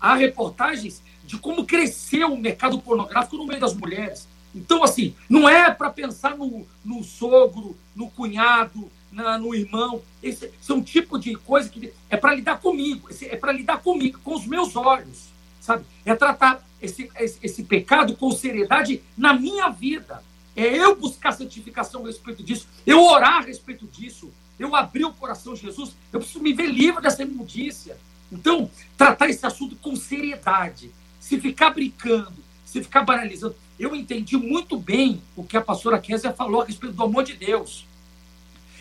há 0.00 0.14
reportagens 0.14 1.02
de 1.24 1.36
como 1.36 1.66
cresceu 1.66 2.32
o 2.32 2.38
mercado 2.38 2.80
pornográfico 2.80 3.36
no 3.36 3.46
meio 3.46 3.60
das 3.60 3.74
mulheres. 3.74 4.26
Então, 4.54 4.82
assim, 4.82 5.14
não 5.28 5.48
é 5.48 5.70
para 5.70 5.90
pensar 5.90 6.36
no, 6.36 6.66
no 6.84 7.04
sogro, 7.04 7.76
no 7.94 8.10
cunhado, 8.10 8.90
na, 9.12 9.38
no 9.38 9.54
irmão. 9.54 10.02
Esse, 10.22 10.46
esse 10.46 10.70
é 10.70 10.74
um 10.74 10.82
tipo 10.82 11.18
de 11.18 11.34
coisa 11.34 11.68
que 11.68 11.92
é 12.08 12.16
para 12.16 12.34
lidar 12.34 12.58
comigo, 12.60 13.08
é 13.20 13.36
para 13.36 13.52
lidar 13.52 13.78
comigo, 13.78 14.18
com 14.20 14.34
os 14.34 14.46
meus 14.46 14.74
olhos, 14.76 15.28
sabe? 15.60 15.84
É 16.04 16.14
tratar 16.14 16.66
esse, 16.80 17.10
esse, 17.18 17.38
esse 17.42 17.62
pecado 17.64 18.16
com 18.16 18.30
seriedade 18.30 19.02
na 19.16 19.32
minha 19.34 19.68
vida. 19.68 20.22
É 20.56 20.66
eu 20.76 20.96
buscar 20.96 21.32
santificação 21.32 22.02
a 22.02 22.06
respeito 22.06 22.42
disso, 22.42 22.66
eu 22.84 23.04
orar 23.04 23.36
a 23.36 23.40
respeito 23.42 23.86
disso, 23.86 24.32
eu 24.58 24.74
abrir 24.74 25.04
o 25.04 25.12
coração 25.12 25.54
de 25.54 25.60
Jesus, 25.60 25.94
eu 26.12 26.18
preciso 26.18 26.42
me 26.42 26.52
ver 26.52 26.66
livre 26.66 27.00
dessa 27.00 27.22
imundícia. 27.22 27.96
Então, 28.30 28.70
tratar 28.96 29.28
esse 29.28 29.44
assunto 29.44 29.76
com 29.76 29.96
seriedade. 29.96 30.90
Se 31.20 31.40
ficar 31.40 31.70
brincando, 31.70 32.34
se 32.64 32.82
ficar 32.82 33.02
banalizando. 33.02 33.56
Eu 33.78 33.94
entendi 33.94 34.36
muito 34.36 34.76
bem 34.76 35.22
o 35.36 35.44
que 35.44 35.56
a 35.56 35.60
pastora 35.60 35.98
Kézia 35.98 36.32
falou 36.32 36.62
a 36.62 36.64
respeito 36.64 36.94
do 36.94 37.02
amor 37.02 37.24
de 37.24 37.34
Deus. 37.34 37.86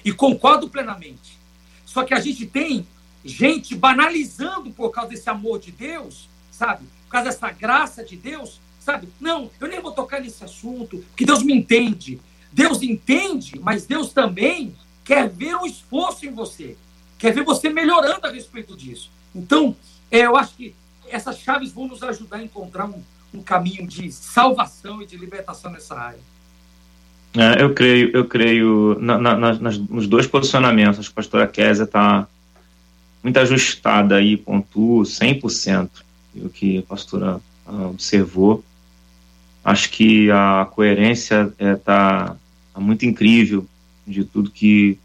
E 0.04 0.12
concordo 0.12 0.70
plenamente. 0.70 1.38
Só 1.86 2.04
que 2.04 2.14
a 2.14 2.20
gente 2.20 2.46
tem 2.46 2.86
gente 3.24 3.76
banalizando 3.76 4.72
por 4.72 4.90
causa 4.90 5.12
desse 5.12 5.30
amor 5.30 5.60
de 5.60 5.72
Deus, 5.72 6.30
sabe? 6.52 6.86
Por 7.06 7.12
causa 7.12 7.30
dessa 7.30 7.52
graça 7.52 8.04
de 8.04 8.16
Deus, 8.16 8.60
sabe? 8.80 9.10
Não, 9.20 9.50
eu 9.60 9.68
nem 9.68 9.82
vou 9.82 9.92
tocar 9.92 10.22
nesse 10.22 10.44
assunto, 10.44 10.98
porque 11.10 11.26
Deus 11.26 11.44
me 11.44 11.54
entende. 11.54 12.20
Deus 12.52 12.82
entende, 12.82 13.60
mas 13.60 13.86
Deus 13.86 14.14
também 14.14 14.76
quer 15.04 15.30
ver 15.30 15.56
um 15.56 15.66
esforço 15.66 16.26
em 16.26 16.32
você. 16.32 16.78
Quer 17.18 17.34
ver 17.34 17.44
você 17.44 17.70
melhorando 17.70 18.28
a 18.28 18.32
respeito 18.32 18.76
disso. 18.76 19.12
Então, 19.38 19.76
é, 20.12 20.22
eu 20.22 20.36
acho 20.36 20.56
que 20.56 20.74
essas 21.10 21.40
chaves 21.40 21.72
vão 21.72 21.88
nos 21.88 22.04
ajudar 22.04 22.38
a 22.38 22.44
encontrar 22.44 22.86
um, 22.86 23.02
um 23.34 23.42
caminho 23.42 23.88
de 23.88 24.12
salvação 24.12 25.02
e 25.02 25.06
de 25.06 25.16
libertação 25.16 25.72
nessa 25.72 25.96
área. 25.96 26.20
É, 27.36 27.62
eu 27.62 27.74
creio, 27.74 28.12
eu 28.16 28.26
creio 28.26 28.98
na, 29.00 29.18
na, 29.18 29.54
nas, 29.54 29.78
nos 29.78 30.08
dois 30.08 30.26
posicionamentos. 30.26 31.08
A 31.08 31.12
pastora 31.12 31.48
Kézia 31.48 31.84
está 31.84 32.28
muito 33.24 33.38
ajustada 33.38 34.16
aí, 34.16 34.38
pontuo 34.38 35.04
100% 35.04 35.90
o 36.36 36.50
que 36.50 36.80
a 36.80 36.84
pastora 36.84 37.42
uh, 37.66 37.90
observou. 37.90 38.64
Acho 39.64 39.90
que 39.90 40.32
a 40.32 40.68
coerência 40.72 41.54
está 41.60 41.66
é, 41.66 41.76
tá, 41.76 42.36
tá 42.74 42.80
muito 42.80 43.06
incrível 43.06 43.66
de 44.06 44.24
tudo 44.24 44.52
que 44.52 44.98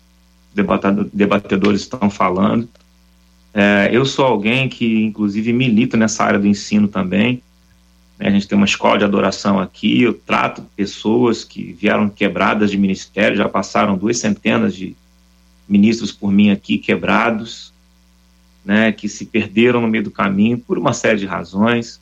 debatedores 1.12 1.80
estão 1.80 2.08
falando. 2.08 2.68
É, 3.54 3.90
eu 3.92 4.04
sou 4.04 4.24
alguém 4.24 4.68
que, 4.68 5.04
inclusive, 5.04 5.52
milito 5.52 5.96
nessa 5.96 6.24
área 6.24 6.38
do 6.38 6.46
ensino 6.46 6.88
também. 6.88 7.42
A 8.18 8.30
gente 8.30 8.46
tem 8.46 8.56
uma 8.56 8.66
escola 8.66 8.98
de 8.98 9.04
adoração 9.04 9.58
aqui. 9.58 10.02
Eu 10.02 10.14
trato 10.14 10.62
pessoas 10.76 11.44
que 11.44 11.72
vieram 11.72 12.08
quebradas 12.08 12.70
de 12.70 12.78
ministério, 12.78 13.36
já 13.36 13.48
passaram 13.48 13.98
duas 13.98 14.18
centenas 14.18 14.74
de 14.74 14.96
ministros 15.68 16.12
por 16.12 16.30
mim 16.30 16.50
aqui 16.50 16.78
quebrados, 16.78 17.72
né, 18.64 18.92
que 18.92 19.08
se 19.08 19.26
perderam 19.26 19.80
no 19.80 19.88
meio 19.88 20.04
do 20.04 20.10
caminho 20.10 20.58
por 20.58 20.78
uma 20.78 20.92
série 20.92 21.18
de 21.18 21.26
razões. 21.26 22.00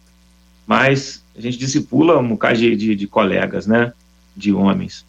Mas 0.66 1.24
a 1.36 1.40
gente 1.40 1.56
discipula 1.56 2.18
um 2.18 2.28
bocado 2.28 2.58
de, 2.58 2.76
de, 2.76 2.94
de 2.94 3.06
colegas, 3.06 3.66
né, 3.66 3.92
de 4.36 4.52
homens, 4.52 5.04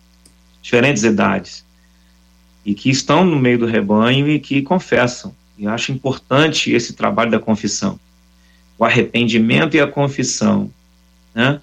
diferentes 0.62 1.04
idades, 1.04 1.66
e 2.66 2.74
que 2.74 2.90
estão 2.90 3.26
no 3.26 3.40
meio 3.40 3.60
do 3.60 3.66
rebanho 3.66 4.30
e 4.30 4.40
que 4.40 4.62
confessam. 4.62 5.36
E 5.62 5.68
acho 5.68 5.92
importante 5.92 6.72
esse 6.72 6.94
trabalho 6.94 7.30
da 7.30 7.40
confissão. 7.40 8.00
O 8.80 8.84
arrependimento 8.84 9.78
e 9.78 9.80
a 9.80 9.86
confissão, 9.86 10.72
né? 11.36 11.62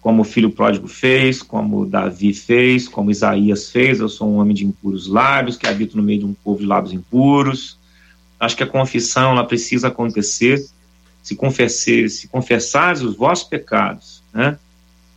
Como 0.00 0.22
o 0.22 0.24
filho 0.24 0.50
pródigo 0.50 0.88
fez, 0.88 1.42
como 1.42 1.84
Davi 1.84 2.32
fez, 2.32 2.88
como 2.88 3.10
Isaías 3.10 3.70
fez, 3.70 4.00
eu 4.00 4.08
sou 4.08 4.30
um 4.30 4.36
homem 4.36 4.54
de 4.54 4.64
impuros 4.64 5.06
lábios, 5.06 5.58
que 5.58 5.66
habito 5.66 5.94
no 5.94 6.02
meio 6.02 6.20
de 6.20 6.24
um 6.24 6.32
povo 6.32 6.60
de 6.60 6.66
lábios 6.66 6.94
impuros. 6.94 7.76
Acho 8.40 8.56
que 8.56 8.62
a 8.62 8.66
confissão 8.66 9.32
ela 9.32 9.44
precisa 9.44 9.88
acontecer 9.88 10.64
se 11.22 11.36
confessar, 11.36 12.08
se 12.08 12.28
confessares 12.28 13.02
os 13.02 13.14
vossos 13.14 13.46
pecados, 13.46 14.22
né, 14.32 14.58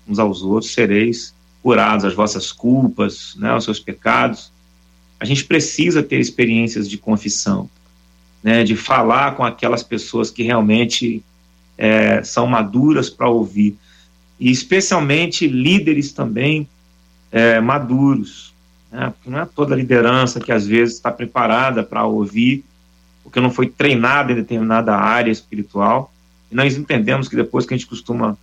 uns 0.05 0.19
aos 0.19 0.41
outros, 0.41 0.73
sereis 0.73 1.33
curados 1.63 2.03
as 2.03 2.13
vossas 2.13 2.51
culpas, 2.51 3.35
né, 3.37 3.55
os 3.55 3.63
seus 3.63 3.79
pecados. 3.79 4.51
A 5.17 5.23
gente 5.23 5.45
precisa 5.45 6.03
ter 6.03 6.19
experiências 6.19 6.89
de 6.89 6.97
confissão, 6.97 7.69
né, 8.43 8.63
de 8.63 8.75
falar 8.75 9.35
com 9.35 9.43
aquelas 9.43 9.83
pessoas 9.83 10.29
que 10.31 10.43
realmente 10.43 11.23
é, 11.77 12.23
são 12.23 12.47
maduras 12.47 13.09
para 13.09 13.29
ouvir, 13.29 13.75
e 14.39 14.51
especialmente 14.51 15.47
líderes 15.47 16.11
também 16.11 16.67
é, 17.31 17.59
maduros, 17.59 18.53
né, 18.91 19.13
não 19.25 19.39
é 19.39 19.45
toda 19.45 19.75
liderança 19.75 20.39
que 20.39 20.51
às 20.51 20.65
vezes 20.65 20.95
está 20.95 21.11
preparada 21.11 21.83
para 21.83 22.05
ouvir 22.05 22.63
porque 23.27 23.41
não 23.41 23.51
foi 23.51 23.67
treinado 23.67 24.31
em 24.31 24.35
determinada 24.35 24.95
área 24.95 25.29
espiritual. 25.29 26.13
E 26.49 26.55
nós 26.55 26.77
entendemos 26.77 27.27
que 27.27 27.35
depois 27.35 27.65
que 27.65 27.73
a 27.73 27.77
gente 27.77 27.85
costuma 27.85 28.37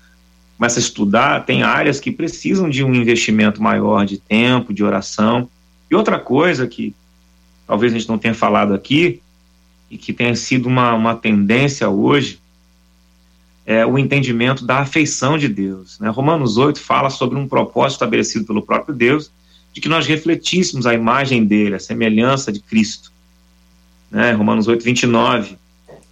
começa 0.58 0.78
a 0.78 0.82
estudar, 0.82 1.44
tem 1.46 1.62
áreas 1.62 1.98
que 1.98 2.12
precisam 2.12 2.68
de 2.68 2.84
um 2.84 2.94
investimento 2.94 3.62
maior 3.62 4.04
de 4.04 4.18
tempo, 4.18 4.74
de 4.74 4.84
oração. 4.84 5.48
E 5.90 5.94
outra 5.94 6.18
coisa 6.18 6.66
que 6.68 6.94
talvez 7.66 7.92
a 7.92 7.98
gente 7.98 8.08
não 8.08 8.18
tenha 8.18 8.34
falado 8.34 8.74
aqui, 8.74 9.22
e 9.94 9.98
que 9.98 10.12
tenha 10.12 10.34
sido 10.34 10.66
uma, 10.66 10.92
uma 10.92 11.14
tendência 11.14 11.88
hoje, 11.88 12.40
é 13.64 13.86
o 13.86 13.96
entendimento 13.96 14.66
da 14.66 14.80
afeição 14.80 15.38
de 15.38 15.48
Deus. 15.48 16.00
Né? 16.00 16.08
Romanos 16.08 16.56
8 16.56 16.80
fala 16.80 17.10
sobre 17.10 17.38
um 17.38 17.46
propósito 17.46 17.98
estabelecido 17.98 18.44
pelo 18.44 18.60
próprio 18.60 18.94
Deus, 18.94 19.30
de 19.72 19.80
que 19.80 19.88
nós 19.88 20.06
refletíssemos 20.06 20.84
a 20.84 20.94
imagem 20.94 21.44
dele, 21.44 21.76
a 21.76 21.80
semelhança 21.80 22.50
de 22.50 22.58
Cristo 22.60 23.14
né, 24.10 24.32
Romanos 24.32 24.68
8, 24.68 24.82
29. 24.82 25.56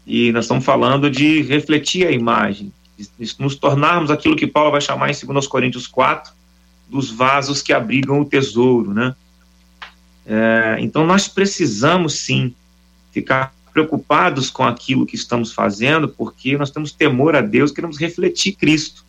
E 0.06 0.32
nós 0.32 0.44
estamos 0.44 0.64
falando 0.64 1.10
de 1.10 1.42
refletir 1.42 2.06
a 2.06 2.10
imagem, 2.10 2.72
de 2.96 3.34
nos 3.38 3.54
tornarmos 3.56 4.10
aquilo 4.10 4.36
que 4.36 4.46
Paulo 4.46 4.70
vai 4.70 4.80
chamar 4.80 5.10
em 5.10 5.26
2 5.26 5.46
Coríntios 5.46 5.86
4, 5.86 6.32
dos 6.88 7.10
vasos 7.10 7.62
que 7.62 7.72
abrigam 7.72 8.20
o 8.20 8.24
tesouro, 8.24 8.92
né? 8.92 9.14
É, 10.24 10.76
então 10.78 11.04
nós 11.04 11.26
precisamos 11.26 12.14
sim 12.14 12.54
ficar 13.10 13.52
preocupados 13.72 14.50
com 14.50 14.64
aquilo 14.64 15.06
que 15.06 15.16
estamos 15.16 15.52
fazendo, 15.52 16.08
porque 16.08 16.56
nós 16.56 16.70
temos 16.70 16.92
temor 16.92 17.34
a 17.34 17.40
Deus, 17.40 17.72
queremos 17.72 17.98
refletir 17.98 18.52
Cristo. 18.52 19.04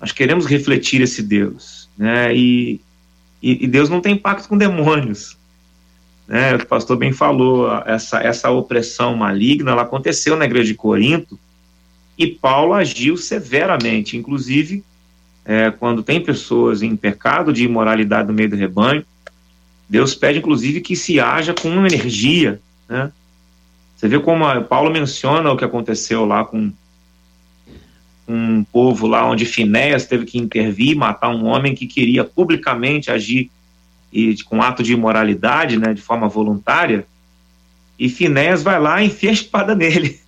Nós 0.00 0.12
queremos 0.12 0.46
refletir 0.46 1.00
esse 1.00 1.22
Deus, 1.22 1.88
né? 1.96 2.34
E, 2.34 2.80
e, 3.42 3.64
e 3.64 3.66
Deus 3.66 3.88
não 3.88 4.00
tem 4.00 4.16
pacto 4.16 4.48
com 4.48 4.58
demônios 4.58 5.36
né, 6.26 6.56
o 6.56 6.66
pastor 6.66 6.96
bem 6.96 7.12
falou, 7.12 7.68
essa, 7.86 8.18
essa 8.18 8.50
opressão 8.50 9.14
maligna, 9.16 9.70
ela 9.70 9.82
aconteceu 9.82 10.36
na 10.36 10.44
igreja 10.44 10.72
de 10.72 10.74
Corinto, 10.74 11.38
e 12.18 12.26
Paulo 12.26 12.72
agiu 12.72 13.16
severamente, 13.16 14.16
inclusive, 14.16 14.82
é, 15.44 15.70
quando 15.70 16.02
tem 16.02 16.20
pessoas 16.20 16.82
em 16.82 16.96
pecado 16.96 17.52
de 17.52 17.64
imoralidade 17.64 18.26
no 18.26 18.34
meio 18.34 18.50
do 18.50 18.56
rebanho, 18.56 19.04
Deus 19.88 20.14
pede, 20.14 20.40
inclusive, 20.40 20.80
que 20.80 20.96
se 20.96 21.20
haja 21.20 21.54
com 21.54 21.68
uma 21.68 21.86
energia, 21.86 22.60
né? 22.88 23.12
Você 23.96 24.08
vê 24.08 24.20
como 24.20 24.44
a, 24.44 24.60
Paulo 24.60 24.90
menciona 24.90 25.50
o 25.50 25.56
que 25.56 25.64
aconteceu 25.64 26.26
lá 26.26 26.44
com 26.44 26.70
um 28.28 28.64
povo 28.64 29.06
lá 29.06 29.28
onde 29.28 29.44
Finéas 29.44 30.06
teve 30.06 30.26
que 30.26 30.38
intervir, 30.38 30.96
matar 30.96 31.30
um 31.30 31.46
homem 31.46 31.74
que 31.74 31.86
queria 31.86 32.24
publicamente 32.24 33.10
agir 33.10 33.50
e 34.12 34.36
com 34.44 34.62
ato 34.62 34.82
de 34.82 34.92
imoralidade, 34.92 35.78
né, 35.78 35.94
de 35.94 36.02
forma 36.02 36.28
voluntária, 36.28 37.06
e 37.98 38.08
Finéas 38.08 38.62
vai 38.62 38.80
lá 38.80 39.02
e 39.02 39.06
enfia 39.06 39.30
a 39.30 39.34
espada 39.34 39.74
nele. 39.74 40.20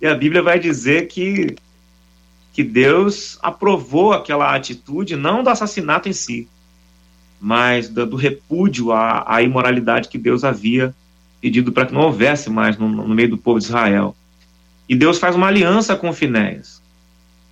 E 0.00 0.06
a 0.06 0.14
Bíblia 0.14 0.42
vai 0.42 0.58
dizer 0.58 1.06
que, 1.06 1.56
que 2.52 2.62
Deus 2.62 3.38
aprovou 3.40 4.12
aquela 4.12 4.54
atitude, 4.54 5.16
não 5.16 5.42
do 5.42 5.48
assassinato 5.48 6.10
em 6.10 6.12
si, 6.12 6.46
mas 7.40 7.88
do, 7.88 8.04
do 8.04 8.16
repúdio 8.16 8.92
à, 8.92 9.24
à, 9.26 9.40
imoralidade 9.40 10.08
que 10.08 10.18
Deus 10.18 10.44
havia 10.44 10.94
pedido 11.44 11.72
para 11.72 11.84
que 11.84 11.92
não 11.92 12.00
houvesse 12.00 12.48
mais 12.48 12.78
no, 12.78 12.88
no, 12.88 13.14
meio 13.14 13.28
do 13.28 13.36
povo 13.36 13.58
de 13.58 13.66
Israel. 13.66 14.16
E 14.88 14.96
Deus 14.96 15.18
faz 15.18 15.36
uma 15.36 15.46
aliança 15.46 15.94
com 15.94 16.10
Finéas. 16.10 16.80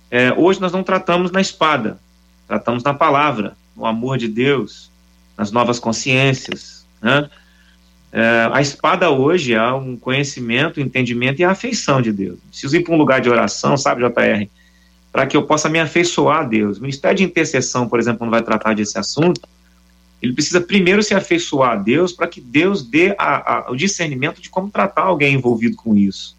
É, 0.09 0.33
hoje 0.33 0.59
nós 0.59 0.71
não 0.71 0.81
tratamos 0.81 1.29
na 1.29 1.39
espada, 1.39 1.99
tratamos 2.47 2.81
na 2.81 2.95
palavra, 2.95 3.55
no 3.77 3.85
amor 3.85 4.17
de 4.17 4.27
Deus, 4.27 4.89
nas 5.37 5.51
novas 5.51 5.77
consciências. 5.77 6.87
Né? 6.99 7.29
É, 8.11 8.49
a 8.51 8.61
espada 8.61 9.11
hoje 9.11 9.53
é 9.53 9.71
um 9.71 9.95
conhecimento, 9.95 10.81
entendimento 10.81 11.39
e 11.39 11.43
a 11.43 11.51
afeição 11.51 12.01
de 12.01 12.11
Deus. 12.11 12.39
Preciso 12.49 12.75
ir 12.75 12.83
para 12.83 12.95
um 12.95 12.97
lugar 12.97 13.21
de 13.21 13.29
oração, 13.29 13.77
sabe, 13.77 14.01
JR? 14.01 14.49
Para 15.11 15.27
que 15.27 15.37
eu 15.37 15.43
possa 15.43 15.69
me 15.69 15.79
afeiçoar 15.79 16.39
a 16.39 16.43
Deus. 16.43 16.79
O 16.79 16.81
Ministério 16.81 17.17
de 17.17 17.23
Intercessão, 17.25 17.87
por 17.87 17.99
exemplo, 17.99 18.17
quando 18.17 18.31
vai 18.31 18.41
tratar 18.41 18.73
desse 18.73 18.97
assunto, 18.97 19.39
ele 20.23 20.31
precisa 20.31 20.61
primeiro 20.61 21.03
se 21.03 21.13
afeiçoar 21.13 21.71
a 21.71 21.75
Deus 21.75 22.13
para 22.13 22.29
que 22.29 22.39
Deus 22.39 22.81
dê 22.81 23.13
a, 23.19 23.57
a, 23.67 23.71
o 23.71 23.75
discernimento 23.75 24.41
de 24.41 24.49
como 24.49 24.71
tratar 24.71 25.01
alguém 25.01 25.33
envolvido 25.33 25.75
com 25.75 25.97
isso. 25.97 26.37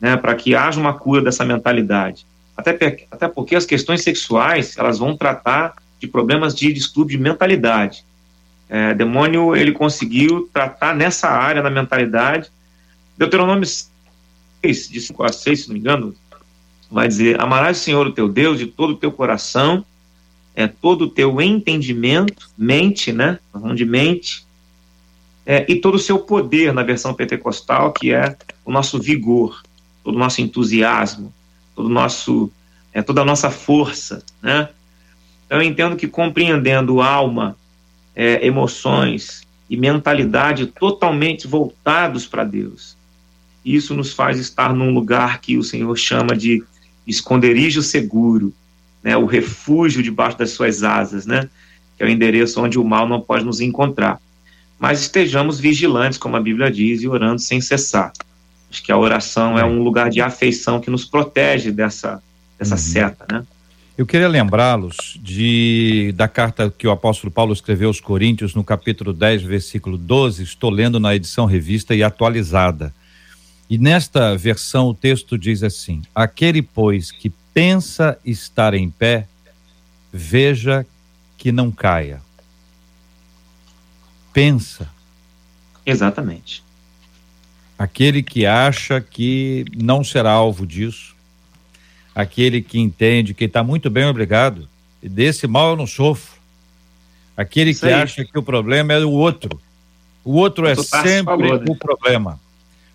Né, 0.00 0.16
para 0.16 0.34
que 0.34 0.56
haja 0.56 0.80
uma 0.80 0.92
cura 0.92 1.22
dessa 1.22 1.44
mentalidade. 1.44 2.26
Até, 2.56 3.06
até 3.10 3.28
porque 3.28 3.54
as 3.54 3.64
questões 3.64 4.02
sexuais, 4.02 4.76
elas 4.76 4.98
vão 4.98 5.16
tratar 5.16 5.76
de 6.00 6.08
problemas 6.08 6.56
de 6.56 6.72
distúrbio 6.72 7.16
de 7.16 7.22
mentalidade. 7.22 8.04
É, 8.68 8.92
demônio, 8.92 9.54
ele 9.54 9.70
conseguiu 9.70 10.50
tratar 10.52 10.94
nessa 10.94 11.28
área 11.28 11.62
da 11.62 11.70
mentalidade. 11.70 12.50
Deuteronômio 13.16 13.66
6, 14.60 14.88
de 14.88 15.00
5 15.00 15.22
a 15.22 15.32
6, 15.32 15.60
se 15.60 15.68
não 15.68 15.74
me 15.74 15.80
engano, 15.80 16.14
vai 16.90 17.06
dizer: 17.06 17.40
Amarás 17.40 17.78
o 17.78 17.80
Senhor, 17.80 18.06
o 18.08 18.12
teu 18.12 18.28
Deus, 18.28 18.58
de 18.58 18.66
todo 18.66 18.90
o 18.90 18.96
teu 18.96 19.12
coração, 19.12 19.86
é, 20.54 20.66
todo 20.66 21.02
o 21.02 21.10
teu 21.10 21.40
entendimento, 21.40 22.48
mente, 22.56 23.12
né? 23.12 23.38
Falando 23.52 23.76
de 23.76 23.84
mente, 23.84 24.44
é, 25.46 25.66
e 25.68 25.76
todo 25.76 25.96
o 25.96 25.98
seu 25.98 26.18
poder, 26.18 26.72
na 26.72 26.82
versão 26.82 27.12
pentecostal, 27.12 27.92
que 27.92 28.12
é 28.12 28.36
o 28.64 28.72
nosso 28.72 29.00
vigor, 29.00 29.62
todo 30.02 30.14
o 30.14 30.18
nosso 30.18 30.40
entusiasmo, 30.40 31.32
todo 31.74 31.88
nosso, 31.88 32.50
é, 32.92 33.02
toda 33.02 33.20
a 33.20 33.24
nossa 33.24 33.50
força, 33.50 34.22
né? 34.42 34.68
Então, 35.46 35.58
eu 35.58 35.62
entendo 35.62 35.96
que 35.96 36.08
compreendendo 36.08 37.02
alma, 37.02 37.56
é, 38.16 38.46
emoções 38.46 39.42
e 39.68 39.76
mentalidade 39.76 40.66
totalmente 40.66 41.46
voltados 41.46 42.26
para 42.26 42.44
Deus. 42.44 42.96
Isso 43.64 43.94
nos 43.94 44.12
faz 44.12 44.38
estar 44.38 44.72
num 44.74 44.92
lugar 44.92 45.40
que 45.40 45.56
o 45.58 45.62
Senhor 45.62 45.94
chama 45.96 46.36
de 46.36 46.62
esconderijo 47.06 47.82
seguro, 47.82 48.52
né, 49.04 49.16
o 49.18 49.26
refúgio 49.26 50.02
debaixo 50.02 50.38
das 50.38 50.50
suas 50.50 50.82
asas, 50.82 51.26
né, 51.26 51.50
que 51.96 52.02
é 52.02 52.06
o 52.06 52.08
endereço 52.08 52.60
onde 52.62 52.78
o 52.78 52.84
mal 52.84 53.06
não 53.06 53.20
pode 53.20 53.44
nos 53.44 53.60
encontrar. 53.60 54.18
Mas 54.78 55.02
estejamos 55.02 55.60
vigilantes, 55.60 56.18
como 56.18 56.36
a 56.36 56.40
Bíblia 56.40 56.70
diz, 56.70 57.02
e 57.02 57.08
orando 57.08 57.40
sem 57.40 57.60
cessar. 57.60 58.12
Acho 58.70 58.82
que 58.82 58.90
a 58.90 58.98
oração 58.98 59.58
é 59.58 59.64
um 59.64 59.82
lugar 59.82 60.10
de 60.10 60.20
afeição 60.20 60.80
que 60.80 60.90
nos 60.90 61.04
protege 61.04 61.70
dessa, 61.70 62.20
dessa 62.58 62.74
uhum. 62.74 62.80
seta, 62.80 63.26
né? 63.30 63.44
Eu 63.96 64.04
queria 64.04 64.26
lembrá-los 64.26 65.16
de 65.22 66.12
da 66.16 66.26
carta 66.26 66.74
que 66.76 66.84
o 66.84 66.90
apóstolo 66.90 67.30
Paulo 67.30 67.52
escreveu 67.52 67.86
aos 67.86 68.00
Coríntios 68.00 68.52
no 68.52 68.64
capítulo 68.64 69.12
10, 69.12 69.42
versículo 69.42 69.96
12, 69.96 70.42
estou 70.42 70.68
lendo 70.68 70.98
na 70.98 71.14
edição 71.14 71.46
revista 71.46 71.94
e 71.94 72.02
atualizada. 72.02 72.92
E 73.68 73.78
nesta 73.78 74.36
versão 74.36 74.88
o 74.88 74.94
texto 74.94 75.38
diz 75.38 75.62
assim: 75.62 76.02
Aquele, 76.14 76.62
pois, 76.62 77.10
que 77.10 77.30
pensa 77.52 78.18
estar 78.24 78.74
em 78.74 78.90
pé, 78.90 79.26
veja 80.12 80.86
que 81.36 81.50
não 81.50 81.70
caia. 81.70 82.20
Pensa. 84.32 84.88
Exatamente. 85.86 86.62
Aquele 87.78 88.22
que 88.22 88.46
acha 88.46 89.00
que 89.00 89.64
não 89.76 90.04
será 90.04 90.30
alvo 90.30 90.66
disso, 90.66 91.14
aquele 92.14 92.62
que 92.62 92.78
entende 92.78 93.34
que 93.34 93.44
está 93.44 93.62
muito 93.62 93.90
bem, 93.90 94.04
obrigado, 94.04 94.68
e 95.02 95.08
desse 95.08 95.46
mal 95.46 95.70
eu 95.70 95.76
não 95.76 95.86
sofro. 95.86 96.34
Aquele 97.36 97.70
Isso 97.70 97.80
que 97.80 97.86
aí. 97.86 97.94
acha 97.94 98.24
que 98.24 98.38
o 98.38 98.42
problema 98.42 98.92
é 98.92 99.04
o 99.04 99.10
outro. 99.10 99.60
O 100.24 100.34
outro 100.34 100.66
é 100.66 100.74
sempre 100.76 101.24
falou, 101.24 101.58
né? 101.58 101.64
o 101.68 101.76
problema. 101.76 102.40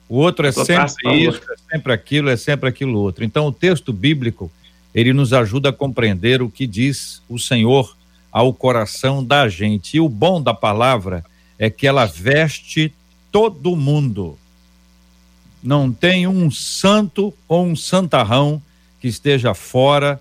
O 0.10 0.18
outro 0.18 0.48
é 0.48 0.52
sempre 0.52 1.18
isso, 1.24 1.40
é 1.40 1.72
sempre 1.72 1.94
aquilo, 1.94 2.30
é 2.30 2.36
sempre 2.36 2.68
aquilo 2.68 3.00
outro. 3.00 3.24
Então 3.24 3.46
o 3.46 3.52
texto 3.52 3.94
bíblico, 3.94 4.52
ele 4.94 5.14
nos 5.14 5.32
ajuda 5.32 5.70
a 5.70 5.74
compreender 5.74 6.42
o 6.42 6.50
que 6.50 6.66
diz 6.66 7.22
o 7.30 7.38
Senhor 7.38 7.96
ao 8.32 8.52
coração 8.52 9.24
da 9.24 9.48
gente. 9.48 9.98
E 9.98 10.00
o 10.00 10.10
bom 10.10 10.42
da 10.42 10.54
palavra 10.54 11.24
é 11.60 11.70
que 11.70 11.86
ela 11.86 12.06
veste 12.08 12.92
todo 13.32 13.76
mundo. 13.76 14.38
Não 15.62 15.92
tem 15.92 16.26
um 16.26 16.50
santo 16.50 17.32
ou 17.48 17.66
um 17.66 17.76
santarrão 17.76 18.62
que 19.00 19.08
esteja 19.08 19.54
fora 19.54 20.20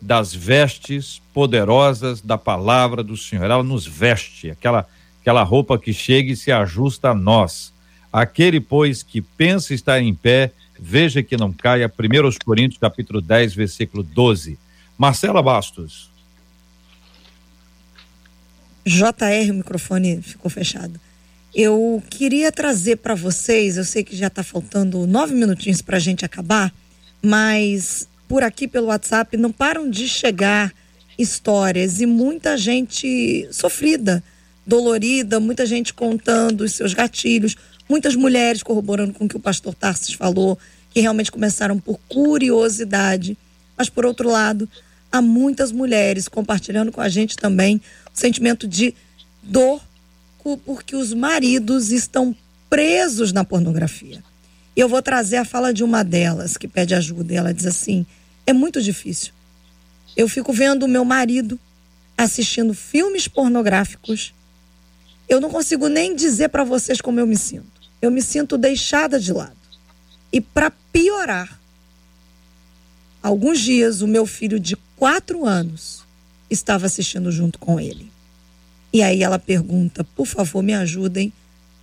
das 0.00 0.34
vestes 0.34 1.20
poderosas 1.34 2.20
da 2.20 2.38
palavra 2.38 3.02
do 3.02 3.16
Senhor. 3.16 3.44
Ela 3.44 3.62
nos 3.62 3.86
veste, 3.86 4.50
aquela, 4.50 4.86
aquela 5.20 5.42
roupa 5.42 5.78
que 5.78 5.92
chega 5.92 6.32
e 6.32 6.36
se 6.36 6.50
ajusta 6.50 7.10
a 7.10 7.14
nós. 7.14 7.72
Aquele, 8.12 8.60
pois, 8.60 9.02
que 9.02 9.22
pensa 9.22 9.72
estar 9.72 10.00
em 10.00 10.14
pé, 10.14 10.52
veja 10.78 11.22
que 11.22 11.36
não 11.36 11.52
caia. 11.52 11.88
1 11.88 12.44
Coríntios, 12.44 12.78
capítulo 12.78 13.20
10, 13.20 13.54
versículo 13.54 14.02
12. 14.02 14.58
Marcela 14.98 15.42
Bastos. 15.42 16.10
JR, 18.84 19.50
o 19.50 19.54
microfone 19.54 20.20
ficou 20.20 20.50
fechado. 20.50 21.00
Eu 21.54 22.02
queria 22.10 22.50
trazer 22.50 22.96
para 22.96 23.14
vocês, 23.14 23.76
eu 23.76 23.84
sei 23.84 24.02
que 24.02 24.16
já 24.16 24.26
está 24.26 24.42
faltando 24.42 25.06
nove 25.06 25.34
minutinhos 25.34 25.82
para 25.82 25.98
a 25.98 26.00
gente 26.00 26.24
acabar, 26.24 26.72
mas 27.22 28.08
por 28.26 28.42
aqui 28.42 28.66
pelo 28.66 28.86
WhatsApp 28.86 29.36
não 29.36 29.52
param 29.52 29.88
de 29.88 30.08
chegar 30.08 30.72
histórias 31.18 32.00
e 32.00 32.06
muita 32.06 32.56
gente 32.56 33.46
sofrida, 33.52 34.24
dolorida, 34.66 35.38
muita 35.38 35.66
gente 35.66 35.92
contando 35.92 36.62
os 36.62 36.72
seus 36.72 36.94
gatilhos, 36.94 37.54
muitas 37.92 38.16
mulheres 38.16 38.62
corroborando 38.62 39.12
com 39.12 39.26
o 39.26 39.28
que 39.28 39.36
o 39.36 39.40
pastor 39.40 39.74
Tarsis 39.74 40.14
falou, 40.14 40.58
que 40.88 41.00
realmente 41.02 41.30
começaram 41.30 41.78
por 41.78 42.00
curiosidade, 42.08 43.36
mas 43.76 43.90
por 43.90 44.06
outro 44.06 44.30
lado, 44.30 44.66
há 45.10 45.20
muitas 45.20 45.70
mulheres 45.70 46.26
compartilhando 46.26 46.90
com 46.90 47.02
a 47.02 47.10
gente 47.10 47.36
também 47.36 47.82
o 48.06 48.18
sentimento 48.18 48.66
de 48.66 48.94
dor 49.42 49.82
porque 50.64 50.96
os 50.96 51.12
maridos 51.12 51.92
estão 51.92 52.34
presos 52.70 53.30
na 53.30 53.44
pornografia. 53.44 54.24
Eu 54.74 54.88
vou 54.88 55.02
trazer 55.02 55.36
a 55.36 55.44
fala 55.44 55.70
de 55.70 55.84
uma 55.84 56.02
delas 56.02 56.56
que 56.56 56.66
pede 56.66 56.94
ajuda. 56.94 57.34
E 57.34 57.36
ela 57.36 57.52
diz 57.52 57.66
assim: 57.66 58.06
é 58.46 58.54
muito 58.54 58.80
difícil. 58.80 59.32
Eu 60.16 60.28
fico 60.28 60.50
vendo 60.52 60.84
o 60.84 60.88
meu 60.88 61.04
marido 61.04 61.60
assistindo 62.16 62.72
filmes 62.72 63.28
pornográficos. 63.28 64.34
Eu 65.28 65.40
não 65.40 65.50
consigo 65.50 65.88
nem 65.88 66.16
dizer 66.16 66.48
para 66.48 66.64
vocês 66.64 67.00
como 67.00 67.20
eu 67.20 67.26
me 67.26 67.36
sinto 67.36 67.71
eu 68.02 68.10
me 68.10 68.20
sinto 68.20 68.58
deixada 68.58 69.20
de 69.20 69.32
lado. 69.32 69.56
E 70.32 70.40
para 70.40 70.72
piorar, 70.92 71.60
alguns 73.22 73.60
dias 73.60 74.02
o 74.02 74.08
meu 74.08 74.26
filho 74.26 74.58
de 74.58 74.76
quatro 74.96 75.46
anos 75.46 76.04
estava 76.50 76.86
assistindo 76.86 77.30
junto 77.30 77.60
com 77.60 77.78
ele. 77.78 78.10
E 78.92 79.02
aí 79.02 79.22
ela 79.22 79.38
pergunta: 79.38 80.04
por 80.16 80.26
favor, 80.26 80.62
me 80.62 80.74
ajudem, 80.74 81.32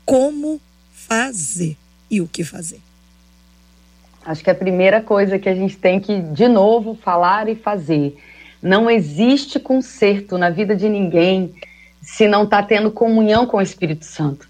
como 0.06 0.60
fazer 0.92 1.78
e 2.12 2.20
o 2.20 2.28
que 2.28 2.44
fazer? 2.44 2.82
Acho 4.26 4.44
que 4.44 4.50
a 4.50 4.56
primeira 4.56 5.02
coisa 5.02 5.40
que 5.40 5.48
a 5.48 5.56
gente 5.56 5.78
tem 5.78 6.00
que, 6.00 6.22
de 6.22 6.48
novo, 6.50 6.96
falar 7.02 7.48
e 7.48 7.56
fazer. 7.56 8.18
Não 8.62 8.90
existe 8.90 9.58
conserto 9.58 10.38
na 10.38 10.50
vida 10.50 10.76
de 10.76 10.90
ninguém 10.90 11.54
se 12.02 12.28
não 12.28 12.44
está 12.44 12.62
tendo 12.62 12.92
comunhão 12.92 13.46
com 13.46 13.58
o 13.58 13.62
Espírito 13.62 14.04
Santo 14.04 14.49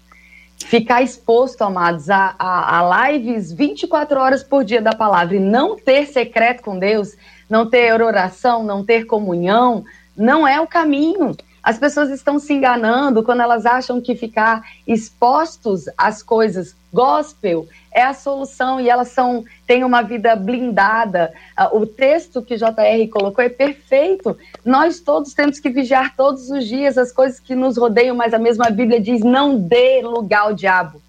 ficar 0.66 1.02
exposto, 1.02 1.62
amados, 1.62 2.10
a, 2.10 2.34
a, 2.38 2.78
a, 2.78 3.10
lives 3.10 3.52
24 3.52 4.20
horas 4.20 4.42
por 4.42 4.64
dia 4.64 4.80
da 4.80 4.94
palavra 4.94 5.36
e 5.36 5.40
não 5.40 5.76
ter 5.76 6.06
secreto 6.06 6.62
com 6.62 6.78
Deus, 6.78 7.16
não 7.48 7.68
ter 7.68 8.00
oração, 8.00 8.62
não 8.62 8.84
ter 8.84 9.04
comunhão, 9.04 9.84
não 10.16 10.46
é 10.46 10.60
o 10.60 10.66
caminho. 10.66 11.36
As 11.62 11.78
pessoas 11.78 12.10
estão 12.10 12.38
se 12.38 12.52
enganando 12.52 13.22
quando 13.22 13.42
elas 13.42 13.66
acham 13.66 14.00
que 14.00 14.14
ficar 14.14 14.62
expostos 14.86 15.84
às 15.96 16.22
coisas 16.22 16.74
gospel 16.92 17.66
é 17.92 18.02
a 18.02 18.14
solução 18.14 18.80
e 18.80 18.88
elas 18.88 19.08
são 19.08 19.44
têm 19.70 19.84
uma 19.84 20.02
vida 20.02 20.34
blindada. 20.34 21.32
Ah, 21.56 21.70
o 21.72 21.86
texto 21.86 22.42
que 22.42 22.56
JR 22.56 23.08
colocou 23.12 23.44
é 23.44 23.48
perfeito. 23.48 24.36
Nós 24.64 24.98
todos 24.98 25.32
temos 25.32 25.60
que 25.60 25.70
vigiar 25.70 26.16
todos 26.16 26.50
os 26.50 26.66
dias 26.66 26.98
as 26.98 27.12
coisas 27.12 27.38
que 27.38 27.54
nos 27.54 27.78
rodeiam, 27.78 28.16
mas 28.16 28.34
a 28.34 28.38
mesma 28.38 28.68
Bíblia 28.68 29.00
diz: 29.00 29.20
não 29.20 29.56
dê 29.56 30.02
lugar 30.02 30.40
ao 30.40 30.54
diabo. 30.54 31.00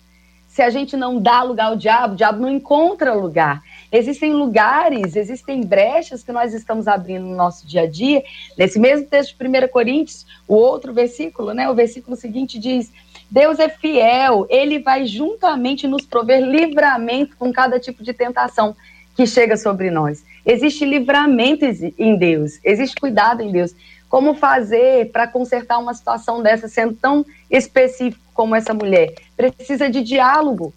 Se 0.47 0.62
a 0.62 0.70
gente 0.70 0.95
não 0.95 1.20
dá 1.20 1.41
lugar 1.41 1.72
ao 1.72 1.76
diabo, 1.76 2.14
o 2.14 2.18
diabo 2.18 2.39
não 2.39 2.49
encontra 2.51 3.16
lugar. 3.16 3.64
Existem 3.91 4.32
lugares, 4.32 5.16
existem 5.16 5.62
brechas 5.62 6.22
que 6.22 6.32
nós 6.32 6.53
estamos 6.53 6.88
abrindo 6.88 7.26
no 7.26 7.36
nosso 7.36 7.66
dia 7.66 7.82
a 7.82 7.88
dia. 7.88 8.22
Nesse 8.55 8.80
mesmo 8.80 9.07
texto 9.07 9.36
de 9.36 9.47
1 9.47 9.70
Coríntios, 9.70 10.24
o 10.47 10.53
outro 10.53 10.93
versículo, 10.93 11.51
né, 11.55 11.68
o 11.68 11.74
versículo 11.74 12.16
seguinte 12.16 12.59
diz: 12.59 12.91
Deus 13.32 13.60
é 13.60 13.70
fiel, 13.70 14.46
ele 14.50 14.80
vai 14.80 15.06
juntamente 15.06 15.88
nos 15.88 16.06
prover 16.06 16.42
livramento 16.42 17.38
com 17.38 17.54
cada 17.54 17.80
tipo 17.80 18.04
de 18.04 18.12
tentação 18.12 18.76
que 19.16 19.26
chega 19.26 19.56
sobre 19.56 19.90
nós. 19.90 20.26
Existe 20.46 20.84
livramento 20.84 21.64
em 21.98 22.18
Deus, 22.18 22.60
existe 22.62 22.98
cuidado 23.00 23.42
em 23.42 23.50
Deus. 23.50 23.74
Como 24.10 24.34
fazer 24.34 25.10
para 25.14 25.26
consertar 25.26 25.78
uma 25.78 25.94
situação 25.94 26.44
dessa 26.44 26.68
sendo 26.68 26.94
tão 26.94 27.26
específico 27.50 28.22
como 28.34 28.54
essa 28.54 28.74
mulher? 28.74 29.14
Precisa 29.38 29.90
de 29.90 30.02
diálogo. 30.02 30.74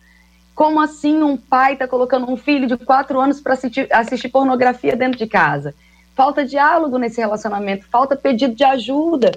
Como 0.55 0.81
assim 0.81 1.25
um 1.25 1.37
pai 1.37 1.73
está 1.73 1.89
colocando 1.89 2.31
um 2.31 2.37
filho 2.37 2.69
de 2.69 2.77
quatro 2.77 3.21
anos 3.21 3.41
para 3.41 3.55
assistir, 3.55 3.89
assistir 3.93 4.29
pornografia 4.29 4.95
dentro 4.95 5.19
de 5.19 5.27
casa? 5.27 5.75
Falta 6.15 6.47
diálogo 6.47 6.97
nesse 6.97 7.21
relacionamento, 7.21 7.89
falta 7.89 8.15
pedido 8.15 8.55
de 8.55 8.63
ajuda, 8.63 9.33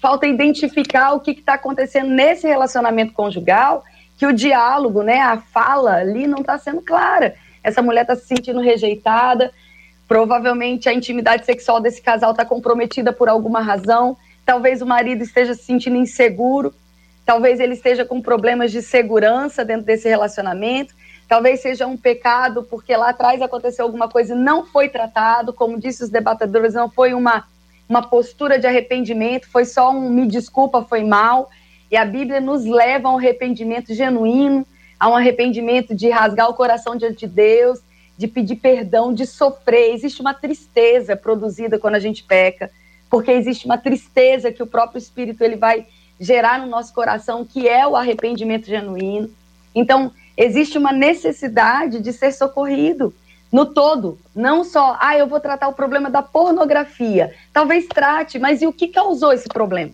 falta 0.00 0.26
identificar 0.26 1.12
o 1.12 1.20
que 1.20 1.32
está 1.32 1.54
acontecendo 1.54 2.08
nesse 2.08 2.46
relacionamento 2.46 3.12
conjugal, 3.12 3.84
que 4.16 4.26
o 4.26 4.32
diálogo, 4.32 5.02
né, 5.02 5.20
a 5.20 5.38
fala 5.38 5.96
ali 5.96 6.26
não 6.26 6.40
está 6.40 6.58
sendo 6.58 6.80
clara. 6.80 7.34
Essa 7.62 7.82
mulher 7.82 8.02
está 8.02 8.16
se 8.16 8.26
sentindo 8.26 8.60
rejeitada, 8.60 9.52
provavelmente 10.08 10.88
a 10.88 10.94
intimidade 10.94 11.44
sexual 11.44 11.80
desse 11.80 12.02
casal 12.02 12.32
está 12.32 12.44
comprometida 12.44 13.12
por 13.12 13.28
alguma 13.28 13.60
razão, 13.60 14.16
talvez 14.44 14.82
o 14.82 14.86
marido 14.86 15.22
esteja 15.22 15.54
se 15.54 15.62
sentindo 15.62 15.96
inseguro, 15.96 16.74
talvez 17.24 17.60
ele 17.60 17.74
esteja 17.74 18.04
com 18.04 18.20
problemas 18.20 18.72
de 18.72 18.82
segurança 18.82 19.64
dentro 19.64 19.84
desse 19.84 20.08
relacionamento, 20.08 20.94
talvez 21.28 21.60
seja 21.60 21.86
um 21.86 21.96
pecado 21.96 22.64
porque 22.64 22.96
lá 22.96 23.10
atrás 23.10 23.40
aconteceu 23.40 23.84
alguma 23.84 24.08
coisa 24.08 24.34
e 24.34 24.38
não 24.38 24.66
foi 24.66 24.88
tratado, 24.88 25.52
como 25.52 25.78
disse 25.78 26.02
os 26.02 26.10
debatedores, 26.10 26.74
não 26.74 26.90
foi 26.90 27.14
uma, 27.14 27.44
uma 27.90 28.02
postura 28.08 28.56
de 28.56 28.68
arrependimento, 28.68 29.48
foi 29.48 29.64
só 29.64 29.90
um 29.90 30.08
me 30.08 30.24
desculpa, 30.24 30.84
foi 30.84 31.02
mal. 31.02 31.50
E 31.90 31.96
a 31.96 32.04
Bíblia 32.04 32.40
nos 32.40 32.64
leva 32.64 33.08
a 33.08 33.12
um 33.12 33.18
arrependimento 33.18 33.92
genuíno, 33.92 34.64
a 34.98 35.10
um 35.10 35.16
arrependimento 35.16 35.92
de 35.92 36.08
rasgar 36.08 36.48
o 36.48 36.54
coração 36.54 36.94
diante 36.94 37.26
de 37.26 37.34
Deus, 37.34 37.80
de 38.16 38.28
pedir 38.28 38.56
perdão, 38.56 39.12
de 39.12 39.26
sofrer. 39.26 39.92
Existe 39.92 40.20
uma 40.20 40.32
tristeza 40.32 41.16
produzida 41.16 41.80
quando 41.80 41.96
a 41.96 41.98
gente 41.98 42.22
peca, 42.22 42.70
porque 43.10 43.32
existe 43.32 43.66
uma 43.66 43.76
tristeza 43.76 44.52
que 44.52 44.62
o 44.62 44.68
próprio 44.68 44.98
Espírito 44.98 45.42
ele 45.42 45.56
vai 45.56 45.84
gerar 46.20 46.60
no 46.60 46.66
nosso 46.66 46.94
coração, 46.94 47.44
que 47.44 47.68
é 47.68 47.84
o 47.84 47.96
arrependimento 47.96 48.66
genuíno. 48.66 49.28
Então, 49.74 50.12
existe 50.36 50.78
uma 50.78 50.92
necessidade 50.92 52.00
de 52.00 52.12
ser 52.12 52.30
socorrido 52.30 53.12
no 53.52 53.66
todo, 53.66 54.18
não 54.34 54.62
só, 54.62 54.96
ah, 55.00 55.16
eu 55.16 55.26
vou 55.26 55.40
tratar 55.40 55.68
o 55.68 55.72
problema 55.72 56.08
da 56.08 56.22
pornografia. 56.22 57.34
Talvez 57.52 57.86
trate, 57.86 58.38
mas 58.38 58.62
e 58.62 58.66
o 58.66 58.72
que 58.72 58.88
causou 58.88 59.32
esse 59.32 59.48
problema? 59.48 59.92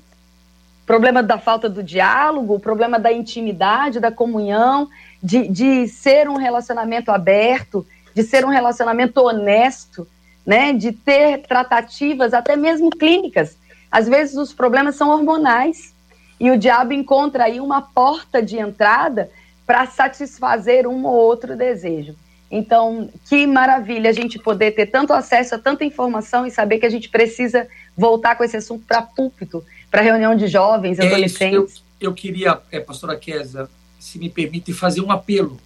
Problema 0.85 1.23
da 1.23 1.39
falta 1.39 1.69
do 1.69 1.83
diálogo, 1.83 2.55
o 2.55 2.61
problema 2.61 2.99
da 2.99 3.13
intimidade, 3.13 3.99
da 3.99 4.13
comunhão, 4.13 4.89
de, 5.23 5.49
de 5.49 5.89
ser 5.89 6.29
um 6.29 6.37
relacionamento 6.37 7.11
aberto, 7.11 7.87
de 8.15 8.23
ser 8.23 8.45
um 8.45 8.51
relacionamento 8.51 9.21
honesto, 9.21 10.07
né? 10.45 10.73
De 10.73 10.93
ter 10.93 11.43
tratativas, 11.43 12.33
até 12.33 12.57
mesmo 12.57 12.91
clínicas. 12.91 13.57
Às 13.91 14.09
vezes 14.09 14.37
os 14.37 14.53
problemas 14.53 14.97
são 14.97 15.11
hormonais. 15.11 15.95
E 16.39 16.51
o 16.51 16.59
diabo 16.59 16.93
encontra 16.93 17.45
aí 17.45 17.59
uma 17.59 17.81
porta 17.81 18.43
de 18.43 18.59
entrada 18.59 19.31
para 19.67 19.87
satisfazer 19.87 20.87
um 20.87 21.05
ou 21.07 21.15
outro 21.15 21.57
desejo. 21.57 22.15
Então, 22.51 23.11
que 23.29 23.47
maravilha 23.47 24.11
a 24.11 24.13
gente 24.13 24.39
poder 24.39 24.71
ter 24.73 24.87
tanto 24.87 25.13
acesso 25.13 25.55
a 25.55 25.59
tanta 25.59 25.85
informação 25.85 26.47
e 26.47 26.51
saber 26.51 26.79
que 26.79 26.87
a 26.87 26.91
gente 26.91 27.09
precisa 27.09 27.69
voltar 27.97 28.37
com 28.37 28.45
esse 28.45 28.57
assunto 28.57 28.85
para 28.87 29.03
púlpito, 29.03 29.65
para 29.91 30.01
reunião 30.01 30.37
de 30.37 30.47
jovens, 30.47 30.99
é 30.99 31.07
adolescentes. 31.07 31.83
Eu, 32.01 32.11
eu, 32.11 32.15
queria, 32.15 32.61
é, 32.71 32.79
pastora 32.79 33.17
Kézia, 33.17 33.69
se 33.99 34.19
me 34.19 34.31
permite, 34.31 34.73
fazer 34.73 35.01
um 35.01 35.11
apelo 35.11 35.59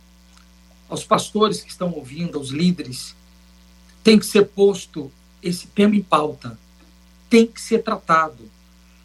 aos 0.89 1.05
pastores 1.05 1.61
que 1.61 1.71
estão 1.71 1.93
ouvindo, 1.93 2.39
aos 2.39 2.49
líderes. 2.49 3.15
Tem 4.03 4.19
que 4.19 4.25
ser 4.25 4.47
posto 4.47 5.13
esse 5.43 5.67
tema 5.67 5.95
em 5.95 6.03
pauta. 6.03 6.59
Tem 7.29 7.47
que 7.47 7.61
ser 7.61 7.83
tratado. 7.83 8.51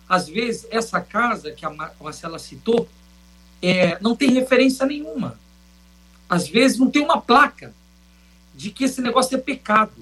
Às 0.08 0.30
vezes, 0.30 0.66
essa 0.72 1.02
casa 1.02 1.52
que 1.52 1.66
a 1.66 1.70
Marcela 2.00 2.40
citou 2.40 2.88
é, 3.62 3.98
não 4.00 4.16
tem 4.16 4.32
referência 4.32 4.86
nenhuma 4.86 5.38
às 6.30 6.48
vezes 6.48 6.78
não 6.78 6.90
tem 6.90 7.04
uma 7.04 7.22
placa 7.22 7.74
de 8.56 8.72
que 8.72 8.86
esse 8.86 9.02
negócio 9.02 9.36
é 9.36 9.40
pecado. 9.40 9.94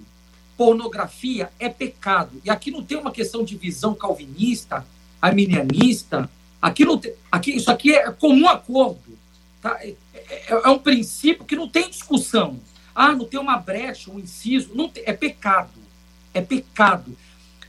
Pornografia 0.56 1.50
é 1.60 1.68
pecado. 1.68 2.42
E 2.44 2.50
aqui 2.50 2.72
não 2.72 2.84
tem 2.84 2.98
uma 2.98 3.12
questão 3.12 3.44
de 3.44 3.56
visão 3.56 3.96
calvinista, 3.96 4.86
arminianista. 5.22 6.30
Aqui 6.62 6.86
não 6.86 6.98
tem, 6.98 7.14
aqui, 7.32 7.52
isso 7.52 7.72
aqui 7.72 7.94
é 7.94 8.12
comum 8.12 8.48
acordo. 8.48 9.18
Tá? 9.62 9.80
É, 9.82 9.96
é, 10.14 10.48
é, 10.50 10.70
um 10.70 10.78
princípio 10.78 11.46
que 11.46 11.56
não 11.56 11.68
tem 11.68 11.90
discussão. 11.90 12.60
Ah, 12.94 13.14
não 13.14 13.26
tem 13.26 13.40
uma 13.40 13.58
brecha, 13.58 14.12
um 14.12 14.20
inciso. 14.20 14.72
Não 14.76 14.88
tem, 14.88 15.04
é 15.06 15.14
pecado. 15.14 15.72
É 16.34 16.42
pecado. 16.42 17.18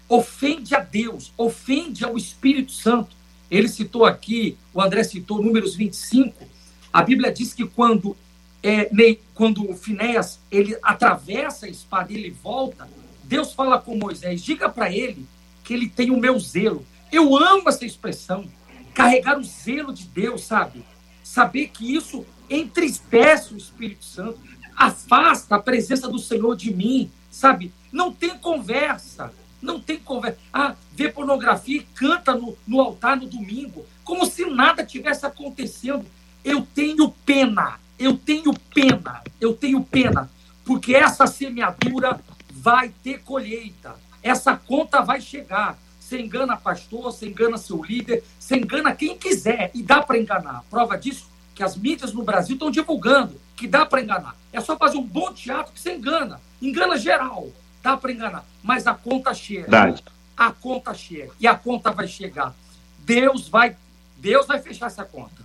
Ofende 0.09 0.75
a 0.75 0.81
Deus, 0.81 1.33
ofende 1.37 2.05
ao 2.05 2.17
Espírito 2.17 2.73
Santo. 2.73 3.17
Ele 3.51 3.69
citou 3.69 4.05
aqui, 4.05 4.57
o 4.73 4.81
André 4.81 5.03
citou 5.03 5.43
números 5.43 5.75
25. 5.75 6.47
A 6.93 7.03
Bíblia 7.03 7.33
diz 7.33 7.55
que 7.55 7.67
quando 7.67 8.17
é, 8.65 8.89
quando 9.35 9.71
o 9.71 9.77
Finéas 9.77 10.41
ele 10.51 10.77
atravessa 10.83 11.67
a 11.67 11.69
espada 11.69 12.11
e 12.11 12.17
ele 12.17 12.31
volta, 12.31 12.89
Deus 13.23 13.53
fala 13.53 13.79
com 13.79 13.95
Moisés, 13.95 14.43
diga 14.43 14.71
para 14.71 14.91
ele 14.91 15.27
que 15.63 15.75
ele 15.75 15.87
tem 15.89 16.11
o 16.11 16.19
meu 16.19 16.39
zelo. 16.41 16.85
Eu 17.13 17.37
amo 17.37 17.69
essa 17.69 17.85
expressão, 17.85 18.47
carregar 18.95 19.39
o 19.39 19.45
zelo 19.45 19.93
de 19.93 20.07
Deus, 20.07 20.45
sabe? 20.45 20.83
Saber 21.23 21.69
que 21.69 21.95
isso 21.95 22.25
entristece 22.49 23.53
o 23.53 23.59
Espírito 23.59 24.05
Santo, 24.05 24.39
afasta 24.75 25.57
a 25.57 25.63
presença 25.63 26.09
do 26.09 26.19
Senhor 26.19 26.57
de 26.57 26.73
mim, 26.73 27.11
sabe? 27.31 27.71
Não 27.93 28.13
tem 28.13 28.31
conversa, 28.39 29.31
não 29.61 29.79
tem 29.79 29.99
conversa. 29.99 30.39
Ah, 30.53 30.75
vê 30.93 31.11
pornografia 31.11 31.79
e 31.79 31.87
canta 31.95 32.35
no, 32.35 32.57
no 32.67 32.81
altar 32.81 33.17
no 33.19 33.27
domingo, 33.27 33.85
como 34.03 34.25
se 34.25 34.47
nada 34.47 34.85
tivesse 34.85 35.27
acontecendo. 35.27 36.07
Eu 36.43 36.67
tenho 36.75 37.11
pena, 37.25 37.79
eu 37.99 38.17
tenho 38.17 38.53
pena, 38.75 39.23
eu 39.41 39.55
tenho 39.55 39.83
pena, 39.83 40.31
porque 40.65 40.95
essa 40.95 41.27
semeadura 41.27 42.21
vai 42.51 42.89
ter 43.03 43.21
colheita, 43.23 43.97
essa 44.23 44.57
conta 44.57 45.03
vai 45.03 45.21
chegar. 45.21 45.79
Você 46.01 46.21
engana 46.21 46.57
pastor, 46.57 47.05
você 47.05 47.27
engana 47.27 47.57
seu 47.57 47.83
líder, 47.83 48.23
você 48.39 48.57
engana 48.57 48.95
quem 48.95 49.17
quiser 49.17 49.71
e 49.75 49.83
dá 49.83 50.03
para 50.03 50.19
enganar. 50.19 50.63
Prova 50.71 50.99
disso 50.99 51.31
que 51.55 51.63
as 51.63 51.77
mídias 51.77 52.13
no 52.13 52.23
Brasil 52.23 52.55
estão 52.55 52.71
divulgando 52.71 53.41
que 53.57 53.67
dá 53.67 53.87
para 53.87 54.03
enganar. 54.03 54.37
É 54.53 54.61
só 54.61 54.77
fazer 54.77 54.99
um 54.99 55.03
bom 55.03 55.33
teatro 55.33 55.73
que 55.73 55.81
você 55.81 55.95
engana, 55.95 56.41
engana 56.61 56.99
geral, 56.99 57.49
dá 57.83 57.97
para 57.97 58.13
enganar, 58.13 58.45
mas 58.63 58.87
a 58.87 58.95
conta 58.95 59.33
chega. 59.33 59.63
Verdade. 59.63 60.05
A 60.37 60.51
conta 60.51 60.93
chega 60.93 61.33
e 61.39 61.47
a 61.47 61.55
conta 61.55 61.91
vai 61.91 62.09
chegar. 62.09 62.55
Deus 62.99 63.49
vai, 63.49 63.77
Deus 64.17 64.47
vai 64.47 64.61
fechar 64.61 64.87
essa 64.87 65.05
conta. 65.05 65.44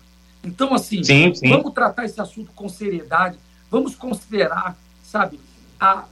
Então, 0.49 0.73
assim, 0.73 1.03
sim, 1.03 1.33
sim. 1.33 1.49
vamos 1.49 1.71
tratar 1.73 2.05
esse 2.05 2.19
assunto 2.19 2.51
com 2.55 2.67
seriedade, 2.67 3.37
vamos 3.69 3.93
considerar, 3.95 4.75
sabe, 5.03 5.39
a, 5.79 6.05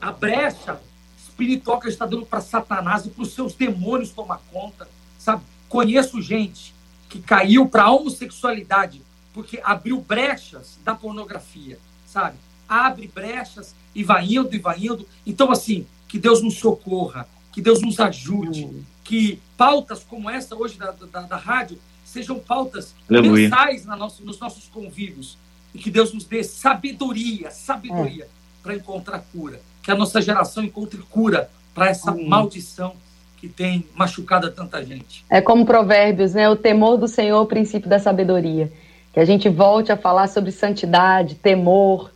a 0.00 0.10
brecha 0.10 0.80
espiritual 1.22 1.78
que 1.78 1.88
está 1.88 2.06
dando 2.06 2.24
para 2.24 2.40
Satanás 2.40 3.04
e 3.04 3.10
para 3.10 3.22
os 3.22 3.34
seus 3.34 3.54
demônios 3.54 4.10
tomar 4.10 4.40
conta, 4.50 4.88
sabe? 5.18 5.42
Conheço 5.68 6.20
gente 6.22 6.74
que 7.10 7.20
caiu 7.20 7.68
para 7.68 7.84
a 7.84 7.92
homossexualidade 7.92 9.02
porque 9.34 9.60
abriu 9.62 10.00
brechas 10.00 10.78
da 10.82 10.94
pornografia, 10.94 11.78
sabe? 12.06 12.38
Abre 12.66 13.06
brechas 13.06 13.74
e 13.94 14.02
vai 14.02 14.24
indo 14.24 14.54
e 14.54 14.58
vai 14.58 14.78
indo. 14.78 15.06
Então, 15.26 15.52
assim, 15.52 15.86
que 16.08 16.18
Deus 16.18 16.42
nos 16.42 16.58
socorra, 16.58 17.28
que 17.52 17.60
Deus 17.60 17.82
nos 17.82 18.00
ajude, 18.00 18.68
que 19.04 19.38
pautas 19.58 20.02
como 20.02 20.28
essa 20.30 20.56
hoje 20.56 20.78
da, 20.78 20.90
da, 20.90 21.20
da 21.20 21.36
rádio 21.36 21.78
sejam 22.08 22.38
pautas 22.38 22.94
Aleluia. 23.08 23.48
mensais 23.48 23.84
na 23.84 23.94
nosso, 23.94 24.24
nos 24.24 24.38
nossos 24.40 24.66
convívios. 24.68 25.36
E 25.74 25.78
que 25.78 25.90
Deus 25.90 26.12
nos 26.12 26.24
dê 26.24 26.42
sabedoria, 26.42 27.50
sabedoria 27.50 28.24
é. 28.24 28.28
para 28.62 28.74
encontrar 28.74 29.22
cura. 29.32 29.60
Que 29.82 29.90
a 29.90 29.94
nossa 29.94 30.20
geração 30.20 30.64
encontre 30.64 30.98
cura 31.10 31.50
para 31.74 31.90
essa 31.90 32.10
Amém. 32.10 32.26
maldição 32.26 32.94
que 33.36 33.48
tem 33.48 33.86
machucado 33.94 34.50
tanta 34.50 34.84
gente. 34.84 35.24
É 35.30 35.40
como 35.40 35.64
Provérbios, 35.64 36.34
né? 36.34 36.48
O 36.48 36.56
temor 36.56 36.96
do 36.96 37.06
Senhor 37.06 37.38
é 37.38 37.40
o 37.40 37.46
princípio 37.46 37.88
da 37.88 37.98
sabedoria. 37.98 38.72
Que 39.12 39.20
a 39.20 39.24
gente 39.24 39.48
volte 39.48 39.92
a 39.92 39.96
falar 39.96 40.28
sobre 40.28 40.50
santidade, 40.50 41.34
temor, 41.34 42.10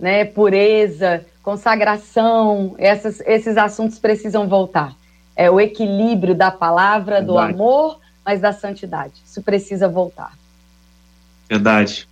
né? 0.00 0.24
Pureza, 0.24 1.24
consagração. 1.42 2.74
Essas, 2.78 3.20
esses 3.20 3.56
assuntos 3.56 3.98
precisam 3.98 4.48
voltar. 4.48 4.96
É 5.36 5.50
o 5.50 5.60
equilíbrio 5.60 6.34
da 6.34 6.50
palavra, 6.50 7.22
do 7.22 7.38
amor 7.38 8.00
mas 8.24 8.40
da 8.40 8.52
santidade. 8.52 9.14
Isso 9.24 9.42
precisa 9.42 9.88
voltar. 9.88 10.32
Verdade. 11.48 12.08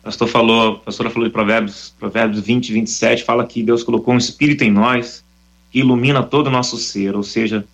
O 0.00 0.04
pastor 0.04 0.28
falou, 0.28 0.72
a 0.72 0.78
pastora 0.78 1.10
falou 1.10 1.28
de 1.28 1.32
Provérbios, 1.32 1.94
Provérbios 1.98 2.40
20, 2.40 2.72
27, 2.72 3.24
fala 3.24 3.46
que 3.46 3.62
Deus 3.62 3.82
colocou 3.82 4.14
um 4.14 4.18
espírito 4.18 4.64
em 4.64 4.70
nós 4.70 5.22
que 5.70 5.78
ilumina 5.78 6.22
todo 6.22 6.48
o 6.48 6.50
nosso 6.50 6.76
ser, 6.76 7.14
ou 7.14 7.22
seja, 7.22 7.64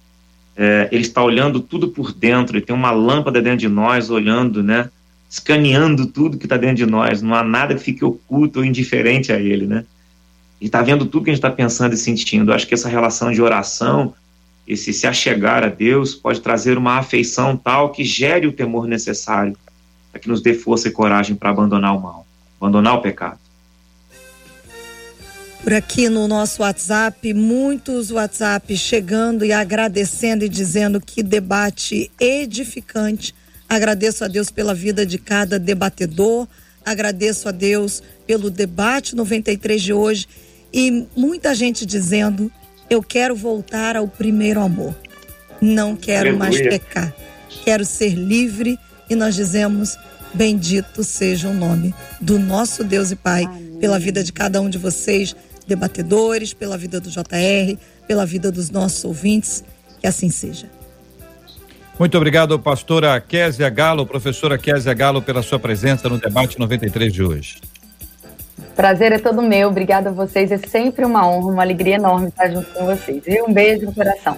é, 0.56 0.88
ele 0.92 1.02
está 1.02 1.22
olhando 1.22 1.60
tudo 1.60 1.88
por 1.88 2.12
dentro, 2.12 2.56
ele 2.56 2.64
tem 2.64 2.74
uma 2.74 2.90
lâmpada 2.90 3.40
dentro 3.40 3.58
de 3.58 3.68
nós, 3.68 4.10
olhando, 4.10 4.62
né, 4.62 4.90
escaneando 5.30 6.06
tudo 6.06 6.36
que 6.36 6.46
está 6.46 6.56
dentro 6.56 6.76
de 6.76 6.86
nós, 6.86 7.22
não 7.22 7.34
há 7.34 7.42
nada 7.42 7.74
que 7.74 7.80
fique 7.80 8.04
oculto 8.04 8.58
ou 8.58 8.64
indiferente 8.64 9.32
a 9.32 9.38
ele, 9.38 9.66
né, 9.66 9.84
e 10.60 10.66
está 10.66 10.82
vendo 10.82 11.06
tudo 11.06 11.24
que 11.24 11.30
a 11.30 11.32
gente 11.34 11.38
está 11.38 11.50
pensando 11.50 11.94
e 11.94 11.96
sentindo. 11.96 12.50
Eu 12.50 12.54
acho 12.54 12.66
que 12.66 12.74
essa 12.74 12.88
relação 12.88 13.30
de 13.30 13.40
oração, 13.40 14.14
esse 14.66 14.92
se 14.92 15.06
achegar 15.06 15.62
a 15.62 15.68
Deus 15.68 16.14
pode 16.14 16.40
trazer 16.40 16.76
uma 16.76 16.98
afeição 16.98 17.56
tal 17.56 17.92
que 17.92 18.04
gere 18.04 18.46
o 18.46 18.52
temor 18.52 18.88
necessário 18.88 19.56
para 20.10 20.20
que 20.20 20.28
nos 20.28 20.42
dê 20.42 20.54
força 20.54 20.88
e 20.88 20.90
coragem 20.90 21.36
para 21.36 21.50
abandonar 21.50 21.96
o 21.96 22.00
mal, 22.00 22.26
abandonar 22.60 22.94
o 22.94 23.02
pecado. 23.02 23.38
Por 25.62 25.74
aqui 25.74 26.08
no 26.08 26.28
nosso 26.28 26.62
WhatsApp, 26.62 27.34
muitos 27.34 28.10
WhatsApp 28.10 28.76
chegando 28.76 29.44
e 29.44 29.52
agradecendo 29.52 30.44
e 30.44 30.48
dizendo 30.48 31.00
que 31.00 31.22
debate 31.22 32.10
edificante. 32.20 33.34
Agradeço 33.68 34.24
a 34.24 34.28
Deus 34.28 34.48
pela 34.48 34.72
vida 34.74 35.04
de 35.04 35.18
cada 35.18 35.58
debatedor, 35.58 36.46
agradeço 36.84 37.48
a 37.48 37.52
Deus 37.52 38.00
pelo 38.26 38.48
debate 38.48 39.16
93 39.16 39.82
de 39.82 39.92
hoje 39.92 40.28
e 40.72 41.06
muita 41.16 41.52
gente 41.52 41.84
dizendo 41.84 42.50
eu 42.88 43.02
quero 43.02 43.34
voltar 43.34 43.96
ao 43.96 44.06
primeiro 44.06 44.60
amor. 44.60 44.94
Não 45.60 45.96
quero 45.96 46.28
Aleluia. 46.28 46.38
mais 46.38 46.60
pecar. 46.60 47.14
Quero 47.64 47.84
ser 47.84 48.14
livre 48.14 48.78
e 49.08 49.14
nós 49.14 49.34
dizemos: 49.34 49.96
Bendito 50.34 51.02
seja 51.02 51.48
o 51.48 51.54
nome 51.54 51.94
do 52.20 52.38
nosso 52.38 52.84
Deus 52.84 53.10
e 53.10 53.16
Pai, 53.16 53.44
Amém. 53.44 53.78
pela 53.80 53.98
vida 53.98 54.22
de 54.22 54.32
cada 54.32 54.60
um 54.60 54.68
de 54.68 54.78
vocês, 54.78 55.34
debatedores, 55.66 56.52
pela 56.52 56.76
vida 56.76 57.00
do 57.00 57.10
JR, 57.10 57.76
pela 58.06 58.26
vida 58.26 58.52
dos 58.52 58.70
nossos 58.70 59.04
ouvintes. 59.04 59.64
Que 60.00 60.06
assim 60.06 60.28
seja. 60.28 60.68
Muito 61.98 62.14
obrigado, 62.16 62.58
pastora 62.58 63.18
Késia 63.18 63.70
Galo, 63.70 64.04
professora 64.04 64.58
Késia 64.58 64.92
Galo, 64.92 65.22
pela 65.22 65.42
sua 65.42 65.58
presença 65.58 66.08
no 66.10 66.18
debate 66.18 66.58
93 66.58 67.10
de 67.10 67.22
hoje. 67.22 67.56
Prazer 68.76 69.10
é 69.10 69.18
todo 69.18 69.40
meu. 69.40 69.68
Obrigada 69.68 70.10
a 70.10 70.12
vocês. 70.12 70.52
É 70.52 70.58
sempre 70.58 71.04
uma 71.06 71.26
honra, 71.26 71.50
uma 71.50 71.62
alegria 71.62 71.94
enorme 71.94 72.28
estar 72.28 72.50
junto 72.50 72.70
com 72.72 72.84
vocês. 72.84 73.22
E 73.26 73.40
um 73.40 73.50
beijo 73.50 73.86
no 73.86 73.94
coração. 73.94 74.36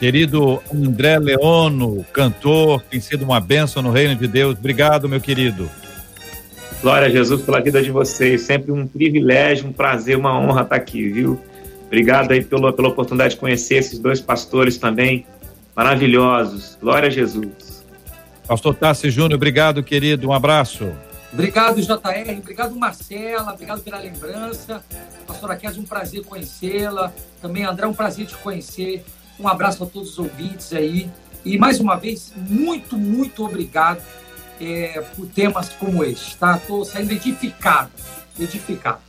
Querido 0.00 0.60
André 0.74 1.18
Leono, 1.18 2.04
cantor, 2.12 2.82
tem 2.90 2.98
sido 2.98 3.22
uma 3.22 3.38
bênção 3.40 3.82
no 3.82 3.90
reino 3.90 4.16
de 4.16 4.26
Deus. 4.26 4.56
Obrigado, 4.58 5.08
meu 5.08 5.20
querido. 5.20 5.70
Glória 6.80 7.08
a 7.08 7.10
Jesus 7.10 7.42
pela 7.42 7.60
vida 7.60 7.82
de 7.82 7.90
vocês. 7.90 8.42
Sempre 8.42 8.72
um 8.72 8.86
privilégio, 8.86 9.68
um 9.68 9.72
prazer, 9.72 10.16
uma 10.16 10.38
honra 10.38 10.62
estar 10.62 10.76
aqui, 10.76 11.08
viu? 11.10 11.38
Obrigado 11.86 12.32
aí 12.32 12.42
pela, 12.42 12.72
pela 12.72 12.88
oportunidade 12.88 13.34
de 13.34 13.40
conhecer 13.40 13.76
esses 13.76 13.98
dois 13.98 14.20
pastores 14.20 14.78
também 14.78 15.26
maravilhosos. 15.76 16.76
Glória 16.80 17.08
a 17.08 17.10
Jesus. 17.10 17.84
Pastor 18.48 18.74
Tassi 18.74 19.10
Júnior, 19.10 19.34
obrigado, 19.34 19.82
querido. 19.82 20.28
Um 20.28 20.32
abraço. 20.32 20.90
Obrigado, 21.34 21.82
JR. 21.82 22.38
Obrigado, 22.38 22.76
Marcela. 22.76 23.52
Obrigado 23.52 23.82
pela 23.82 23.98
lembrança. 23.98 24.84
Pastora 25.26 25.56
Kézia, 25.56 25.82
um 25.82 25.84
prazer 25.84 26.22
conhecê-la. 26.22 27.12
Também, 27.42 27.64
André, 27.64 27.88
um 27.88 27.92
prazer 27.92 28.24
te 28.26 28.36
conhecer. 28.36 29.04
Um 29.38 29.48
abraço 29.48 29.82
a 29.82 29.86
todos 29.86 30.10
os 30.10 30.18
ouvintes 30.20 30.72
aí. 30.72 31.10
E, 31.44 31.58
mais 31.58 31.80
uma 31.80 31.96
vez, 31.96 32.32
muito, 32.36 32.96
muito 32.96 33.44
obrigado 33.44 34.00
é, 34.60 35.04
por 35.16 35.26
temas 35.26 35.70
como 35.70 36.04
este, 36.04 36.36
tá? 36.36 36.56
Estou 36.56 36.84
saindo 36.84 37.12
edificado. 37.12 37.90
Edificado. 38.38 39.00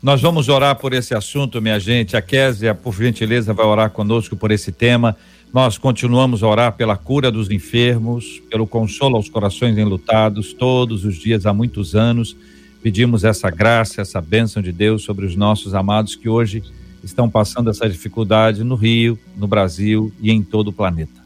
Nós 0.00 0.22
vamos 0.22 0.48
orar 0.48 0.76
por 0.76 0.94
esse 0.94 1.14
assunto, 1.14 1.60
minha 1.60 1.80
gente. 1.80 2.16
A 2.16 2.22
Késia, 2.22 2.76
por 2.76 2.94
gentileza, 2.94 3.52
vai 3.52 3.66
orar 3.66 3.90
conosco 3.90 4.36
por 4.36 4.52
esse 4.52 4.70
tema. 4.70 5.16
Nós 5.52 5.76
continuamos 5.76 6.44
a 6.44 6.48
orar 6.48 6.72
pela 6.74 6.96
cura 6.96 7.28
dos 7.28 7.50
enfermos, 7.50 8.40
pelo 8.48 8.68
consolo 8.68 9.16
aos 9.16 9.28
corações 9.28 9.76
enlutados, 9.76 10.52
todos 10.52 11.04
os 11.04 11.16
dias 11.16 11.44
há 11.44 11.52
muitos 11.52 11.96
anos. 11.96 12.36
Pedimos 12.80 13.24
essa 13.24 13.50
graça, 13.50 14.00
essa 14.00 14.20
bênção 14.20 14.62
de 14.62 14.70
Deus 14.70 15.02
sobre 15.02 15.26
os 15.26 15.34
nossos 15.34 15.74
amados 15.74 16.14
que 16.14 16.28
hoje 16.28 16.62
estão 17.02 17.28
passando 17.28 17.68
essa 17.68 17.88
dificuldade 17.88 18.62
no 18.62 18.76
Rio, 18.76 19.18
no 19.36 19.48
Brasil 19.48 20.12
e 20.20 20.30
em 20.30 20.40
todo 20.40 20.68
o 20.68 20.72
planeta. 20.72 21.20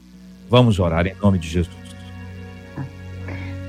Vamos 0.48 0.78
orar 0.78 1.06
em 1.06 1.14
nome 1.22 1.38
de 1.38 1.48
Jesus. 1.48 1.84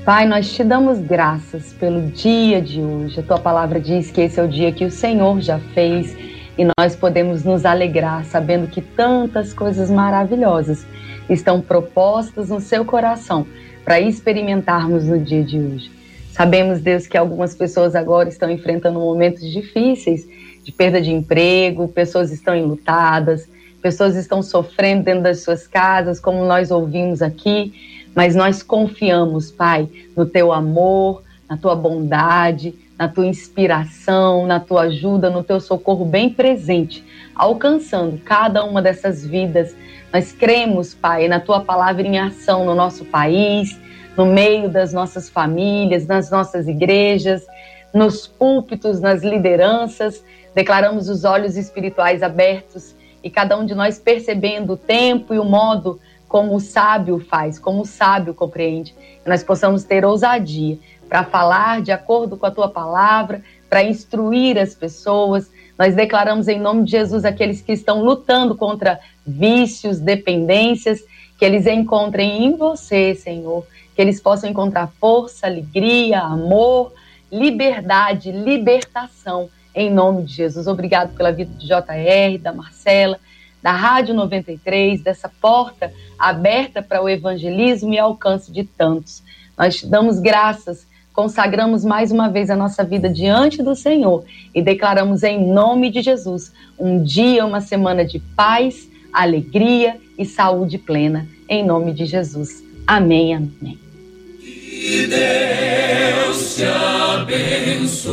Pai, 0.06 0.26
nós 0.26 0.54
te 0.54 0.64
damos 0.64 1.00
graças 1.00 1.74
pelo 1.74 2.10
dia 2.12 2.62
de 2.62 2.80
hoje. 2.80 3.20
A 3.20 3.22
tua 3.22 3.38
palavra 3.38 3.78
diz 3.78 4.10
que 4.10 4.22
esse 4.22 4.40
é 4.40 4.42
o 4.42 4.48
dia 4.48 4.72
que 4.72 4.86
o 4.86 4.90
Senhor 4.90 5.38
já 5.42 5.58
fez 5.58 6.16
e 6.56 6.66
nós 6.78 6.96
podemos 6.96 7.44
nos 7.44 7.64
alegrar 7.64 8.24
sabendo 8.24 8.66
que 8.66 8.80
tantas 8.80 9.52
coisas 9.52 9.90
maravilhosas 9.90 10.86
estão 11.28 11.60
propostas 11.60 12.48
no 12.48 12.60
seu 12.60 12.84
coração 12.84 13.46
para 13.84 14.00
experimentarmos 14.00 15.04
no 15.04 15.18
dia 15.18 15.44
de 15.44 15.58
hoje. 15.58 15.90
Sabemos, 16.32 16.80
Deus, 16.80 17.06
que 17.06 17.16
algumas 17.16 17.54
pessoas 17.54 17.94
agora 17.94 18.28
estão 18.28 18.50
enfrentando 18.50 18.98
momentos 18.98 19.42
difíceis 19.50 20.26
de 20.62 20.72
perda 20.72 21.00
de 21.00 21.10
emprego, 21.10 21.88
pessoas 21.88 22.32
estão 22.32 22.54
enlutadas, 22.54 23.48
pessoas 23.80 24.16
estão 24.16 24.42
sofrendo 24.42 25.04
dentro 25.04 25.22
das 25.22 25.40
suas 25.40 25.66
casas, 25.66 26.18
como 26.20 26.44
nós 26.44 26.70
ouvimos 26.70 27.22
aqui 27.22 27.72
mas 28.16 28.34
nós 28.34 28.62
confiamos, 28.62 29.50
Pai, 29.50 29.86
no 30.16 30.24
teu 30.24 30.50
amor, 30.50 31.22
na 31.46 31.58
tua 31.58 31.76
bondade, 31.76 32.74
na 32.98 33.08
tua 33.08 33.26
inspiração, 33.26 34.46
na 34.46 34.58
tua 34.58 34.82
ajuda, 34.82 35.28
no 35.28 35.42
teu 35.42 35.60
socorro 35.60 36.04
bem 36.04 36.30
presente, 36.30 37.04
alcançando 37.34 38.18
cada 38.18 38.64
uma 38.64 38.80
dessas 38.80 39.24
vidas. 39.24 39.76
Nós 40.12 40.32
cremos, 40.32 40.94
Pai, 40.94 41.28
na 41.28 41.38
tua 41.38 41.60
palavra 41.60 42.06
em 42.06 42.18
ação 42.18 42.64
no 42.64 42.74
nosso 42.74 43.04
país, 43.04 43.78
no 44.16 44.24
meio 44.24 44.70
das 44.70 44.92
nossas 44.92 45.28
famílias, 45.28 46.06
nas 46.06 46.30
nossas 46.30 46.66
igrejas, 46.66 47.46
nos 47.92 48.26
púlpitos, 48.26 49.00
nas 49.00 49.22
lideranças. 49.22 50.24
Declaramos 50.54 51.10
os 51.10 51.24
olhos 51.24 51.56
espirituais 51.56 52.22
abertos 52.22 52.94
e 53.22 53.28
cada 53.28 53.58
um 53.58 53.66
de 53.66 53.74
nós 53.74 53.98
percebendo 53.98 54.72
o 54.72 54.76
tempo 54.76 55.34
e 55.34 55.38
o 55.38 55.44
modo 55.44 56.00
como 56.26 56.54
o 56.54 56.60
sábio 56.60 57.18
faz, 57.18 57.58
como 57.58 57.82
o 57.82 57.86
sábio 57.86 58.34
compreende, 58.34 58.94
que 59.22 59.28
nós 59.28 59.44
possamos 59.44 59.84
ter 59.84 60.04
ousadia 60.04 60.78
para 61.08 61.24
falar 61.24 61.82
de 61.82 61.92
acordo 61.92 62.36
com 62.36 62.46
a 62.46 62.50
tua 62.50 62.68
palavra, 62.68 63.42
para 63.68 63.82
instruir 63.82 64.58
as 64.58 64.74
pessoas. 64.74 65.50
Nós 65.78 65.94
declaramos 65.94 66.48
em 66.48 66.58
nome 66.58 66.84
de 66.84 66.92
Jesus 66.92 67.24
aqueles 67.24 67.60
que 67.60 67.72
estão 67.72 68.02
lutando 68.02 68.54
contra 68.54 68.98
vícios, 69.26 70.00
dependências, 70.00 71.00
que 71.38 71.44
eles 71.44 71.66
encontrem 71.66 72.44
em 72.44 72.56
você, 72.56 73.14
Senhor, 73.14 73.66
que 73.94 74.00
eles 74.00 74.20
possam 74.20 74.48
encontrar 74.48 74.92
força, 74.98 75.46
alegria, 75.46 76.20
amor, 76.20 76.92
liberdade, 77.30 78.32
libertação, 78.32 79.48
em 79.74 79.90
nome 79.90 80.24
de 80.24 80.34
Jesus. 80.34 80.66
Obrigado 80.66 81.14
pela 81.14 81.32
vida 81.32 81.52
de 81.54 81.66
JR, 81.66 82.38
da 82.40 82.52
Marcela, 82.52 83.18
da 83.62 83.72
Rádio 83.72 84.14
93, 84.14 85.02
dessa 85.02 85.28
porta 85.40 85.92
aberta 86.18 86.82
para 86.82 87.02
o 87.02 87.08
evangelismo 87.08 87.92
e 87.92 87.98
alcance 87.98 88.50
de 88.50 88.64
tantos. 88.64 89.22
Nós 89.58 89.76
te 89.76 89.86
damos 89.86 90.20
graças, 90.20 90.86
consagramos 91.16 91.82
mais 91.82 92.12
uma 92.12 92.28
vez 92.28 92.50
a 92.50 92.56
nossa 92.56 92.84
vida 92.84 93.08
diante 93.08 93.62
do 93.62 93.74
Senhor 93.74 94.22
e 94.54 94.60
declaramos 94.60 95.22
em 95.22 95.50
nome 95.50 95.90
de 95.90 96.02
Jesus 96.02 96.52
um 96.78 97.02
dia, 97.02 97.46
uma 97.46 97.62
semana 97.62 98.04
de 98.04 98.18
paz, 98.18 98.86
alegria 99.10 99.96
e 100.18 100.26
saúde 100.26 100.76
plena. 100.76 101.26
Em 101.48 101.64
nome 101.64 101.94
de 101.94 102.04
Jesus. 102.04 102.62
Amém, 102.86 103.34
amém. 103.34 103.78
Que 104.38 105.06
Deus 105.06 106.56
te 106.56 106.64
abençoe. 106.64 108.12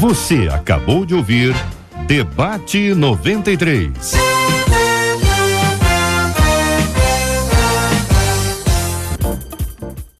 Você 0.00 0.48
acabou 0.52 1.06
de 1.06 1.14
ouvir 1.14 1.54
Debate 2.08 2.94
93. 2.94 4.14